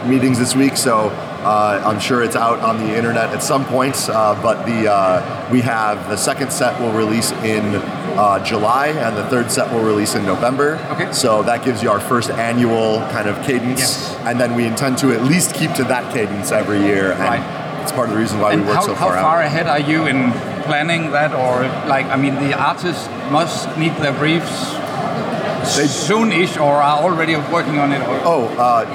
meetings 0.07 0.37
this 0.37 0.55
week, 0.55 0.75
so 0.75 1.09
uh, 1.43 1.81
I'm 1.85 1.99
sure 1.99 2.23
it's 2.23 2.35
out 2.35 2.59
on 2.59 2.77
the 2.77 2.95
internet 2.95 3.29
at 3.33 3.41
some 3.43 3.65
points. 3.65 4.09
Uh, 4.09 4.39
but 4.41 4.65
the 4.65 4.91
uh, 4.91 5.49
we 5.51 5.61
have 5.61 6.09
the 6.09 6.17
second 6.17 6.51
set 6.51 6.79
will 6.79 6.91
release 6.93 7.31
in 7.43 7.75
uh, 8.17 8.43
July, 8.43 8.87
and 8.89 9.15
the 9.17 9.27
third 9.29 9.51
set 9.51 9.71
will 9.73 9.83
release 9.83 10.15
in 10.15 10.25
November. 10.25 10.75
Okay. 10.91 11.11
So 11.11 11.43
that 11.43 11.63
gives 11.65 11.81
you 11.83 11.89
our 11.91 11.99
first 11.99 12.29
annual 12.29 12.99
kind 13.11 13.27
of 13.27 13.41
cadence, 13.45 13.79
Yes. 13.79 14.15
and 14.25 14.39
then 14.39 14.55
we 14.55 14.65
intend 14.65 14.97
to 14.99 15.11
at 15.13 15.23
least 15.23 15.53
keep 15.55 15.73
to 15.73 15.83
that 15.85 16.13
cadence 16.13 16.51
every 16.51 16.79
year. 16.79 17.11
And 17.13 17.19
Right. 17.21 17.57
It's 17.81 17.91
part 17.91 18.09
of 18.09 18.13
the 18.13 18.19
reason 18.21 18.39
why 18.39 18.51
And 18.53 18.61
we 18.61 18.67
work 18.67 18.75
how, 18.75 18.81
so 18.85 18.93
far 18.95 19.13
out. 19.13 19.15
how 19.15 19.21
far 19.23 19.31
far 19.31 19.41
out. 19.41 19.45
ahead 19.47 19.65
are 19.67 19.79
you 19.79 20.05
in 20.05 20.31
planning 20.69 21.11
that, 21.11 21.33
or 21.33 21.61
like 21.87 22.05
I 22.05 22.15
mean, 22.15 22.35
the 22.35 22.53
artists 22.53 23.09
must 23.31 23.75
need 23.77 23.95
their 23.97 24.13
briefs 24.13 24.75
they, 25.77 25.87
soon-ish, 25.87 26.57
or 26.57 26.75
are 26.81 27.01
already 27.03 27.35
working 27.35 27.79
on 27.79 27.91
it. 27.91 28.01
Or, 28.01 28.19
Oh, 28.25 28.45
uh, 28.57 28.85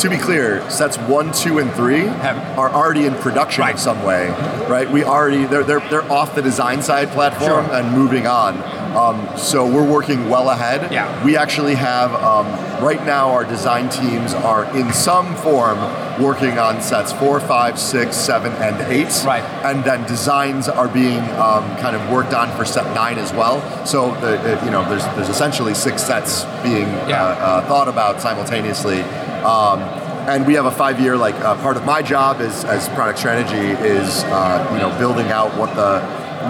to 0.00 0.10
be 0.10 0.18
clear, 0.18 0.68
sets 0.70 0.96
one, 0.98 1.32
two, 1.32 1.58
and 1.58 1.72
three 1.72 2.06
are 2.08 2.70
already 2.70 3.06
in 3.06 3.14
production 3.14 3.66
in 3.68 3.78
some 3.78 4.02
way, 4.02 4.28
right? 4.68 4.90
We 4.90 5.04
already 5.04 5.44
they're 5.46 5.64
they're, 5.64 5.80
they're 5.88 6.12
off 6.12 6.34
the 6.34 6.42
design 6.42 6.82
side 6.82 7.08
platform 7.10 7.66
Sure. 7.66 7.74
and 7.74 7.92
moving 7.96 8.26
on. 8.26 8.56
Um, 8.96 9.28
so 9.36 9.66
we're 9.66 9.88
working 9.88 10.30
well 10.30 10.48
ahead. 10.50 10.90
Yeah. 10.90 11.22
We 11.24 11.36
actually 11.36 11.74
have 11.74 12.14
um, 12.14 12.46
right 12.82 13.04
now 13.04 13.30
our 13.30 13.44
design 13.44 13.90
teams 13.90 14.32
are 14.32 14.64
in 14.76 14.90
some 14.94 15.34
form 15.36 15.78
working 16.22 16.58
on 16.58 16.80
sets 16.80 17.12
four, 17.12 17.38
five, 17.40 17.78
six, 17.78 18.16
seven, 18.16 18.52
and 18.54 18.80
eight. 18.90 19.12
Right. 19.26 19.42
And 19.64 19.84
then 19.84 20.06
designs 20.06 20.66
are 20.68 20.88
being 20.88 21.18
um, 21.36 21.76
kind 21.76 21.94
of 21.94 22.10
worked 22.10 22.32
on 22.32 22.50
for 22.56 22.64
set 22.64 22.86
nine 22.94 23.18
as 23.18 23.32
well. 23.34 23.60
So 23.84 24.14
the, 24.22 24.38
the- 24.38 24.64
you 24.64 24.70
know 24.70 24.88
there's 24.88 25.04
there's 25.14 25.28
essentially 25.28 25.74
six 25.74 26.02
sets 26.02 26.44
being 26.62 26.88
Yeah. 27.06 27.22
uh, 27.22 27.26
uh, 27.62 27.68
thought 27.68 27.88
about 27.88 28.22
simultaneously. 28.22 29.02
Um, 29.42 29.80
and 30.26 30.44
we 30.46 30.54
have 30.54 30.64
a 30.64 30.72
five-year 30.72 31.16
like 31.16 31.36
uh, 31.36 31.54
part 31.62 31.76
of 31.76 31.84
my 31.84 32.00
job 32.02 32.40
is 32.40 32.64
as 32.64 32.88
product 32.88 33.18
strategy 33.18 33.66
is 33.86 34.24
uh, 34.24 34.66
you 34.72 34.78
know 34.78 34.96
building 34.98 35.26
out 35.28 35.54
what 35.58 35.72
the 35.76 36.00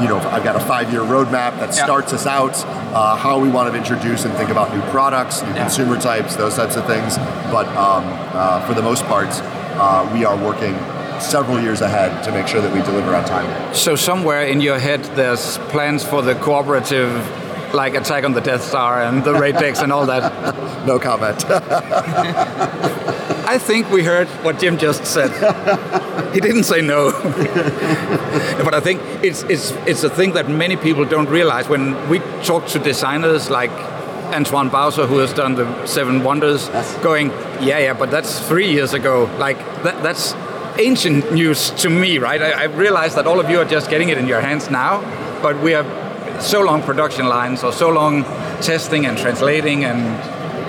you 0.03 0.09
know 0.09 0.18
I've 0.18 0.44
got 0.44 0.57
a 0.57 0.61
five-year 0.61 1.01
roadmap 1.01 1.59
that 1.61 1.75
Yeah. 1.75 1.85
starts 1.85 2.12
us 2.12 2.27
out 2.27 2.55
uh, 2.94 3.16
how 3.16 3.38
we 3.38 3.49
want 3.49 3.70
to 3.72 3.77
introduce 3.79 4.25
and 4.25 4.33
think 4.35 4.51
about 4.51 4.72
new 4.75 4.83
products, 4.90 5.42
new 5.42 5.49
Yeah. 5.51 5.62
consumer 5.62 5.99
types, 6.01 6.37
those 6.37 6.55
types 6.57 6.77
of 6.77 6.85
things. 6.87 7.18
But 7.51 7.66
um, 7.77 8.05
uh, 8.33 8.61
for 8.66 8.75
the 8.75 8.83
most 8.83 9.05
part, 9.07 9.29
uh, 9.79 10.07
we 10.12 10.25
are 10.25 10.37
working 10.37 10.77
several 11.20 11.59
years 11.61 11.81
ahead 11.81 12.22
to 12.25 12.31
make 12.33 12.46
sure 12.46 12.61
that 12.61 12.72
we 12.75 12.81
deliver 12.83 13.14
on 13.14 13.25
time. 13.25 13.46
So 13.75 13.96
somewhere 13.96 14.42
in 14.44 14.61
your 14.61 14.79
head, 14.79 15.03
there's 15.16 15.59
plans 15.72 16.05
for 16.05 16.20
the 16.22 16.35
cooperative, 16.35 17.11
like 17.75 17.94
Attack 17.94 18.25
on 18.25 18.33
the 18.33 18.40
Death 18.40 18.62
Star 18.62 19.03
and 19.03 19.25
the 19.25 19.33
raid 19.35 19.57
decks 19.57 19.81
and 19.83 19.92
all 19.92 20.07
that. 20.07 20.33
No 20.87 21.01
comment. 21.01 21.44
I 23.48 23.59
think 23.59 23.90
we 23.90 24.02
heard 24.02 24.26
what 24.44 24.59
Jim 24.59 24.76
just 24.76 25.04
said. 25.06 25.30
he 26.35 26.40
didn't 26.40 26.64
say 26.64 26.80
no. 26.80 27.12
but 28.64 28.74
I 28.74 28.80
think 28.80 29.00
it's, 29.22 29.44
it's, 29.44 29.70
it's 29.87 30.02
a 30.02 30.11
thing 30.11 30.32
that 30.32 30.48
many 30.48 30.76
people 30.76 31.04
don't 31.04 31.28
realize. 31.28 31.68
When 31.68 32.09
we 32.09 32.18
talk 32.42 32.66
to 32.68 32.78
designers 32.80 33.48
like 33.48 33.70
Antoine 34.35 34.68
Bauza, 34.68 35.06
who 35.06 35.18
has 35.18 35.32
done 35.32 35.54
the 35.54 35.87
Seven 35.87 36.24
Wonders, 36.24 36.66
Yes. 36.68 36.96
going, 37.04 37.30
yeah, 37.61 37.78
yeah, 37.78 37.92
but 37.92 38.11
that's 38.11 38.40
three 38.48 38.70
years 38.72 38.94
ago. 38.94 39.30
Like, 39.38 39.59
that, 39.85 40.02
that's 40.02 40.35
ancient 40.78 41.32
news 41.32 41.70
to 41.82 41.88
me, 41.88 42.18
right? 42.18 42.42
I, 42.42 42.50
I 42.50 42.64
realize 42.64 43.14
that 43.14 43.26
all 43.28 43.38
of 43.38 43.48
you 43.48 43.61
are 43.61 43.64
just 43.64 43.88
getting 43.88 44.09
it 44.09 44.18
in 44.18 44.26
your 44.26 44.40
hands 44.40 44.70
now, 44.70 45.00
but 45.40 45.61
we 45.62 45.70
have 45.70 45.87
so 46.42 46.61
long 46.62 46.82
production 46.82 47.26
lines 47.28 47.62
or 47.62 47.72
so 47.72 47.88
long 47.90 48.24
testing 48.61 49.06
and 49.06 49.16
translating 49.16 49.85
and, 49.85 50.00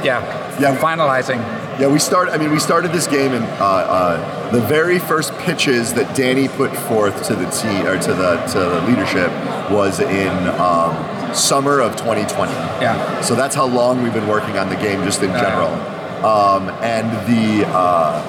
yeah, 0.05 0.21
Yeah. 0.59 0.77
finalizing. 0.77 1.41
Yeah, 1.79 1.87
we 1.87 1.99
start. 1.99 2.29
I 2.29 2.37
mean, 2.37 2.51
we 2.51 2.59
started 2.59 2.91
this 2.91 3.05
game, 3.05 3.33
and 3.33 3.43
uh, 3.45 3.63
uh, 3.65 4.51
the 4.51 4.61
very 4.61 4.97
first 4.97 5.31
pitches 5.37 5.93
that 5.93 6.15
Danny 6.15 6.47
put 6.47 6.75
forth 6.75 7.27
to 7.27 7.35
the 7.35 7.45
team 7.51 7.85
or 7.85 7.99
to 7.99 8.13
the 8.15 8.37
to 8.53 8.59
the 8.59 8.81
leadership 8.89 9.29
was 9.69 9.99
in 9.99 10.27
um, 10.59 11.35
summer 11.35 11.79
of 11.79 11.95
2020. 11.95 12.51
Yeah. 12.81 13.21
So 13.21 13.35
that's 13.35 13.53
how 13.55 13.65
long 13.67 14.01
we've 14.01 14.13
been 14.13 14.27
working 14.27 14.57
on 14.57 14.69
the 14.69 14.75
game, 14.75 15.03
just 15.03 15.21
in 15.21 15.29
general. 15.33 15.69
Um, 16.25 16.69
and 16.81 17.11
the 17.31 17.67
uh, 17.67 18.23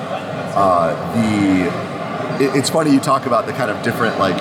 uh, 0.55 1.15
the 1.15 2.45
it, 2.45 2.55
it's 2.55 2.69
funny 2.69 2.91
you 2.93 3.01
talk 3.01 3.25
about 3.25 3.47
the 3.47 3.53
kind 3.53 3.71
of 3.71 3.83
different 3.83 4.19
like 4.19 4.37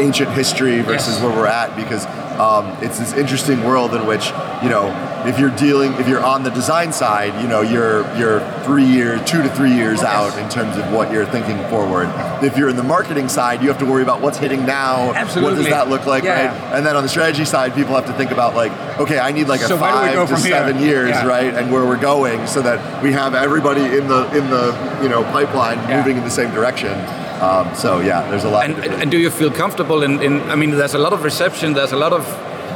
ancient 0.00 0.30
history 0.32 0.80
versus 0.80 1.14
Yes. 1.14 1.22
where 1.22 1.30
we're 1.36 1.46
at 1.46 1.76
because 1.76 2.04
um, 2.40 2.66
it's 2.82 2.98
this 2.98 3.12
interesting 3.12 3.62
world 3.62 3.94
in 3.94 4.06
which 4.06 4.26
you 4.60 4.68
know 4.70 4.88
if 5.26 5.38
you're 5.38 5.50
dealing 5.56 5.92
if 5.94 6.08
you're 6.08 6.22
on 6.24 6.42
the 6.42 6.50
design 6.50 6.92
side 6.92 7.32
you 7.42 7.48
know 7.48 7.60
you're 7.60 8.00
you're 8.16 8.40
three 8.64 8.84
years 8.84 9.20
two 9.28 9.42
to 9.42 9.48
three 9.54 9.72
years 9.72 10.00
out 10.02 10.36
in 10.38 10.48
terms 10.48 10.76
of 10.76 10.90
what 10.92 11.12
you're 11.12 11.26
thinking 11.26 11.58
forward 11.68 12.08
if 12.42 12.56
you're 12.56 12.68
in 12.68 12.76
the 12.76 12.82
marketing 12.82 13.28
side 13.28 13.60
you 13.62 13.68
have 13.68 13.78
to 13.78 13.84
worry 13.86 14.02
about 14.02 14.20
what's 14.20 14.38
hitting 14.38 14.64
now 14.64 15.12
Absolutely. 15.12 15.50
what 15.52 15.56
does 15.62 15.68
that 15.70 15.88
look 15.88 16.06
like 16.06 16.24
Yeah. 16.24 16.46
right 16.46 16.74
and 16.74 16.86
then 16.86 16.96
on 16.96 17.02
the 17.02 17.08
strategy 17.08 17.44
side 17.44 17.74
people 17.74 17.94
have 17.94 18.06
to 18.06 18.12
think 18.14 18.30
about 18.30 18.54
like 18.54 18.72
okay 18.98 19.18
i 19.18 19.30
need 19.32 19.46
like 19.48 19.60
a 19.60 19.68
So 19.68 19.76
where 19.76 19.92
do 19.92 19.98
we 20.00 20.06
five 20.16 20.28
to 20.28 20.34
from 20.34 20.42
here? 20.42 20.52
seven 20.52 20.82
years 20.82 21.10
Yeah. 21.10 21.26
right 21.26 21.52
and 21.54 21.70
where 21.72 21.84
we're 21.84 22.00
going 22.00 22.46
so 22.46 22.62
that 22.62 23.02
we 23.02 23.12
have 23.12 23.34
everybody 23.34 23.82
in 23.98 24.08
the 24.08 24.22
in 24.38 24.48
the 24.50 24.64
you 25.02 25.08
know 25.08 25.22
pipeline 25.24 25.78
Yeah. 25.88 25.98
moving 25.98 26.16
in 26.16 26.24
the 26.24 26.30
same 26.40 26.50
direction 26.52 26.94
um, 27.42 27.74
so 27.74 28.00
yeah 28.00 28.28
there's 28.30 28.44
a 28.44 28.50
lot 28.50 28.64
And, 28.66 28.78
of 28.78 29.00
and 29.02 29.10
do 29.10 29.18
you 29.18 29.30
feel 29.30 29.50
comfortable 29.50 30.02
in, 30.02 30.20
in? 30.22 30.34
I 30.50 30.56
mean, 30.56 30.70
there's 30.72 30.92
a 30.94 30.98
lot 30.98 31.14
of 31.14 31.24
reception. 31.24 31.72
There's 31.72 31.92
a 31.92 31.96
lot 31.96 32.12
of 32.12 32.22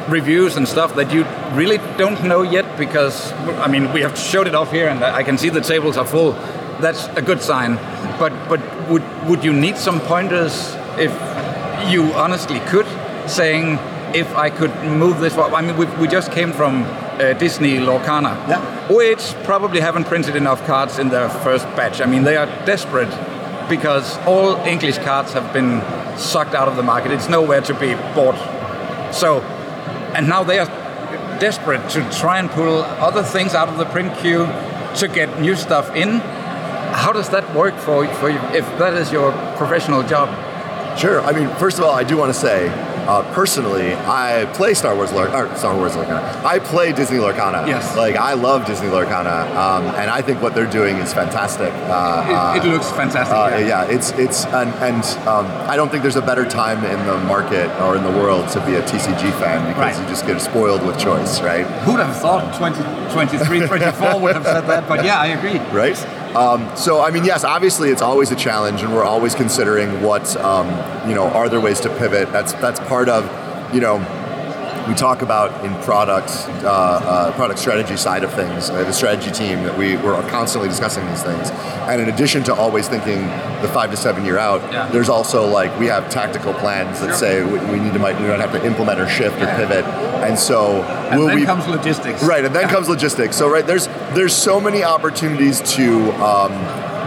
reviews 0.09 0.57
and 0.57 0.69
stuff 0.69 0.95
that 0.97 1.13
you 1.13 1.25
really 1.57 1.79
don't 1.97 2.23
know 2.25 2.43
yet 2.43 2.77
because 2.79 3.33
I 3.33 3.69
mean 3.69 3.93
we 3.93 4.03
have 4.03 4.19
showed 4.19 4.47
it 4.47 4.55
off 4.55 4.71
here 4.71 4.89
and 4.89 5.03
I 5.03 5.23
can 5.23 5.39
see 5.39 5.49
the 5.49 5.61
tables 5.61 5.97
are 5.97 6.07
full. 6.07 6.33
That's 6.81 7.07
a 7.17 7.23
good 7.23 7.41
sign. 7.41 7.77
But 8.19 8.33
but 8.49 8.61
would 8.91 9.03
would 9.29 9.45
you 9.45 9.53
need 9.53 9.77
some 9.77 10.01
pointers 10.01 10.75
if 10.99 11.13
you 11.91 12.13
honestly 12.15 12.61
could 12.61 12.87
saying 13.27 13.79
if 14.15 14.35
I 14.37 14.49
could 14.49 14.73
move 14.85 15.19
this. 15.21 15.37
I 15.37 15.61
mean, 15.61 15.77
we, 15.77 15.87
we 16.01 16.07
just 16.07 16.31
came 16.31 16.53
from 16.53 16.85
uh, 16.85 17.33
Disney 17.33 17.79
Lorcana, 17.79 18.37
Yeah. 18.49 18.61
which 18.89 19.35
probably 19.43 19.81
haven't 19.81 20.05
printed 20.05 20.37
enough 20.37 20.65
cards 20.67 20.99
in 21.01 21.09
their 21.09 21.29
first 21.29 21.65
batch. 21.75 22.01
I 22.01 22.07
mean, 22.07 22.23
they 22.23 22.37
are 22.37 22.47
desperate 22.65 23.11
because 23.69 24.17
all 24.19 24.55
English 24.67 24.99
cards 24.99 25.33
have 25.33 25.53
been 25.53 25.81
sucked 26.17 26.55
out 26.55 26.69
of 26.69 26.77
the 26.77 26.83
market. 26.83 27.11
It's 27.11 27.29
nowhere 27.29 27.61
to 27.63 27.75
be 27.75 27.95
bought. 28.15 28.39
So, 29.13 29.41
and 30.15 30.29
now 30.29 30.45
they 30.45 30.59
are 30.59 30.67
desperate 31.39 31.89
to 31.91 32.09
try 32.11 32.39
and 32.39 32.51
pull 32.51 32.83
other 32.83 33.23
things 33.23 33.55
out 33.55 33.69
of 33.69 33.79
the 33.79 33.85
print 33.87 34.17
queue 34.19 34.47
to 34.97 35.09
get 35.09 35.41
new 35.41 35.55
stuff 35.57 35.95
in. 35.95 36.21
How 36.95 37.13
does 37.13 37.29
that 37.31 37.55
work 37.55 37.77
for, 37.77 38.07
for 38.15 38.31
you 38.31 38.39
if 38.53 38.65
that 38.79 38.95
is 38.95 39.11
your 39.11 39.33
professional 39.57 40.03
job? 40.03 40.29
Sure. 40.99 41.21
I 41.21 41.33
mean, 41.33 41.49
first 41.57 41.79
of 41.79 41.85
all, 41.85 41.91
I 41.91 42.05
do 42.05 42.17
want 42.17 42.33
to 42.33 42.39
say, 42.39 42.69
uh, 43.09 43.23
personally, 43.35 43.95
I 43.95 44.47
play 44.55 44.75
Star 44.75 44.95
Wars 44.95 45.13
Lor- 45.13 45.29
or 45.35 45.55
Star 45.57 45.77
Wars 45.77 45.93
Lorcana. 45.93 46.23
I 46.45 46.59
play 46.59 46.93
Disney 46.93 47.19
Lorcana. 47.19 47.67
Yes. 47.67 47.97
Like 47.97 48.17
I 48.17 48.35
love 48.35 48.67
Disney 48.67 48.89
Lorcana, 48.89 49.47
um, 49.57 49.85
and 50.01 50.11
I 50.11 50.23
think 50.23 50.41
what 50.43 50.55
they're 50.55 50.71
doing 50.71 50.97
is 50.97 51.13
fantastic. 51.15 51.73
Uh, 51.75 52.55
It, 52.57 52.65
it 52.65 52.69
looks 52.71 52.91
fantastic. 52.91 53.35
Uh, 53.37 53.57
yeah. 53.59 53.67
yeah. 53.85 53.95
it's 53.95 54.11
it's 54.13 54.45
and, 54.47 54.71
and 54.83 55.05
um, 55.29 55.47
I 55.69 55.77
don't 55.77 55.91
think 55.91 56.03
there's 56.03 56.17
a 56.17 56.23
better 56.23 56.45
time 56.45 56.85
in 56.85 57.07
the 57.07 57.19
market 57.19 57.69
or 57.83 57.97
in 57.97 58.03
the 58.05 58.11
world 58.11 58.49
to 58.51 58.61
be 58.67 58.75
a 58.75 58.83
TCG 58.83 59.31
fan 59.41 59.67
because 59.69 59.79
Right. 59.79 60.01
you 60.01 60.07
just 60.09 60.27
get 60.27 60.41
spoiled 60.41 60.85
with 60.87 60.99
choice, 60.99 61.41
right? 61.43 61.67
Who'd 61.85 62.01
have 62.01 62.17
thought 62.17 62.55
20, 62.57 62.83
23, 63.13 63.67
24 63.67 64.21
would 64.21 64.35
have 64.35 64.45
said 64.45 64.67
that? 64.67 64.89
But 64.89 65.05
yeah, 65.05 65.19
I 65.21 65.27
agree. 65.37 65.59
right? 65.77 65.97
Um, 66.35 66.77
so, 66.77 67.01
I 67.01 67.11
mean, 67.11 67.25
yes, 67.25 67.45
obviously 67.45 67.91
it's 67.91 68.03
always 68.03 68.33
a 68.33 68.37
challenge, 68.37 68.83
and 68.83 68.93
we're 68.93 69.05
always 69.05 69.35
considering 69.35 70.03
what 70.03 70.37
um, 70.37 70.69
you 71.09 71.15
know 71.15 71.25
are 71.29 71.49
there 71.49 71.61
ways 71.61 71.81
to 71.81 71.89
pivot. 71.91 72.33
That's 72.33 72.53
that's 72.55 72.81
part 72.81 73.09
of 73.09 73.25
you 73.75 73.81
know 73.81 73.99
we 74.89 74.95
talk 74.95 75.23
about 75.23 75.65
in 75.65 75.75
product 75.83 76.31
uh, 76.63 76.69
uh, 76.69 77.33
product 77.33 77.59
strategy 77.59 77.97
side 77.97 78.23
of 78.25 78.33
things. 78.33 78.69
Uh, 78.71 78.85
the 78.85 78.93
strategy 78.93 79.31
team 79.31 79.63
that 79.65 79.77
we 79.79 79.97
we're 79.97 80.21
constantly 80.31 80.69
discussing 80.69 81.07
these 81.09 81.23
things, 81.23 81.51
and 81.89 82.01
in 82.01 82.09
addition 82.09 82.43
to 82.45 82.55
always 82.55 82.87
thinking 82.89 83.23
the 83.63 83.69
five 83.73 83.91
to 83.91 83.97
seven 83.97 84.25
year 84.25 84.37
out, 84.39 84.61
Yeah. 84.73 84.89
there's 84.91 85.09
also 85.09 85.47
like 85.47 85.77
we 85.79 85.87
have 85.87 86.11
tactical 86.11 86.53
plans 86.55 87.01
that 87.01 87.09
Sure. 87.09 87.17
say 87.17 87.45
we, 87.45 87.59
we 87.73 87.79
need 87.81 87.93
to 87.95 87.99
might 87.99 88.21
we 88.21 88.27
might 88.29 88.41
have 88.41 88.53
to 88.53 88.65
implement 88.67 89.01
or 89.01 89.09
shift 89.09 89.41
or 89.41 89.47
pivot, 89.47 89.85
and 90.27 90.39
so 90.39 90.83
And 91.11 91.21
will 91.21 91.29
then 91.29 91.37
we 91.41 91.45
comes 91.47 91.67
logistics. 91.67 92.23
Right, 92.23 92.45
and 92.45 92.55
then 92.55 92.69
comes 92.69 92.89
logistics. 92.89 93.37
So 93.37 93.49
right, 93.49 93.67
there's 93.67 93.87
there's 94.15 94.35
so 94.35 94.61
many 94.61 94.83
opportunities 94.85 95.61
to 95.77 96.11
um, 96.23 96.53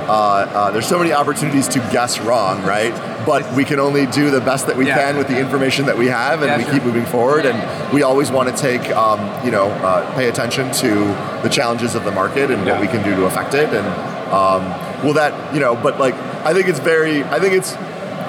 uh, 0.08 0.12
uh, 0.12 0.72
there's 0.72 0.88
so 0.88 0.98
many 0.98 1.12
opportunities 1.12 1.68
to 1.70 1.80
guess 1.92 2.20
wrong, 2.20 2.64
right? 2.64 2.94
But 3.26 3.52
we 3.54 3.66
can 3.66 3.80
only 3.80 4.06
do 4.06 4.30
the 4.32 4.40
best 4.40 4.68
that 4.68 4.78
we 4.78 4.88
Yeah. 4.88 4.96
can 4.98 5.18
with 5.18 5.28
the 5.28 5.38
information 5.38 5.86
that 5.88 5.98
we 5.98 6.08
have, 6.08 6.42
and 6.42 6.50
Yeah, 6.50 6.58
we 6.58 6.64
sure. 6.64 6.74
keep 6.74 6.84
moving 6.84 7.06
forward. 7.06 7.46
And 7.46 7.92
we 7.92 8.04
always 8.04 8.32
want 8.32 8.48
to 8.50 8.56
take 8.56 8.90
um, 8.96 9.20
you 9.44 9.52
know 9.52 9.68
uh, 9.68 10.10
pay 10.16 10.30
attention 10.30 10.72
to 10.84 10.90
the 11.44 11.50
challenges 11.50 11.94
of 11.96 12.06
the 12.06 12.12
market 12.12 12.50
and 12.52 12.66
what 12.66 12.80
we 12.80 12.88
can 12.88 13.04
do 13.04 13.16
to 13.16 13.26
affect 13.26 13.54
it. 13.54 13.70
And 13.74 13.86
um, 14.34 14.74
will 15.06 15.14
that 15.14 15.34
you 15.54 15.60
know? 15.60 15.76
But 15.76 16.00
like 16.00 16.16
I 16.46 16.54
think 16.54 16.68
it's 16.70 16.80
very 16.80 17.24
I 17.26 17.40
think 17.40 17.54
it's 17.54 17.72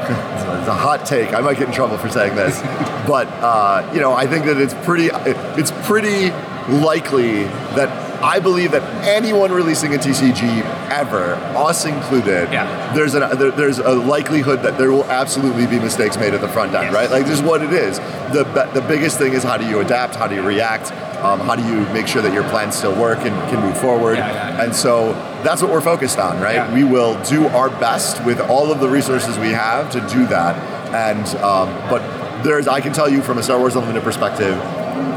it's 0.08 0.68
a 0.68 0.74
hot 0.74 1.06
take. 1.06 1.32
I 1.32 1.40
might 1.40 1.58
get 1.58 1.68
in 1.68 1.74
trouble 1.74 1.96
for 1.98 2.08
saying 2.08 2.34
this, 2.34 2.60
but 3.06 3.28
uh, 3.40 3.88
you 3.94 4.00
know, 4.00 4.12
I 4.14 4.26
think 4.26 4.46
that 4.46 4.56
it's 4.58 4.74
pretty. 4.84 5.06
It, 5.06 5.36
it's 5.58 5.70
pretty 5.86 6.30
likely 6.68 7.44
that 7.76 7.88
I 8.22 8.40
believe 8.40 8.72
that 8.72 8.82
anyone 9.06 9.52
releasing 9.52 9.94
a 9.94 9.98
TCG 9.98 10.62
ever, 10.90 11.34
us 11.56 11.84
included, 11.84 12.50
Yeah. 12.52 12.92
there's 12.94 13.14
an 13.14 13.38
there, 13.38 13.50
there's 13.50 13.78
a 13.78 13.92
likelihood 13.92 14.62
that 14.62 14.78
there 14.78 14.90
will 14.90 15.04
absolutely 15.04 15.66
be 15.66 15.78
mistakes 15.78 16.16
made 16.16 16.34
at 16.34 16.40
the 16.40 16.48
front 16.48 16.74
end, 16.74 16.84
Yes. 16.86 16.94
right? 16.94 17.10
Like 17.10 17.24
this 17.24 17.34
is 17.38 17.42
what 17.42 17.62
it 17.62 17.72
is. 17.72 17.98
The 18.32 18.44
the 18.74 18.82
biggest 18.82 19.18
thing 19.18 19.32
is 19.32 19.42
how 19.42 19.56
do 19.56 19.66
you 19.66 19.80
adapt? 19.80 20.16
How 20.16 20.26
do 20.26 20.34
you 20.34 20.42
react? 20.42 20.92
Um, 21.22 21.40
how 21.40 21.56
do 21.56 21.64
you 21.64 21.80
make 21.92 22.06
sure 22.06 22.22
that 22.22 22.32
your 22.32 22.44
plans 22.44 22.76
still 22.76 22.94
work 22.94 23.18
and 23.18 23.34
can 23.50 23.60
move 23.60 23.76
forward? 23.76 24.18
Yeah, 24.18 24.28
yeah. 24.32 24.62
And 24.62 24.74
so 24.74 25.12
that's 25.42 25.60
what 25.62 25.70
we're 25.72 25.80
focused 25.80 26.18
on, 26.18 26.40
right? 26.40 26.54
Yeah. 26.56 26.72
We 26.72 26.84
will 26.84 27.20
do 27.24 27.48
our 27.48 27.70
best 27.70 28.24
with 28.24 28.40
all 28.40 28.70
of 28.70 28.78
the 28.80 28.88
resources 28.88 29.36
we 29.38 29.48
have 29.50 29.90
to 29.92 30.00
do 30.08 30.26
that. 30.28 30.54
And 30.94 31.26
um, 31.42 31.68
but 31.90 32.02
there's, 32.44 32.68
I 32.68 32.80
can 32.80 32.92
tell 32.92 33.08
you 33.08 33.20
from 33.20 33.36
a 33.38 33.42
Star 33.42 33.58
Wars 33.58 33.74
Unlimited 33.74 34.04
perspective, 34.04 34.54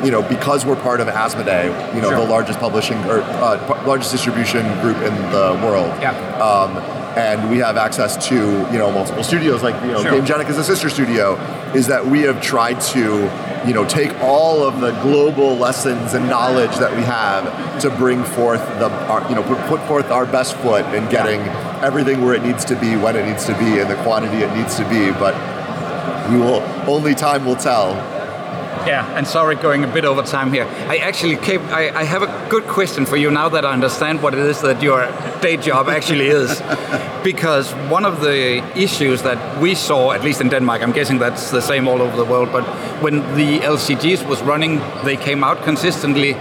you 0.05 0.11
know, 0.11 0.21
because 0.21 0.65
we're 0.65 0.75
part 0.75 0.99
of 1.01 1.07
Asmodee, 1.07 1.95
you 1.95 2.01
know, 2.01 2.09
Sure. 2.09 2.19
the 2.19 2.25
largest 2.29 2.59
publishing 2.59 2.97
or 3.05 3.21
uh, 3.21 3.83
largest 3.85 4.11
distribution 4.11 4.63
group 4.81 4.97
in 4.97 5.13
the 5.31 5.59
world. 5.63 5.89
Yeah. 6.01 6.11
Um, 6.39 6.77
and 7.17 7.49
we 7.49 7.57
have 7.57 7.75
access 7.75 8.15
to 8.29 8.35
you 8.71 8.77
know 8.77 8.89
multiple 8.89 9.23
studios 9.23 9.61
like 9.61 9.75
you 9.83 9.91
know 9.91 10.01
Sure. 10.01 10.13
Gamegenic 10.13 10.49
is 10.49 10.57
a 10.57 10.63
sister 10.63 10.89
studio. 10.89 11.35
Is 11.75 11.87
that 11.87 12.05
we 12.05 12.21
have 12.21 12.41
tried 12.41 12.79
to 12.95 13.29
you 13.67 13.73
know 13.73 13.85
take 13.85 14.17
all 14.21 14.63
of 14.63 14.79
the 14.79 14.91
global 15.01 15.57
lessons 15.57 16.13
and 16.13 16.29
knowledge 16.29 16.73
that 16.77 16.95
we 16.95 17.03
have 17.03 17.43
to 17.81 17.89
bring 17.89 18.23
forth 18.23 18.65
the 18.79 18.89
our, 19.09 19.27
you 19.29 19.35
know 19.35 19.43
put, 19.43 19.57
put 19.67 19.81
forth 19.87 20.09
our 20.09 20.25
best 20.25 20.55
foot 20.57 20.85
in 20.95 21.07
getting 21.09 21.41
everything 21.83 22.23
where 22.23 22.33
it 22.33 22.43
needs 22.43 22.63
to 22.65 22.75
be 22.79 22.95
when 22.95 23.15
it 23.17 23.25
needs 23.25 23.45
to 23.45 23.53
be 23.59 23.79
and 23.79 23.89
the 23.89 23.95
quantity 24.03 24.37
it 24.37 24.53
needs 24.55 24.75
to 24.77 24.87
be. 24.89 25.11
But 25.11 25.35
we 26.29 26.37
will 26.37 26.61
only 26.87 27.13
time 27.13 27.45
will 27.45 27.57
tell. 27.57 27.93
Yeah, 28.87 29.17
and 29.17 29.27
sorry, 29.27 29.55
going 29.55 29.83
a 29.83 29.87
bit 29.87 30.05
over 30.05 30.23
time 30.23 30.51
here. 30.51 30.65
I 30.87 30.97
actually 30.97 31.37
came. 31.37 31.61
I, 31.69 31.95
I 31.95 32.03
have 32.03 32.23
a 32.23 32.49
good 32.49 32.63
question 32.63 33.05
for 33.05 33.15
you 33.15 33.29
now 33.31 33.49
that 33.49 33.65
I 33.65 33.73
understand 33.73 34.21
what 34.21 34.33
it 34.33 34.39
is 34.39 34.61
that 34.61 34.81
your 34.81 35.05
day 35.41 35.57
job 35.57 35.87
actually 35.87 36.27
is. 36.27 36.61
because 37.23 37.71
one 37.89 38.05
of 38.05 38.21
the 38.21 38.63
issues 38.75 39.21
that 39.21 39.61
we 39.61 39.75
saw, 39.75 40.11
at 40.11 40.23
least 40.23 40.41
in 40.41 40.49
Denmark, 40.49 40.81
I'm 40.81 40.91
guessing 40.91 41.19
that's 41.19 41.51
the 41.51 41.61
same 41.61 41.87
all 41.87 42.01
over 42.01 42.17
the 42.17 42.25
world, 42.25 42.51
but 42.51 42.63
when 43.01 43.19
the 43.35 43.59
LCGs 43.59 44.27
was 44.27 44.41
running, 44.41 44.81
they 45.03 45.17
came 45.17 45.43
out 45.43 45.63
consistently. 45.63 46.33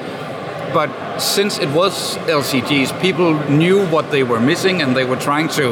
But 0.72 1.18
since 1.18 1.58
it 1.58 1.68
was 1.70 2.16
LCGs, 2.18 3.00
people 3.02 3.34
knew 3.50 3.86
what 3.88 4.10
they 4.10 4.22
were 4.22 4.40
missing 4.40 4.82
and 4.82 4.96
they 4.96 5.04
were 5.04 5.16
trying 5.16 5.48
to. 5.50 5.70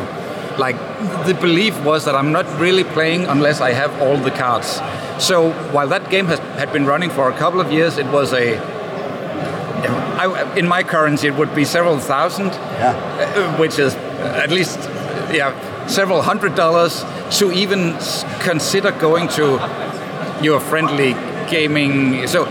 Like, 0.58 0.76
the 1.24 1.34
belief 1.40 1.80
was 1.84 2.04
that 2.04 2.16
I'm 2.16 2.32
not 2.32 2.46
really 2.58 2.82
playing 2.82 3.26
unless 3.26 3.60
I 3.60 3.72
have 3.72 4.02
all 4.02 4.16
the 4.16 4.32
cards. 4.32 4.80
So 5.18 5.52
while 5.72 5.88
that 5.88 6.10
game 6.10 6.26
has, 6.26 6.38
had 6.38 6.72
been 6.72 6.86
running 6.86 7.10
for 7.10 7.28
a 7.28 7.36
couple 7.36 7.60
of 7.60 7.72
years, 7.72 7.98
it 7.98 8.06
was 8.06 8.32
a. 8.32 8.56
I, 10.18 10.56
in 10.56 10.66
my 10.66 10.82
currency, 10.82 11.28
it 11.28 11.36
would 11.36 11.54
be 11.54 11.64
several 11.64 11.98
thousand, 11.98 12.50
uh, 12.50 13.56
which 13.56 13.78
is 13.78 13.94
at 13.94 14.50
least, 14.50 14.78
yeah, 15.32 15.86
several 15.86 16.22
hundred 16.22 16.56
dollars 16.56 17.04
to 17.38 17.52
even 17.52 17.92
consider 18.40 18.90
going 18.92 19.28
to 19.28 19.58
your 20.42 20.58
friendly 20.58 21.12
gaming. 21.48 22.26
So 22.26 22.44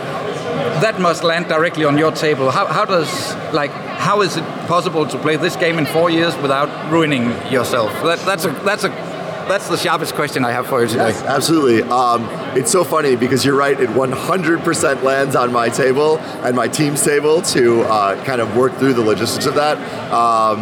that 0.82 1.00
must 1.00 1.24
land 1.24 1.48
directly 1.48 1.86
on 1.86 1.98
your 1.98 2.12
table. 2.12 2.52
How, 2.52 2.68
how 2.68 2.86
does 2.86 3.36
like 3.54 3.72
how 3.72 4.22
is 4.22 4.38
it 4.38 4.44
possible 4.68 5.06
to 5.08 5.18
play 5.18 5.36
this 5.36 5.56
game 5.56 5.78
in 5.80 5.86
four 5.86 6.10
years 6.10 6.36
without 6.38 6.92
ruining 6.92 7.32
yourself? 7.52 7.92
That, 8.04 8.20
that's 8.20 8.46
a 8.46 8.52
that's 8.64 8.84
a 8.84 9.07
that's 9.48 9.68
the 9.70 9.78
sharpest 9.78 10.14
question 10.16 10.44
I 10.46 10.52
have 10.52 10.68
for 10.68 10.82
you 10.82 10.88
today. 10.88 11.10
Yes, 11.10 11.22
absolutely. 11.24 11.84
Um, 11.84 12.24
it's 12.58 12.72
so 12.72 12.84
funny 12.84 13.16
because 13.16 13.44
you're 13.46 13.56
right. 13.58 13.80
It 13.80 13.90
100% 13.90 15.04
lands 15.04 15.36
on 15.36 15.52
my 15.52 15.70
table 15.70 16.18
and 16.20 16.56
my 16.56 16.68
team's 16.68 17.04
table 17.04 17.42
to 17.44 17.82
uh, 17.84 18.24
kind 18.26 18.42
of 18.42 18.56
work 18.56 18.74
through 18.76 18.94
the 18.94 19.02
logistics 19.04 19.46
of 19.46 19.56
that. 19.56 19.78
Um, 20.12 20.60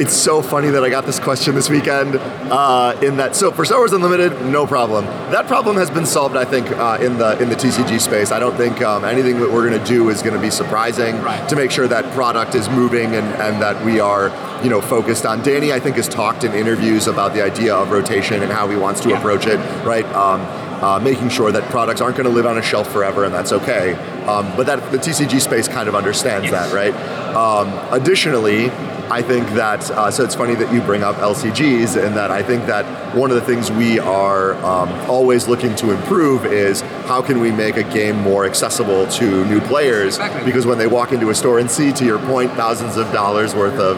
it's 0.00 0.12
so 0.14 0.42
funny 0.42 0.68
that 0.70 0.84
I 0.84 0.90
got 0.90 1.06
this 1.06 1.18
question 1.18 1.56
this 1.56 1.68
weekend. 1.68 2.14
Uh, 2.16 2.96
in 3.02 3.16
that, 3.16 3.34
so 3.34 3.50
for 3.50 3.64
Star 3.64 3.78
Wars 3.78 3.92
Unlimited, 3.92 4.30
no 4.46 4.64
problem. 4.64 5.04
That 5.32 5.48
problem 5.48 5.76
has 5.76 5.90
been 5.90 6.06
solved, 6.06 6.36
I 6.36 6.44
think, 6.44 6.70
uh, 6.70 6.98
in 7.00 7.18
the 7.18 7.36
in 7.42 7.48
the 7.48 7.56
TCG 7.56 8.00
space. 8.00 8.30
I 8.30 8.38
don't 8.38 8.56
think 8.56 8.80
um, 8.80 9.04
anything 9.04 9.40
that 9.40 9.50
we're 9.50 9.68
going 9.68 9.78
to 9.80 9.84
do 9.84 10.08
is 10.10 10.22
going 10.22 10.34
to 10.36 10.40
be 10.40 10.50
surprising 10.50 11.20
Right. 11.20 11.48
to 11.48 11.56
make 11.56 11.72
sure 11.72 11.88
that 11.88 12.14
product 12.14 12.54
is 12.54 12.68
moving 12.70 13.06
and, 13.16 13.26
and 13.42 13.60
that 13.60 13.84
we 13.84 13.98
are, 13.98 14.30
you 14.62 14.70
know, 14.70 14.80
focused 14.80 15.24
on. 15.26 15.42
Danny, 15.42 15.72
I 15.72 15.80
think, 15.80 15.96
has 15.96 16.08
talked 16.08 16.44
in 16.44 16.52
interviews 16.52 17.06
about 17.06 17.34
the 17.34 17.42
idea 17.42 17.74
of 17.74 17.90
rotation 17.90 18.42
and 18.42 18.50
how 18.50 18.68
he 18.68 18.76
wants 18.76 19.00
to 19.02 19.10
Yeah. 19.10 19.18
approach 19.18 19.46
it, 19.46 19.58
right? 19.84 20.04
Um, 20.14 20.40
uh, 20.82 20.98
making 21.00 21.28
sure 21.28 21.50
that 21.50 21.64
products 21.70 22.00
aren't 22.00 22.16
going 22.16 22.28
to 22.28 22.32
live 22.34 22.46
on 22.46 22.56
a 22.58 22.62
shelf 22.62 22.90
forever, 22.92 23.24
and 23.24 23.34
that's 23.34 23.52
okay. 23.52 23.96
Um, 24.26 24.52
but 24.56 24.66
that 24.66 24.90
the 24.92 24.98
TCG 24.98 25.40
space 25.40 25.66
kind 25.68 25.88
of 25.88 25.94
understands 25.96 26.50
Yes. 26.50 26.70
that, 26.70 26.74
right? 26.74 26.94
Um, 27.34 27.72
additionally, 27.90 28.70
I 29.10 29.22
think 29.22 29.48
that 29.54 29.90
uh, 29.90 30.10
so 30.10 30.22
it's 30.22 30.34
funny 30.34 30.54
that 30.54 30.70
you 30.72 30.80
bring 30.82 31.02
up 31.02 31.16
LCGs, 31.20 31.96
and 31.96 32.14
that 32.16 32.30
I 32.30 32.42
think 32.42 32.66
that 32.66 32.84
one 33.16 33.30
of 33.30 33.36
the 33.36 33.42
things 33.42 33.72
we 33.72 33.98
are 33.98 34.54
um, 34.64 34.88
always 35.08 35.48
looking 35.48 35.74
to 35.76 35.90
improve 35.92 36.44
is 36.44 36.82
how 37.06 37.22
can 37.22 37.40
we 37.40 37.50
make 37.50 37.76
a 37.76 37.82
game 37.84 38.16
more 38.20 38.44
accessible 38.44 39.06
to 39.08 39.44
new 39.46 39.60
players? 39.62 40.16
Exactly. 40.18 40.44
Because 40.44 40.66
when 40.66 40.78
they 40.78 40.86
walk 40.86 41.12
into 41.12 41.30
a 41.30 41.34
store 41.34 41.58
and 41.58 41.70
see, 41.70 41.90
to 41.92 42.04
your 42.04 42.18
point, 42.18 42.52
thousands 42.52 42.96
of 42.98 43.10
dollars 43.12 43.54
worth 43.54 43.78
of 43.80 43.96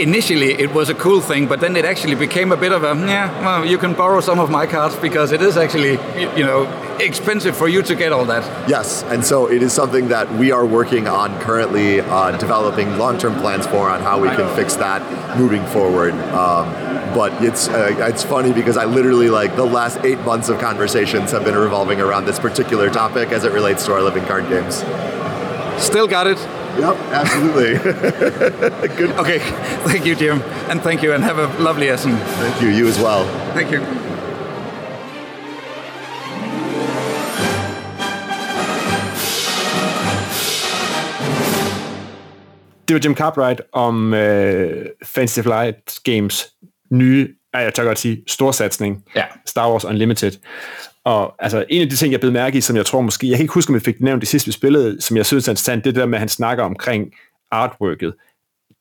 Initially, 0.00 0.52
it 0.52 0.72
was 0.72 0.88
a 0.88 0.94
cool 0.94 1.20
thing, 1.20 1.46
but 1.46 1.60
then 1.60 1.76
it 1.76 1.84
actually 1.84 2.14
became 2.14 2.52
a 2.52 2.56
bit 2.56 2.72
of 2.72 2.84
a 2.84 2.94
yeah. 3.06 3.30
Well, 3.40 3.64
you 3.66 3.78
can 3.78 3.94
borrow 3.94 4.20
some 4.20 4.38
of 4.38 4.50
my 4.50 4.66
cards 4.66 4.96
because 4.96 5.32
it 5.32 5.42
is 5.42 5.56
actually 5.56 5.92
you 6.36 6.44
know 6.44 6.64
expensive 6.98 7.56
for 7.56 7.68
you 7.68 7.82
to 7.82 7.94
get 7.94 8.12
all 8.12 8.24
that. 8.26 8.44
Yes, 8.68 9.02
and 9.04 9.24
so 9.24 9.50
it 9.50 9.62
is 9.62 9.72
something 9.72 10.08
that 10.08 10.30
we 10.34 10.52
are 10.52 10.66
working 10.66 11.08
on 11.08 11.38
currently, 11.40 12.00
uh, 12.00 12.36
developing 12.36 12.98
long-term 12.98 13.34
plans 13.40 13.66
for 13.66 13.88
on 13.88 14.00
how 14.02 14.20
we 14.20 14.28
can 14.28 14.54
fix 14.54 14.76
that 14.76 15.00
moving 15.38 15.64
forward. 15.66 16.12
Um, 16.12 16.68
but 17.14 17.32
it's 17.42 17.68
uh, 17.68 17.96
it's 18.00 18.22
funny 18.22 18.52
because 18.52 18.76
I 18.76 18.84
literally 18.84 19.30
like 19.30 19.56
the 19.56 19.64
last 19.64 19.98
eight 20.04 20.20
months 20.20 20.48
of 20.48 20.58
conversations 20.60 21.32
have 21.32 21.44
been 21.44 21.56
revolving 21.56 22.00
around 22.00 22.26
this 22.26 22.38
particular 22.38 22.90
topic 22.90 23.30
as 23.30 23.44
it 23.44 23.52
relates 23.52 23.84
to 23.86 23.94
our 23.94 24.02
living 24.02 24.24
card 24.24 24.48
games. 24.48 24.76
Still 25.82 26.06
got 26.06 26.26
it. 26.26 26.38
Yep, 26.78 26.96
absolutely. 27.12 27.74
Good. 28.96 29.10
Okay, 29.18 29.38
thank 29.84 30.06
you, 30.06 30.14
Jim, 30.14 30.40
and 30.70 30.80
thank 30.80 31.02
you, 31.02 31.12
and 31.12 31.22
have 31.24 31.38
a 31.38 31.46
lovely 31.62 31.88
Essen. 31.88 32.16
Thank 32.16 32.62
you. 32.62 32.68
You 32.68 32.86
as 32.88 32.98
well. 32.98 33.24
Thank 33.54 33.70
you. 33.72 33.80
Det 42.88 42.94
var 42.94 43.00
Jim 43.04 43.14
Cartwright 43.16 43.60
om 43.72 44.14
øh, 44.14 44.86
Fantasy 45.04 45.40
Flight 45.40 45.98
Games 46.04 46.48
nye, 46.90 47.28
ej, 47.54 47.60
jeg 47.60 47.74
tør 47.74 47.84
godt 47.84 47.98
sige, 47.98 48.22
storsatsning, 48.26 49.04
Ja. 49.14 49.24
Star 49.46 49.70
Wars 49.70 49.84
Unlimited. 49.84 50.32
Og 51.10 51.34
altså, 51.38 51.64
en 51.68 51.82
af 51.82 51.88
de 51.88 51.96
ting, 51.96 52.12
jeg 52.12 52.20
blev 52.20 52.32
mærke 52.32 52.58
i, 52.58 52.60
som 52.60 52.76
jeg 52.76 52.86
tror 52.86 53.00
måske, 53.00 53.28
jeg 53.28 53.36
kan 53.36 53.44
ikke 53.44 53.54
huske, 53.54 53.70
om 53.70 53.74
vi 53.74 53.80
fik 53.80 54.00
nævnt 54.00 54.20
det 54.20 54.28
sidste, 54.28 54.48
vi 54.48 54.52
spillede, 54.52 55.00
som 55.00 55.16
jeg 55.16 55.26
synes 55.26 55.48
er 55.48 55.52
interessant, 55.52 55.84
det 55.84 55.96
er 55.96 56.00
der 56.00 56.06
med, 56.06 56.14
at 56.14 56.20
han 56.20 56.28
snakker 56.28 56.64
omkring 56.64 57.12
artworket. 57.50 58.14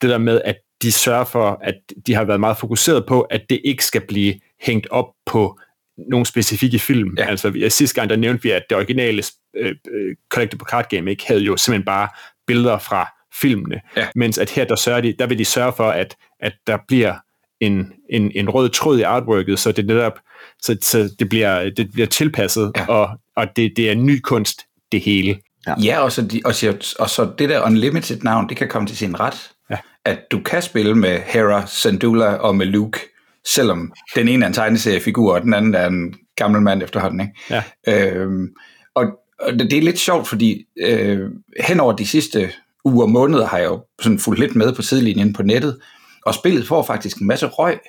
Det 0.02 0.10
der 0.10 0.18
med, 0.18 0.42
at 0.46 0.56
de 0.82 0.92
sørger 0.92 1.24
for, 1.24 1.60
at 1.64 1.76
de 2.08 2.14
har 2.14 2.24
været 2.24 2.40
meget 2.40 2.58
fokuseret 2.58 3.06
på, 3.06 3.22
at 3.22 3.42
det 3.50 3.62
ikke 3.66 3.86
skal 3.86 4.02
blive 4.08 4.34
hængt 4.62 4.88
op 4.90 5.06
på 5.26 5.60
nogle 5.98 6.26
specifikke 6.26 6.80
film. 6.80 7.16
Ja. 7.18 7.26
Altså, 7.26 7.68
sidste 7.70 7.96
gang, 7.96 8.10
der 8.10 8.16
nævnte 8.16 8.44
vi, 8.44 8.52
at 8.52 8.64
det 8.70 8.78
originale 8.78 9.24
øh, 9.58 9.76
øh, 9.92 10.16
Collectible 10.30 10.66
Card 10.70 10.90
Game 10.90 11.12
ikke 11.12 11.28
havde 11.28 11.42
jo 11.42 11.58
simpelthen 11.58 11.86
bare 11.86 12.08
billeder 12.48 12.78
fra 12.78 13.14
filmene. 13.42 13.82
Ja. 13.98 14.08
Mens 14.16 14.38
at 14.38 14.50
her, 14.50 14.66
der, 14.66 14.76
sørger 14.76 15.02
de, 15.02 15.14
der 15.20 15.28
vil 15.28 15.38
de 15.38 15.46
sørge 15.46 15.74
for, 15.78 15.90
at, 15.90 16.16
at 16.40 16.54
der 16.68 16.78
bliver 16.88 17.16
en, 17.60 17.94
en, 18.10 18.32
en 18.36 18.50
rød 18.50 18.70
tråd 18.70 19.00
i 19.00 19.02
artworket, 19.02 19.60
så 19.60 19.72
det 19.72 19.86
netop 19.86 20.20
så, 20.62 20.78
så 20.82 21.10
det, 21.20 21.30
bliver, 21.30 21.70
det 21.70 21.92
bliver 21.92 22.08
tilpasset, 22.08 22.72
Ja. 22.76 22.82
ja. 22.82 22.88
og, 22.88 23.10
og 23.36 23.48
det, 23.56 23.72
det 23.78 23.90
er 23.90 23.96
ny 23.96 24.20
kunst, 24.20 24.66
det 24.92 25.02
hele. 25.02 25.40
Ja, 25.84 26.00
og 26.00 26.12
så, 26.12 26.22
de, 26.22 26.42
og, 26.46 26.56
så, 26.56 26.96
og 27.00 27.10
så 27.10 27.32
det 27.38 27.50
der 27.50 27.66
Unlimited 27.66 28.22
navn, 28.22 28.50
det 28.50 28.58
kan 28.58 28.68
komme 28.68 28.88
til 28.88 28.98
sin 28.98 29.20
ret. 29.20 29.52
Ja. 29.70 29.78
At 30.06 30.20
du 30.32 30.40
kan 30.40 30.62
spille 30.62 30.96
med 30.96 31.20
Hera, 31.26 31.68
Syndulla 31.68 32.26
og 32.34 32.56
med 32.56 32.66
Luke, 32.66 33.00
selvom 33.48 33.94
den 34.16 34.28
ene 34.28 34.46
er 34.46 34.48
en 34.48 34.54
tegneseriefigur, 34.54 35.34
og 35.34 35.42
den 35.42 35.54
anden 35.54 35.76
er 35.76 35.88
en 35.88 36.16
gammel 36.36 36.62
mand 36.62 36.84
efterhånden. 36.84 37.20
Ikke? 37.20 37.64
Ja. 37.88 38.14
Øhm, 38.14 38.48
og, 38.96 39.06
og 39.40 39.54
det, 39.54 39.72
det 39.72 39.78
er 39.78 39.82
lidt 39.82 40.00
sjovt, 40.00 40.28
fordi 40.28 40.66
øh, 40.82 41.20
hen 41.60 41.80
over 41.80 41.94
de 41.94 42.08
sidste 42.08 42.52
uger 42.86 43.04
og 43.04 43.10
måneder 43.10 43.48
har 43.48 43.58
jeg 43.58 43.68
jo 43.68 43.86
sådan 44.02 44.20
fulgt 44.20 44.40
lidt 44.40 44.56
med 44.56 44.74
på 44.74 44.82
sidelinjen 44.82 45.34
på 45.34 45.44
nettet, 45.44 45.80
og 46.26 46.34
spillet 46.34 46.68
får 46.68 46.84
faktisk 46.84 47.18
en 47.18 47.28
masse 47.28 47.46
røg, 47.48 47.80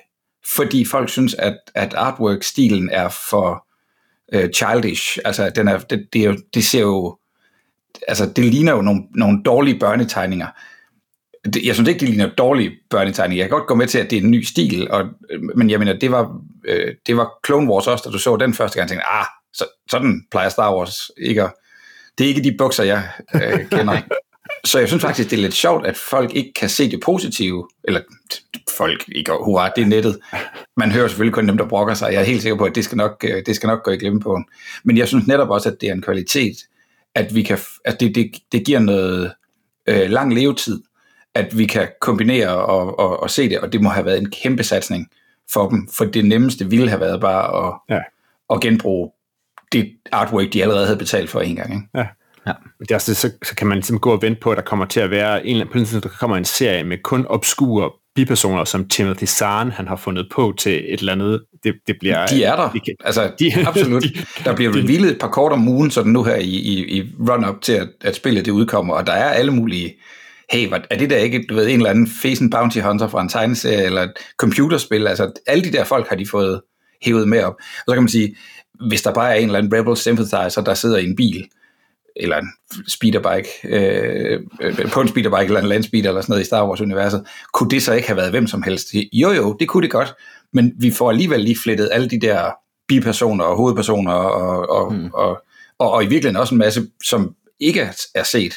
fordi 0.55 0.85
folk 0.85 1.09
synes, 1.09 1.33
at, 1.33 1.57
at 1.75 1.93
artwork-stilen 1.93 2.89
er 2.89 3.09
for 3.29 3.67
øh, 4.33 4.49
childish. 4.49 5.17
Altså, 5.25 5.49
den 5.55 5.67
er, 5.67 5.77
det, 5.77 6.07
det, 6.13 6.21
er 6.21 6.25
jo, 6.25 6.37
det 6.53 6.63
ser 6.65 6.81
jo 6.81 7.17
altså, 8.07 8.25
det 8.35 8.45
ligner 8.45 8.71
jo 8.71 8.81
nogle, 8.81 9.03
nogle 9.15 9.43
dårlige 9.43 9.79
børnetegninger. 9.79 10.47
Det, 11.45 11.65
jeg 11.65 11.75
synes 11.75 11.89
ikke, 11.89 11.99
det 11.99 12.09
ligner 12.09 12.29
dårlige 12.35 12.71
børnetegninger. 12.89 13.43
Jeg 13.43 13.49
kan 13.49 13.57
godt 13.57 13.67
gå 13.67 13.75
med 13.75 13.87
til, 13.87 13.99
at 13.99 14.09
det 14.09 14.17
er 14.17 14.21
en 14.21 14.31
ny 14.31 14.43
stil, 14.43 14.91
og, 14.91 15.05
øh, 15.29 15.41
men 15.55 15.69
jeg 15.69 15.79
mener, 15.79 15.93
det 15.93 16.11
var, 16.11 16.41
øh, 16.65 16.95
det 17.07 17.17
var 17.17 17.31
Clone 17.45 17.71
Wars 17.71 17.87
også, 17.87 18.03
da 18.05 18.11
du 18.11 18.19
så 18.19 18.37
den 18.37 18.53
første 18.53 18.77
gang, 18.77 18.89
tænkte 18.89 19.07
ah, 19.07 19.25
så, 19.53 19.65
sådan 19.89 20.23
plejer 20.31 20.49
Star 20.49 20.75
Wars 20.75 21.11
ikke 21.17 21.43
at, 21.43 21.53
Det 22.17 22.23
er 22.23 22.27
ikke 22.27 22.43
de 22.43 22.57
bukser, 22.57 22.83
jeg 22.83 23.09
øh, 23.35 23.69
kender. 23.69 24.01
Så 24.65 24.79
jeg 24.79 24.87
synes 24.87 25.01
faktisk, 25.03 25.29
det 25.29 25.37
er 25.37 25.41
lidt 25.41 25.53
sjovt, 25.53 25.85
at 25.85 25.97
folk 25.97 26.35
ikke 26.35 26.53
kan 26.53 26.69
se 26.69 26.91
det 26.91 26.99
positive, 27.05 27.67
eller 27.83 28.01
folk 28.77 29.03
ikke, 29.15 29.31
hurra, 29.43 29.69
det 29.75 29.81
er 29.81 29.85
nettet. 29.87 30.19
Man 30.77 30.91
hører 30.91 31.07
selvfølgelig 31.07 31.33
kun 31.33 31.47
dem, 31.47 31.57
der 31.57 31.67
brokker 31.67 31.93
sig. 31.93 32.13
Jeg 32.13 32.19
er 32.21 32.25
helt 32.25 32.41
sikker 32.41 32.57
på, 32.57 32.63
at 32.65 32.75
det 32.75 32.83
skal 32.85 32.95
nok, 32.97 33.25
øh, 33.29 33.43
det 33.45 33.55
skal 33.55 33.67
nok 33.67 33.83
gå 33.83 33.91
i 33.91 33.97
glemme 33.97 34.19
på. 34.19 34.41
Men 34.83 34.97
jeg 34.97 35.07
synes 35.07 35.27
netop 35.27 35.49
også, 35.49 35.69
at 35.69 35.81
det 35.81 35.89
er 35.89 35.93
en 35.93 36.01
kvalitet, 36.01 36.57
at, 37.15 37.35
vi 37.35 37.41
kan, 37.43 37.57
at 37.85 37.99
det, 37.99 38.15
det, 38.15 38.31
det 38.51 38.65
giver 38.65 38.79
noget 38.79 39.33
øh, 39.87 40.09
lang 40.09 40.33
levetid, 40.33 40.81
at 41.35 41.57
vi 41.57 41.65
kan 41.65 41.87
kombinere 42.01 42.49
og, 42.49 42.99
og, 42.99 43.19
og 43.23 43.29
se 43.29 43.49
det, 43.49 43.59
og 43.59 43.73
det 43.73 43.81
må 43.81 43.89
have 43.89 44.05
været 44.05 44.17
en 44.17 44.29
kæmpe 44.31 44.63
satsning 44.63 45.07
for 45.53 45.69
dem, 45.69 45.87
for 45.97 46.05
det 46.05 46.25
nemmeste 46.25 46.69
ville 46.69 46.89
have 46.89 46.99
været 47.01 47.21
bare 47.21 47.67
at, 47.67 47.95
Ja. 47.95 47.99
at 48.55 48.61
genbruge 48.61 49.11
det 49.71 49.91
artwork, 50.11 50.53
de 50.53 50.61
allerede 50.61 50.85
havde 50.85 50.97
betalt 50.99 51.29
for 51.29 51.41
en 51.41 51.55
gang. 51.55 51.73
Ikke? 51.73 51.87
Ja. 51.95 52.07
Ja. 52.47 52.51
Det 52.79 52.91
er 52.91 52.95
også, 52.95 53.13
så, 53.15 53.31
så 53.45 53.55
kan 53.55 53.67
man 53.67 53.77
ligesom 53.77 53.99
gå 53.99 54.11
og 54.11 54.21
vente 54.21 54.39
på, 54.41 54.51
at 54.51 54.57
der 54.57 54.63
kommer 54.63 54.85
til 54.85 54.99
at 54.99 55.09
være 55.11 55.45
en 55.47 55.67
på 55.67 55.77
tidspunkt, 55.77 56.03
der 56.03 56.09
kommer 56.19 56.37
en 56.37 56.45
serie 56.45 56.83
med 56.83 56.97
kun 57.03 57.25
obskure 57.29 57.91
bipersoner, 58.15 58.63
som 58.63 58.87
Timothy 58.89 59.25
Zahn, 59.25 59.71
han 59.71 59.87
har 59.87 59.95
fundet 59.95 60.27
på 60.31 60.53
til 60.59 60.93
et 60.93 60.99
eller 60.99 61.11
andet. 61.11 61.41
Det, 61.63 61.73
det 61.87 61.95
bliver, 61.99 62.25
De 62.25 62.43
er 62.43 62.55
der. 62.55 62.69
Det 62.71 62.85
kan, 62.85 62.93
Altså, 63.05 63.31
de- 63.39 63.67
absolut. 63.67 64.03
de- 64.15 64.25
der 64.45 64.55
bliver 64.55 64.71
revealet 64.75 65.11
et 65.11 65.19
par 65.19 65.27
kort 65.27 65.51
om 65.51 65.67
ugen, 65.67 65.91
sådan 65.91 66.11
nu 66.11 66.23
her 66.23 66.35
i, 66.35 66.49
i, 66.49 66.97
i 66.97 67.03
run-up 67.29 67.61
til, 67.61 67.73
at, 67.73 67.87
at 68.01 68.15
spillet 68.15 68.45
det 68.45 68.51
udkommer, 68.51 68.93
og 68.93 69.07
der 69.07 69.13
er 69.13 69.29
alle 69.29 69.51
mulige, 69.51 69.95
hey, 70.51 70.67
hvad, 70.67 70.79
er 70.89 70.97
det 70.97 71.09
der 71.09 71.17
ikke, 71.17 71.45
du 71.49 71.55
ved, 71.55 71.67
en 71.67 71.75
eller 71.77 71.89
anden 71.89 72.07
and 72.41 72.51
Bounty 72.51 72.79
Hunter 72.79 73.07
fra 73.07 73.21
en 73.21 73.29
tegneserie, 73.29 73.83
eller 73.85 74.01
et 74.01 74.13
computerspil, 74.37 75.07
altså 75.07 75.31
alle 75.47 75.63
de 75.63 75.71
der 75.71 75.83
folk 75.83 76.07
har 76.09 76.15
de 76.15 76.27
fået 76.27 76.61
hævet 77.01 77.27
med 77.27 77.43
op. 77.43 77.53
Og 77.53 77.83
så 77.87 77.93
kan 77.93 78.03
man 78.03 78.09
sige, 78.09 78.35
hvis 78.87 79.01
der 79.01 79.13
bare 79.13 79.29
er 79.31 79.35
en 79.35 79.45
eller 79.45 79.59
anden 79.59 79.79
Rebel 79.79 79.97
Sympathizer, 79.97 80.61
der 80.65 80.73
sidder 80.73 80.97
i 80.97 81.05
en 81.05 81.15
bil, 81.15 81.47
eller 82.15 82.37
en 82.37 82.47
speederbike, 82.87 83.49
øh, 83.63 84.39
øh, 84.61 84.91
på 84.91 85.01
en 85.01 85.07
speederbike 85.07 85.45
eller 85.45 85.59
en 85.59 85.67
landspeeder 85.67 86.09
eller 86.09 86.21
sådan 86.21 86.31
noget 86.33 86.41
i 86.41 86.45
Star 86.45 86.67
Wars-universet, 86.67 87.25
kunne 87.53 87.69
det 87.69 87.83
så 87.83 87.93
ikke 87.93 88.07
have 88.07 88.17
været 88.17 88.29
hvem 88.31 88.47
som 88.47 88.63
helst? 88.63 88.87
Jo 89.13 89.31
jo, 89.31 89.57
det 89.59 89.67
kunne 89.67 89.83
det 89.83 89.91
godt, 89.91 90.13
men 90.53 90.71
vi 90.79 90.91
får 90.91 91.09
alligevel 91.09 91.39
lige 91.39 91.57
flettet 91.63 91.89
alle 91.91 92.09
de 92.09 92.19
der 92.21 92.51
bipersoner 92.87 93.43
og 93.45 93.57
hovedpersoner 93.57 94.11
og, 94.13 94.69
og, 94.69 94.93
mm. 94.93 95.09
og, 95.13 95.43
og, 95.79 95.91
og 95.91 96.03
i 96.03 96.07
virkeligheden 96.07 96.35
også 96.41 96.55
en 96.55 96.59
masse, 96.59 96.87
som 97.03 97.35
ikke 97.59 97.89
er- 98.15 98.23
set. 98.23 98.53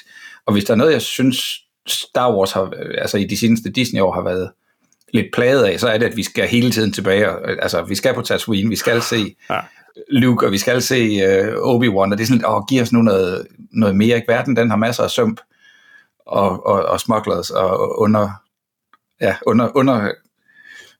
Og 0.46 0.52
hvis 0.52 0.64
der 0.64 0.72
er 0.72 0.76
noget, 0.76 0.92
jeg 0.92 1.02
synes, 1.02 1.60
Star 1.88 2.36
Wars 2.36 2.52
har, 2.52 2.72
altså 2.98 3.18
i 3.18 3.24
de 3.24 3.36
seneste 3.36 3.70
Disney-år 3.70 4.12
har 4.12 4.22
været 4.22 4.50
lidt 5.12 5.26
plaget 5.32 5.64
af, 5.64 5.80
så 5.80 5.88
er 5.88 5.98
det, 5.98 6.06
at 6.06 6.16
vi 6.16 6.22
skal 6.22 6.48
hele 6.48 6.70
tiden 6.70 6.92
tilbage. 6.92 7.30
og, 7.30 7.50
Altså, 7.62 7.82
vi 7.82 7.94
skal 7.94 8.14
på 8.14 8.22
Tatooine, 8.22 8.68
vi 8.70 8.76
skal 8.76 9.02
se 9.12 9.34
Ja. 9.50 9.58
Luke, 10.10 10.46
og 10.46 10.52
vi 10.52 10.58
skal 10.58 10.82
se 10.82 11.16
uh, 11.16 11.74
Obi-Wan, 11.74 12.12
og 12.12 12.18
det 12.18 12.20
er 12.20 12.26
sådan 12.26 12.46
åh, 12.46 12.62
giv 12.68 12.82
os 12.82 12.92
nu 12.92 13.02
noget, 13.02 13.46
noget 13.72 13.96
mere. 13.96 14.16
Ikke? 14.16 14.32
Verden, 14.32 14.56
den 14.56 14.70
har 14.70 14.76
masser 14.76 15.02
af 15.02 15.10
sømp 15.10 15.40
og, 16.26 16.66
og, 16.66 16.82
og 16.82 17.00
smugglers 17.00 17.50
og 17.50 18.00
under, 18.00 18.30
ja, 19.20 19.36
under, 19.46 19.76
under, 19.76 20.10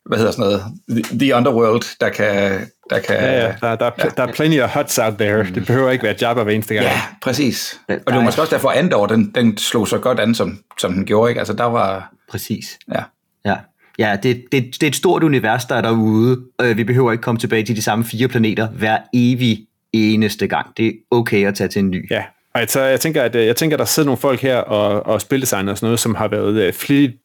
hvad 0.07 0.19
hedder 0.19 0.33
sådan 0.33 0.45
noget, 0.45 0.63
the, 0.89 1.19
the 1.19 1.35
underworld, 1.35 1.99
der 2.01 2.09
kan, 2.09 2.67
der 2.91 3.01
kan, 3.01 3.17
ja, 3.17 3.47
ja, 3.47 3.55
der, 3.61 3.77
der, 3.77 3.91
ja. 3.99 4.09
der 4.17 4.23
er 4.23 4.33
plenty 4.33 4.59
of 4.59 4.75
huts 4.75 4.99
out 4.99 5.15
there. 5.19 5.45
Det 5.45 5.67
behøver 5.67 5.91
ikke 5.91 6.05
være 6.05 6.17
Jabba 6.21 6.43
hver 6.43 6.53
eneste 6.53 6.75
gang. 6.75 6.87
ja, 6.87 7.03
præcis. 7.23 7.81
Og 7.89 7.95
det 7.95 8.03
var 8.07 8.13
der 8.13 8.25
måske 8.25 8.41
også 8.41 8.55
derfor, 8.55 8.71
Andor, 8.71 9.07
den, 9.07 9.33
den 9.35 9.59
slog 9.59 9.89
så 9.89 9.99
godt 9.99 10.21
an, 10.21 10.35
som, 10.35 10.59
som 10.79 10.93
den 10.93 11.05
gjorde. 11.05 11.31
Ikke? 11.31 11.39
Altså, 11.39 11.55
der 11.55 11.65
var, 11.65 12.13
Præcis. 12.31 12.79
ja, 12.95 13.03
Ja, 13.45 13.57
ja 13.99 14.17
det, 14.23 14.45
det, 14.53 14.65
det 14.75 14.83
er 14.83 14.87
et 14.87 14.97
stort 14.97 15.23
univers, 15.23 15.65
der 15.65 15.75
er 15.75 15.81
derude. 15.81 16.41
Øh, 16.63 16.77
vi 16.77 16.85
behøver 16.85 17.13
ikke 17.13 17.23
komme 17.23 17.39
tilbage 17.39 17.63
til 17.65 17.77
de 17.77 17.83
samme 17.83 18.05
fire 18.05 18.29
planeter 18.29 18.69
hver 18.69 18.99
evig 19.15 19.67
eneste 19.93 20.47
gang. 20.47 20.67
Det 20.77 20.87
er 20.87 20.93
okay 21.11 21.47
at 21.47 21.55
tage 21.55 21.69
til 21.69 21.79
en 21.81 21.91
ny. 21.91 22.11
Ja, 22.11 22.23
og 22.55 22.61
jeg, 22.61 22.71
så 22.71 22.81
jeg 22.81 23.01
tænker, 23.01 23.23
at 23.23 23.35
øh, 23.37 23.47
jeg 23.47 23.57
tænker, 23.57 23.77
at 23.77 23.79
der 23.79 23.85
sidder 23.85 24.07
nogle 24.07 24.21
folk 24.21 24.41
her 24.41 24.57
og, 24.57 25.07
og 25.07 25.21
spildesigner 25.21 25.73
og 25.73 25.79
sådan 25.79 25.87
noget, 25.87 26.01
som 26.01 26.15
har 26.15 26.29
været 26.29 26.63
øh, 26.63 26.73
flittigt 26.73 27.17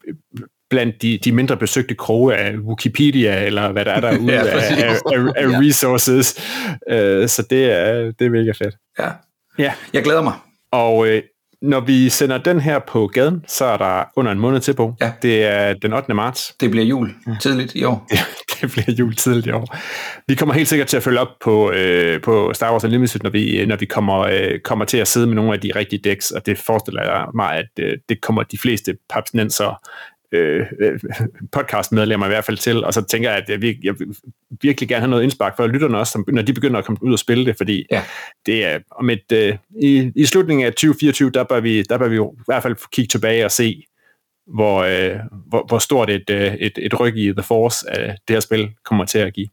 blandt 0.70 1.01
de, 1.01 1.20
de 1.24 1.32
mindre 1.32 1.57
besøgte 1.57 1.95
kroge 1.95 2.36
af 2.36 2.55
Wikipedia, 2.57 3.45
eller 3.45 3.72
hvad 3.72 3.86
der 3.86 3.91
er 3.91 3.99
derude 4.11 4.34
Ja, 4.34 4.39
af, 4.47 4.55
af, 4.55 4.89
af, 5.05 5.20
af 5.36 5.59
resources. 5.59 6.36
Uh, 6.91 7.28
så 7.28 7.45
det 7.49 7.72
er, 7.72 8.11
det 8.20 8.26
er 8.26 8.30
mega 8.30 8.51
fedt. 8.51 8.76
ja. 8.99 9.09
Ja, 9.59 9.74
Jeg 9.93 10.03
glæder 10.03 10.22
mig. 10.22 10.34
og 10.72 11.07
øh, 11.07 11.22
når 11.62 11.80
vi 11.80 12.10
sender 12.10 12.38
den 12.38 12.60
her 12.60 12.80
på 12.80 13.07
gaden, 13.07 13.45
så 13.47 13.66
er 13.66 13.78
der 13.78 14.03
under 14.16 14.32
en 14.32 14.39
måned 14.39 14.60
til 14.60 14.74
på. 14.74 14.95
Ja. 15.01 15.12
Det 15.22 15.43
er 15.43 15.74
den 15.74 15.93
8. 15.93 16.14
marts. 16.14 16.55
Det 16.60 16.72
bliver 16.72 16.86
jul 16.86 17.16
tidligt 17.41 17.76
i 17.76 17.84
år. 17.84 18.07
det 18.62 18.72
bliver 18.72 18.91
jul 18.91 19.16
tidligt 19.16 19.47
i 19.47 19.51
år. 19.51 19.78
Vi 20.28 20.36
kommer 20.36 20.55
helt 20.55 20.68
sikkert 20.68 20.88
til 20.88 20.97
at 20.97 21.03
følge 21.03 21.20
op 21.20 21.28
på, 21.41 21.72
øh, 21.72 22.22
på 22.22 22.51
Star 22.53 22.72
Wars 22.72 22.84
Unlimited, 22.84 23.22
når 23.24 23.30
vi, 23.30 23.66
når 23.66 23.76
vi 23.76 23.86
kommer, 23.86 24.20
øh, 24.20 24.60
kommer 24.60 24.86
til 24.86 24.97
at 24.97 25.07
sidde 25.07 25.28
med 25.28 25.36
nogle 25.36 25.53
af 25.53 25.62
de 25.62 25.72
rigtige 25.76 26.10
decks, 26.10 26.32
og 26.32 26.45
det 26.45 26.57
forestiller 26.57 27.03
jeg 27.03 27.26
mig, 27.36 27.53
at 27.53 27.70
øh, 27.80 27.97
det 28.10 28.22
kommer 28.22 28.43
de 28.43 28.57
fleste 28.57 28.97
papsnenser 29.10 29.82
øh, 30.32 30.66
øh, 30.80 31.00
podcastmedlemmer 31.52 32.26
i 32.26 32.30
hvert 32.30 32.46
fald 32.46 32.58
til, 32.58 32.84
og 32.84 32.94
så 32.94 33.02
tænker 33.02 33.30
jeg, 33.30 33.38
at 33.38 33.50
jeg, 33.50 33.58
vir- 33.70 33.80
jeg 33.84 33.96
virkelig 34.62 34.90
gerne 34.90 35.00
have 35.02 35.10
noget 35.10 35.24
indspark 35.24 35.58
for 35.58 35.68
lytterne 35.68 35.98
også, 35.98 36.12
som, 36.12 36.26
når 36.28 36.42
de 36.42 36.54
begynder 36.54 36.80
at 36.80 36.86
komme 36.86 36.98
ud 37.04 37.14
og 37.14 37.20
spille 37.20 37.46
det, 37.46 37.58
fordi 37.58 37.86
Ja. 37.92 38.04
det 38.46 38.66
er 38.66 38.80
om 38.92 39.10
et, 39.10 39.32
øh, 39.34 39.56
i, 39.82 40.12
i 40.16 40.26
slutningen 40.26 40.66
af 40.66 40.72
2024, 40.72 41.30
der 41.32 41.44
bør, 41.44 41.60
vi, 41.60 41.84
der 41.84 41.98
bør 41.98 42.08
vi 42.08 42.16
i 42.16 42.42
hvert 42.46 42.64
fald 42.64 42.76
kigge 42.92 43.08
tilbage 43.08 43.46
og 43.46 43.52
se, 43.52 43.84
hvor, 44.54 44.78
øh, 44.84 45.20
hvor, 45.50 45.66
hvor 45.68 45.80
stort 45.80 46.10
et, 46.10 46.30
øh, 46.30 46.54
et, 46.54 46.72
et 46.78 47.00
ryg 47.00 47.18
i 47.18 47.32
The 47.32 47.44
Force 47.44 47.90
af 47.92 48.16
det 48.28 48.36
her 48.36 48.40
spil 48.40 48.70
kommer 48.86 49.06
til 49.06 49.20
at 49.20 49.34
give. 49.34 49.48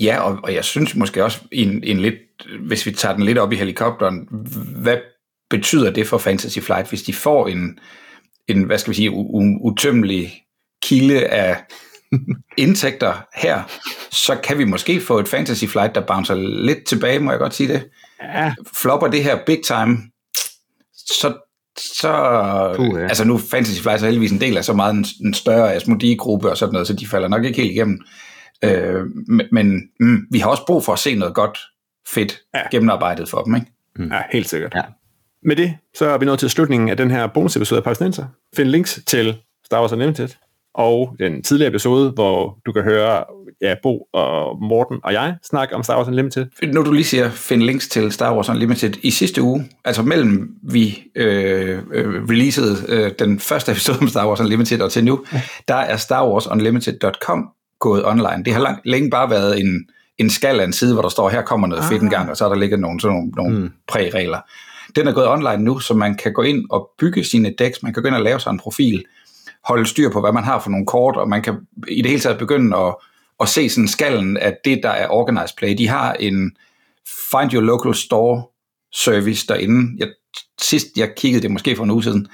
Ja, 0.00 0.20
og, 0.20 0.38
og 0.42 0.54
jeg 0.54 0.64
synes 0.64 0.94
måske 0.96 1.24
også, 1.24 1.40
en, 1.52 1.84
en 1.84 2.00
lidt, 2.00 2.14
hvis 2.60 2.86
vi 2.86 2.90
tager 2.90 3.14
den 3.16 3.24
lidt 3.24 3.38
op 3.38 3.52
i 3.52 3.56
helikopteren, 3.56 4.28
hvad 4.76 4.96
betyder 5.50 5.90
det 5.90 6.06
for 6.06 6.18
Fantasy 6.18 6.58
Flight, 6.58 6.88
hvis 6.88 7.02
de 7.02 7.12
får 7.12 7.48
en, 7.48 7.78
en 8.48 8.62
hvad 8.62 8.78
skal 8.78 8.90
vi 8.90 8.94
sige, 8.96 9.10
u- 9.10 9.58
utømmelig 9.66 10.44
kilde 10.82 11.26
af 11.26 11.56
indtægter 12.56 13.24
her, 13.34 13.62
så 14.10 14.36
kan 14.44 14.58
vi 14.58 14.64
måske 14.64 15.00
få 15.00 15.18
et 15.18 15.28
Fantasy 15.28 15.64
Flight, 15.64 15.94
der 15.94 16.06
bouncer 16.06 16.34
lidt 16.64 16.84
tilbage, 16.86 17.18
må 17.18 17.30
jeg 17.30 17.38
godt 17.40 17.54
sige 17.54 17.72
det. 17.72 17.88
Ja, 18.22 18.54
Flopper 18.74 19.06
det 19.08 19.24
her 19.24 19.38
big 19.46 19.60
time, 19.64 19.98
så, 20.96 21.34
så 21.78 22.12
Puh, 22.76 23.00
ja. 23.00 23.06
altså 23.06 23.24
nu 23.24 23.34
er 23.34 23.38
Fantasy 23.50 23.80
Flight 23.82 24.00
så 24.00 24.06
heldigvis 24.06 24.32
en 24.32 24.40
del 24.40 24.56
af 24.56 24.64
så 24.64 24.72
meget 24.72 24.94
en, 24.94 25.04
en 25.26 25.34
større 25.34 25.74
Asmodee-gruppe 25.74 26.50
og 26.50 26.56
sådan 26.56 26.72
noget, 26.72 26.86
så 26.86 26.92
de 26.94 27.06
falder 27.06 27.28
nok 27.28 27.44
ikke 27.44 27.60
helt 27.62 27.72
igennem. 27.72 28.00
Øh, 28.64 29.04
men 29.52 29.82
mm, 30.00 30.26
vi 30.30 30.38
har 30.38 30.50
også 30.50 30.66
brug 30.66 30.84
for 30.84 30.92
at 30.92 30.98
se 30.98 31.14
noget 31.14 31.34
godt, 31.34 31.58
fedt, 32.08 32.38
Ja. 32.54 32.58
ja. 32.58 32.64
gennemarbejdet 32.70 33.28
for 33.28 33.42
dem, 33.42 33.54
ikke? 33.54 33.66
ja, 33.98 34.22
helt 34.32 34.48
sikkert. 34.48 34.72
Ja. 34.74 34.82
Med 35.44 35.56
det, 35.56 35.74
så 35.94 36.06
er 36.06 36.18
vi 36.18 36.24
nået 36.24 36.38
til 36.38 36.50
slutningen 36.50 36.88
af 36.88 36.96
den 36.96 37.10
her 37.10 37.26
bonusepisode 37.26 37.78
af 37.78 37.84
Pausnenser. 37.84 38.24
Find 38.56 38.68
links 38.68 39.00
til 39.06 39.36
Star 39.64 39.80
Wars 39.80 39.92
Unlimited 39.92 40.28
og 40.74 41.16
den 41.18 41.42
tidligere 41.42 41.68
episode, 41.68 42.10
hvor 42.10 42.58
du 42.66 42.72
kan 42.72 42.82
høre 42.82 43.24
ja, 43.60 43.74
Bo 43.82 44.08
og 44.12 44.58
Morten 44.62 45.00
og 45.04 45.12
jeg 45.12 45.36
snakke 45.50 45.74
om 45.74 45.82
Star 45.82 45.96
Wars 45.96 46.08
Unlimited. 46.08 46.46
Nu 46.62 46.82
du 46.82 46.92
lige 46.92 47.04
siger, 47.04 47.30
find 47.30 47.62
links 47.62 47.88
til 47.88 48.12
Star 48.12 48.34
Wars 48.34 48.48
Unlimited 48.48 48.92
i 49.02 49.10
sidste 49.10 49.42
uge, 49.42 49.68
altså 49.84 50.02
mellem 50.02 50.54
vi 50.62 51.02
øh, 51.14 51.78
øh, 51.92 52.24
releasede 52.28 52.76
øh, 52.88 53.10
den 53.18 53.40
første 53.40 53.72
episode 53.72 53.98
om 54.00 54.08
Star 54.08 54.28
Wars 54.28 54.40
Unlimited 54.40 54.80
og 54.80 54.92
til 54.92 55.04
nu, 55.04 55.24
der 55.68 55.74
er 55.74 55.96
Star 55.96 56.28
Wars 56.28 56.46
Unlimited.com 56.46 57.48
gået 57.80 58.06
online. 58.06 58.42
Det 58.44 58.52
har 58.52 58.60
lang, 58.60 58.78
længe 58.84 59.10
bare 59.10 59.30
været 59.30 59.60
en, 59.60 59.86
en 60.18 60.30
skal 60.30 60.60
af 60.60 60.64
en 60.64 60.72
side, 60.72 60.92
hvor 60.92 61.02
der 61.02 61.08
står, 61.08 61.28
her 61.28 61.42
kommer 61.42 61.66
noget 61.66 61.82
ah. 61.82 61.88
fedt 61.88 62.02
en 62.02 62.10
gang, 62.10 62.30
og 62.30 62.36
så 62.36 62.44
er 62.44 62.48
der 62.48 62.56
ligget 62.56 62.80
nogle, 62.80 63.00
sådan 63.00 63.16
nogle, 63.16 63.30
nogle 63.30 63.58
mm. 63.58 63.70
præregler. 63.88 64.38
Den 64.96 65.08
er 65.08 65.12
gået 65.12 65.28
online 65.28 65.64
nu, 65.64 65.78
så 65.78 65.94
man 65.94 66.14
kan 66.14 66.32
gå 66.32 66.42
ind 66.42 66.64
og 66.70 66.90
bygge 66.98 67.24
sine 67.24 67.54
decks, 67.58 67.82
man 67.82 67.94
kan 67.94 68.02
gå 68.02 68.06
ind 68.06 68.16
og 68.16 68.22
lave 68.22 68.40
sig 68.40 68.50
en 68.50 68.58
profil, 68.58 69.04
holde 69.64 69.86
styr 69.86 70.10
på, 70.10 70.20
hvad 70.20 70.32
man 70.32 70.44
har 70.44 70.60
for 70.60 70.70
nogle 70.70 70.86
kort, 70.86 71.16
og 71.16 71.28
man 71.28 71.42
kan 71.42 71.54
i 71.88 72.02
det 72.02 72.10
hele 72.10 72.22
taget 72.22 72.38
begynde 72.38 72.76
at, 72.76 72.94
at 73.40 73.48
se 73.48 73.68
sådan 73.68 73.88
skallen 73.88 74.36
af 74.36 74.56
det, 74.64 74.80
der 74.82 74.90
er 74.90 75.08
organized 75.08 75.56
play. 75.56 75.74
De 75.78 75.88
har 75.88 76.12
en 76.12 76.56
Find 77.30 77.54
Your 77.54 77.62
Local 77.62 77.94
Store 77.94 78.42
service 78.92 79.46
derinde. 79.46 79.96
Jeg, 79.98 80.08
sidst 80.60 80.86
jeg 80.96 81.14
kiggede 81.16 81.42
det 81.42 81.50
måske 81.50 81.76
for 81.76 81.84
en 81.84 81.90
uge 81.90 82.02
siden, 82.02 82.28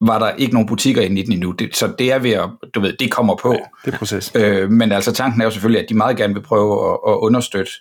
var 0.00 0.18
der 0.18 0.30
ikke 0.30 0.52
nogen 0.52 0.68
butikker 0.68 1.02
inde 1.02 1.20
i 1.20 1.24
den 1.24 1.32
endnu. 1.32 1.52
Det, 1.52 1.76
så 1.76 1.94
det 1.98 2.12
er 2.12 2.18
ved 2.18 2.30
at, 2.30 2.50
du 2.74 2.80
ved, 2.80 2.92
det 2.92 3.10
kommer 3.10 3.36
på. 3.36 3.56
Det 3.84 3.94
er 3.94 3.98
proces. 3.98 4.32
Øh, 4.34 4.70
men 4.70 4.92
altså 4.92 5.12
tanken 5.12 5.40
er 5.40 5.44
jo 5.44 5.50
selvfølgelig, 5.50 5.82
at 5.82 5.88
de 5.88 5.94
meget 5.94 6.16
gerne 6.16 6.34
vil 6.34 6.42
prøve 6.42 6.92
at, 6.92 6.98
at 7.08 7.16
understøtte, 7.16 7.72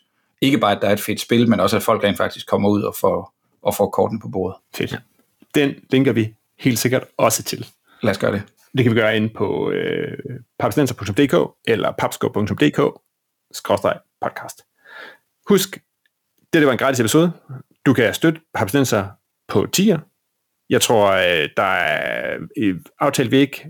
ikke 0.42 0.58
bare 0.58 0.76
at 0.76 0.82
der 0.82 0.88
er 0.88 0.94
et 0.94 1.00
fedt 1.00 1.22
spil, 1.22 1.50
men 1.50 1.60
også 1.60 1.76
at 1.78 1.84
folk 1.84 2.04
rent 2.04 2.18
faktisk 2.18 2.48
kommer 2.48 2.70
ud 2.70 2.82
og 2.82 2.96
får, 2.96 3.34
og 3.66 3.76
får 3.76 3.90
korten 3.90 4.20
på 4.20 4.28
bordet. 4.30 4.58
Fedt. 4.76 4.96
Den 5.56 5.76
linker 5.90 6.14
vi 6.14 6.34
helt 6.60 6.80
sikkert 6.80 7.04
også 7.18 7.44
til. 7.44 7.66
Lad 8.02 8.12
os 8.12 8.18
gøre 8.18 8.32
det. 8.32 8.44
Det 8.78 8.84
kan 8.84 8.96
vi 8.96 9.00
gøre 9.00 9.18
inde 9.18 9.30
på 9.30 9.72
øh, 9.72 10.18
papsnenser.dk 10.60 11.56
eller 11.68 11.92
papsko.dk 11.98 12.80
podcast. 14.22 14.62
Husk, 15.50 15.78
det, 16.54 16.62
det 16.62 16.66
var 16.66 16.72
en 16.72 16.78
gratis 16.78 17.00
episode. 17.00 17.32
Du 17.86 17.94
kan 17.94 18.14
støtte 18.14 18.42
Papsnenser 18.54 19.08
på 19.48 19.68
tier. 19.74 20.00
Jeg 20.70 20.82
tror, 20.82 21.12
øh, 21.12 21.50
der 21.58 21.64
er 21.64 22.38
aftalt 23.00 23.32
vi 23.32 23.38
ikke, 23.38 23.68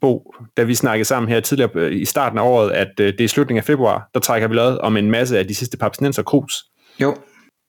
Bo, 0.00 0.34
da 0.56 0.62
vi 0.62 0.74
snakkede 0.74 1.04
sammen 1.04 1.28
her 1.28 1.40
tidligere 1.40 1.92
i 1.92 2.04
starten 2.04 2.38
af 2.38 2.42
året, 2.42 2.70
at 2.70 3.00
øh, 3.00 3.12
det 3.12 3.20
er 3.20 3.28
slutningen 3.28 3.58
af 3.58 3.64
februar, 3.64 4.10
der 4.14 4.20
trækker 4.20 4.48
vi 4.48 4.54
lod 4.54 4.78
om 4.78 4.96
en 4.96 5.10
masse 5.10 5.38
af 5.38 5.48
de 5.48 5.54
sidste 5.54 5.78
Papsnenser 5.78 6.22
krus. 6.22 6.64
Jo, 7.00 7.16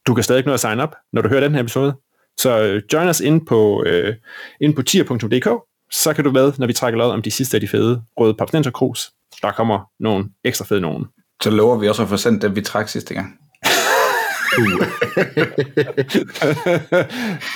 du 0.07 0.13
kan 0.13 0.23
stadig 0.23 0.45
nå 0.45 0.53
at 0.53 0.59
sign 0.59 0.79
up, 0.79 0.95
når 1.13 1.21
du 1.21 1.29
hører 1.29 1.41
den 1.41 1.53
her 1.53 1.61
episode. 1.61 1.95
Så 2.37 2.61
øh, 2.61 2.81
join 2.93 3.07
os 3.07 3.19
ind 3.19 3.45
på, 3.45 3.83
øh, 3.85 4.15
ind 4.61 4.75
på 4.75 4.81
tier.dk, 4.81 5.49
så 5.91 6.13
kan 6.13 6.23
du 6.23 6.31
med, 6.31 6.53
når 6.57 6.67
vi 6.67 6.73
trækker 6.73 6.97
lod 6.97 7.11
om 7.11 7.21
de 7.21 7.31
sidste 7.31 7.57
af 7.57 7.61
de 7.61 7.67
fede 7.67 8.01
røde 8.17 8.33
Papsnenser 8.33 8.71
krus. 8.71 9.11
Der 9.41 9.51
kommer 9.51 9.79
nogle 9.99 10.25
ekstra 10.43 10.65
fede 10.65 10.81
nogen. 10.81 11.05
så 11.43 11.49
lover 11.49 11.77
vi 11.77 11.89
også 11.89 12.01
at 12.01 12.09
få 12.09 12.17
sendt 12.17 12.41
dem, 12.41 12.55
vi 12.55 12.61
trak 12.61 12.89
sidste 12.89 13.13
gang 13.13 13.39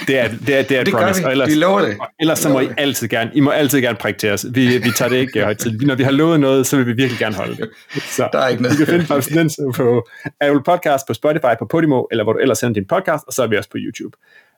det 0.07 0.17
er, 0.19 0.27
det 0.47 0.55
er, 0.57 0.61
det 0.63 0.77
er 0.77 0.81
et 0.81 0.85
Det 0.85 0.93
promise. 0.93 1.19
vi. 1.21 1.25
Og 1.25 1.31
ellers, 1.31 1.49
Vi 1.49 1.53
lover 1.55 1.81
det. 1.81 1.97
Ellers 2.19 2.39
så 2.39 2.49
må 2.49 2.59
I 2.59 2.67
altid 2.77 3.07
gerne, 3.07 3.31
I 3.33 3.39
må 3.39 3.49
altid 3.51 3.81
gerne 3.81 3.97
prikke 3.97 4.19
til 4.19 4.31
os. 4.31 4.45
Vi, 4.51 4.77
vi 4.77 4.91
tager 4.95 5.09
det 5.09 5.17
ikke 5.17 5.39
øh, 5.39 5.43
højtid. 5.45 5.79
Når 5.79 5.95
vi 5.95 6.03
har 6.03 6.11
lovet 6.11 6.39
noget, 6.39 6.67
så 6.67 6.77
vil 6.77 6.85
vi 6.87 6.93
virkelig 6.93 7.19
gerne 7.19 7.35
holde 7.35 7.55
det. 7.57 7.69
Så 8.01 8.29
Der 8.33 8.39
er 8.39 8.47
ikke 8.47 8.63
noget. 8.63 8.79
du 8.79 8.85
kan 8.85 8.93
finde 8.93 9.05
Papsnenser 9.07 9.71
på 9.75 10.07
Apple 10.41 10.63
Podcast, 10.65 11.07
på 11.07 11.13
Spotify, 11.13 11.53
på 11.59 11.65
Podimo, 11.69 12.03
eller 12.11 12.23
hvor 12.23 12.33
du 12.33 12.39
ellers 12.39 12.57
sender 12.57 12.73
din 12.73 12.87
podcast, 12.87 13.23
og 13.27 13.33
så 13.33 13.43
er 13.43 13.47
vi 13.47 13.57
også 13.57 13.69
på 13.69 13.77
YouTube. 13.79 14.17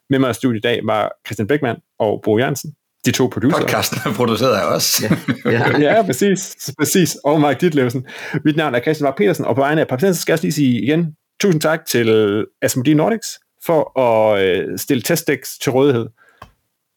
Med 0.09 0.19
mig 0.19 0.29
i 0.31 0.33
studiet 0.33 0.59
i 0.59 0.61
dag 0.61 0.79
var 0.83 1.11
Christian 1.27 1.47
Beckmann 1.47 1.79
og 1.99 2.21
Bo 2.25 2.37
Jørgensen. 2.37 2.71
De 3.05 3.11
to 3.11 3.29
producer. 3.33 3.57
Podcasten 3.59 3.99
er 4.05 4.13
produceret 4.13 4.55
af 4.55 4.75
os. 4.75 5.01
Ja. 5.03 5.51
Ja. 5.51 5.79
ja, 5.95 6.01
præcis. 6.01 6.55
præcis. 6.79 7.17
Og 7.23 7.41
Mark 7.41 7.61
Ditlevsen. 7.61 8.05
Mit 8.45 8.55
navn 8.55 8.75
er 8.75 8.79
Christian 8.79 9.05
Mark 9.05 9.17
Petersen, 9.17 9.45
og 9.45 9.55
på 9.55 9.61
vegne 9.61 9.81
af 9.81 9.87
Papsensen 9.87 10.21
skal 10.21 10.31
jeg 10.31 10.35
også 10.35 10.43
lige 10.45 10.53
sige 10.53 10.81
igen, 10.83 11.05
tusind 11.39 11.61
tak 11.61 11.85
til 11.85 12.09
øh, 12.09 12.47
Asmodee 12.61 12.93
Nordics 12.93 13.39
for 13.65 13.99
at 13.99 14.41
øh, 14.41 14.77
stille 14.77 15.01
testdæks 15.01 15.57
til 15.57 15.71
rådighed. 15.71 16.07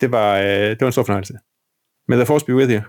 Det 0.01 0.13
var, 0.13 0.39
øh, 0.39 0.45
det 0.47 0.81
var 0.81 0.87
en 0.87 0.93
stor 0.93 1.03
fornøjelse. 1.03 1.35
May 2.09 2.17
the 2.17 2.27
force 2.27 2.47
be 2.47 2.55
with 2.55 2.73
you. 2.73 2.81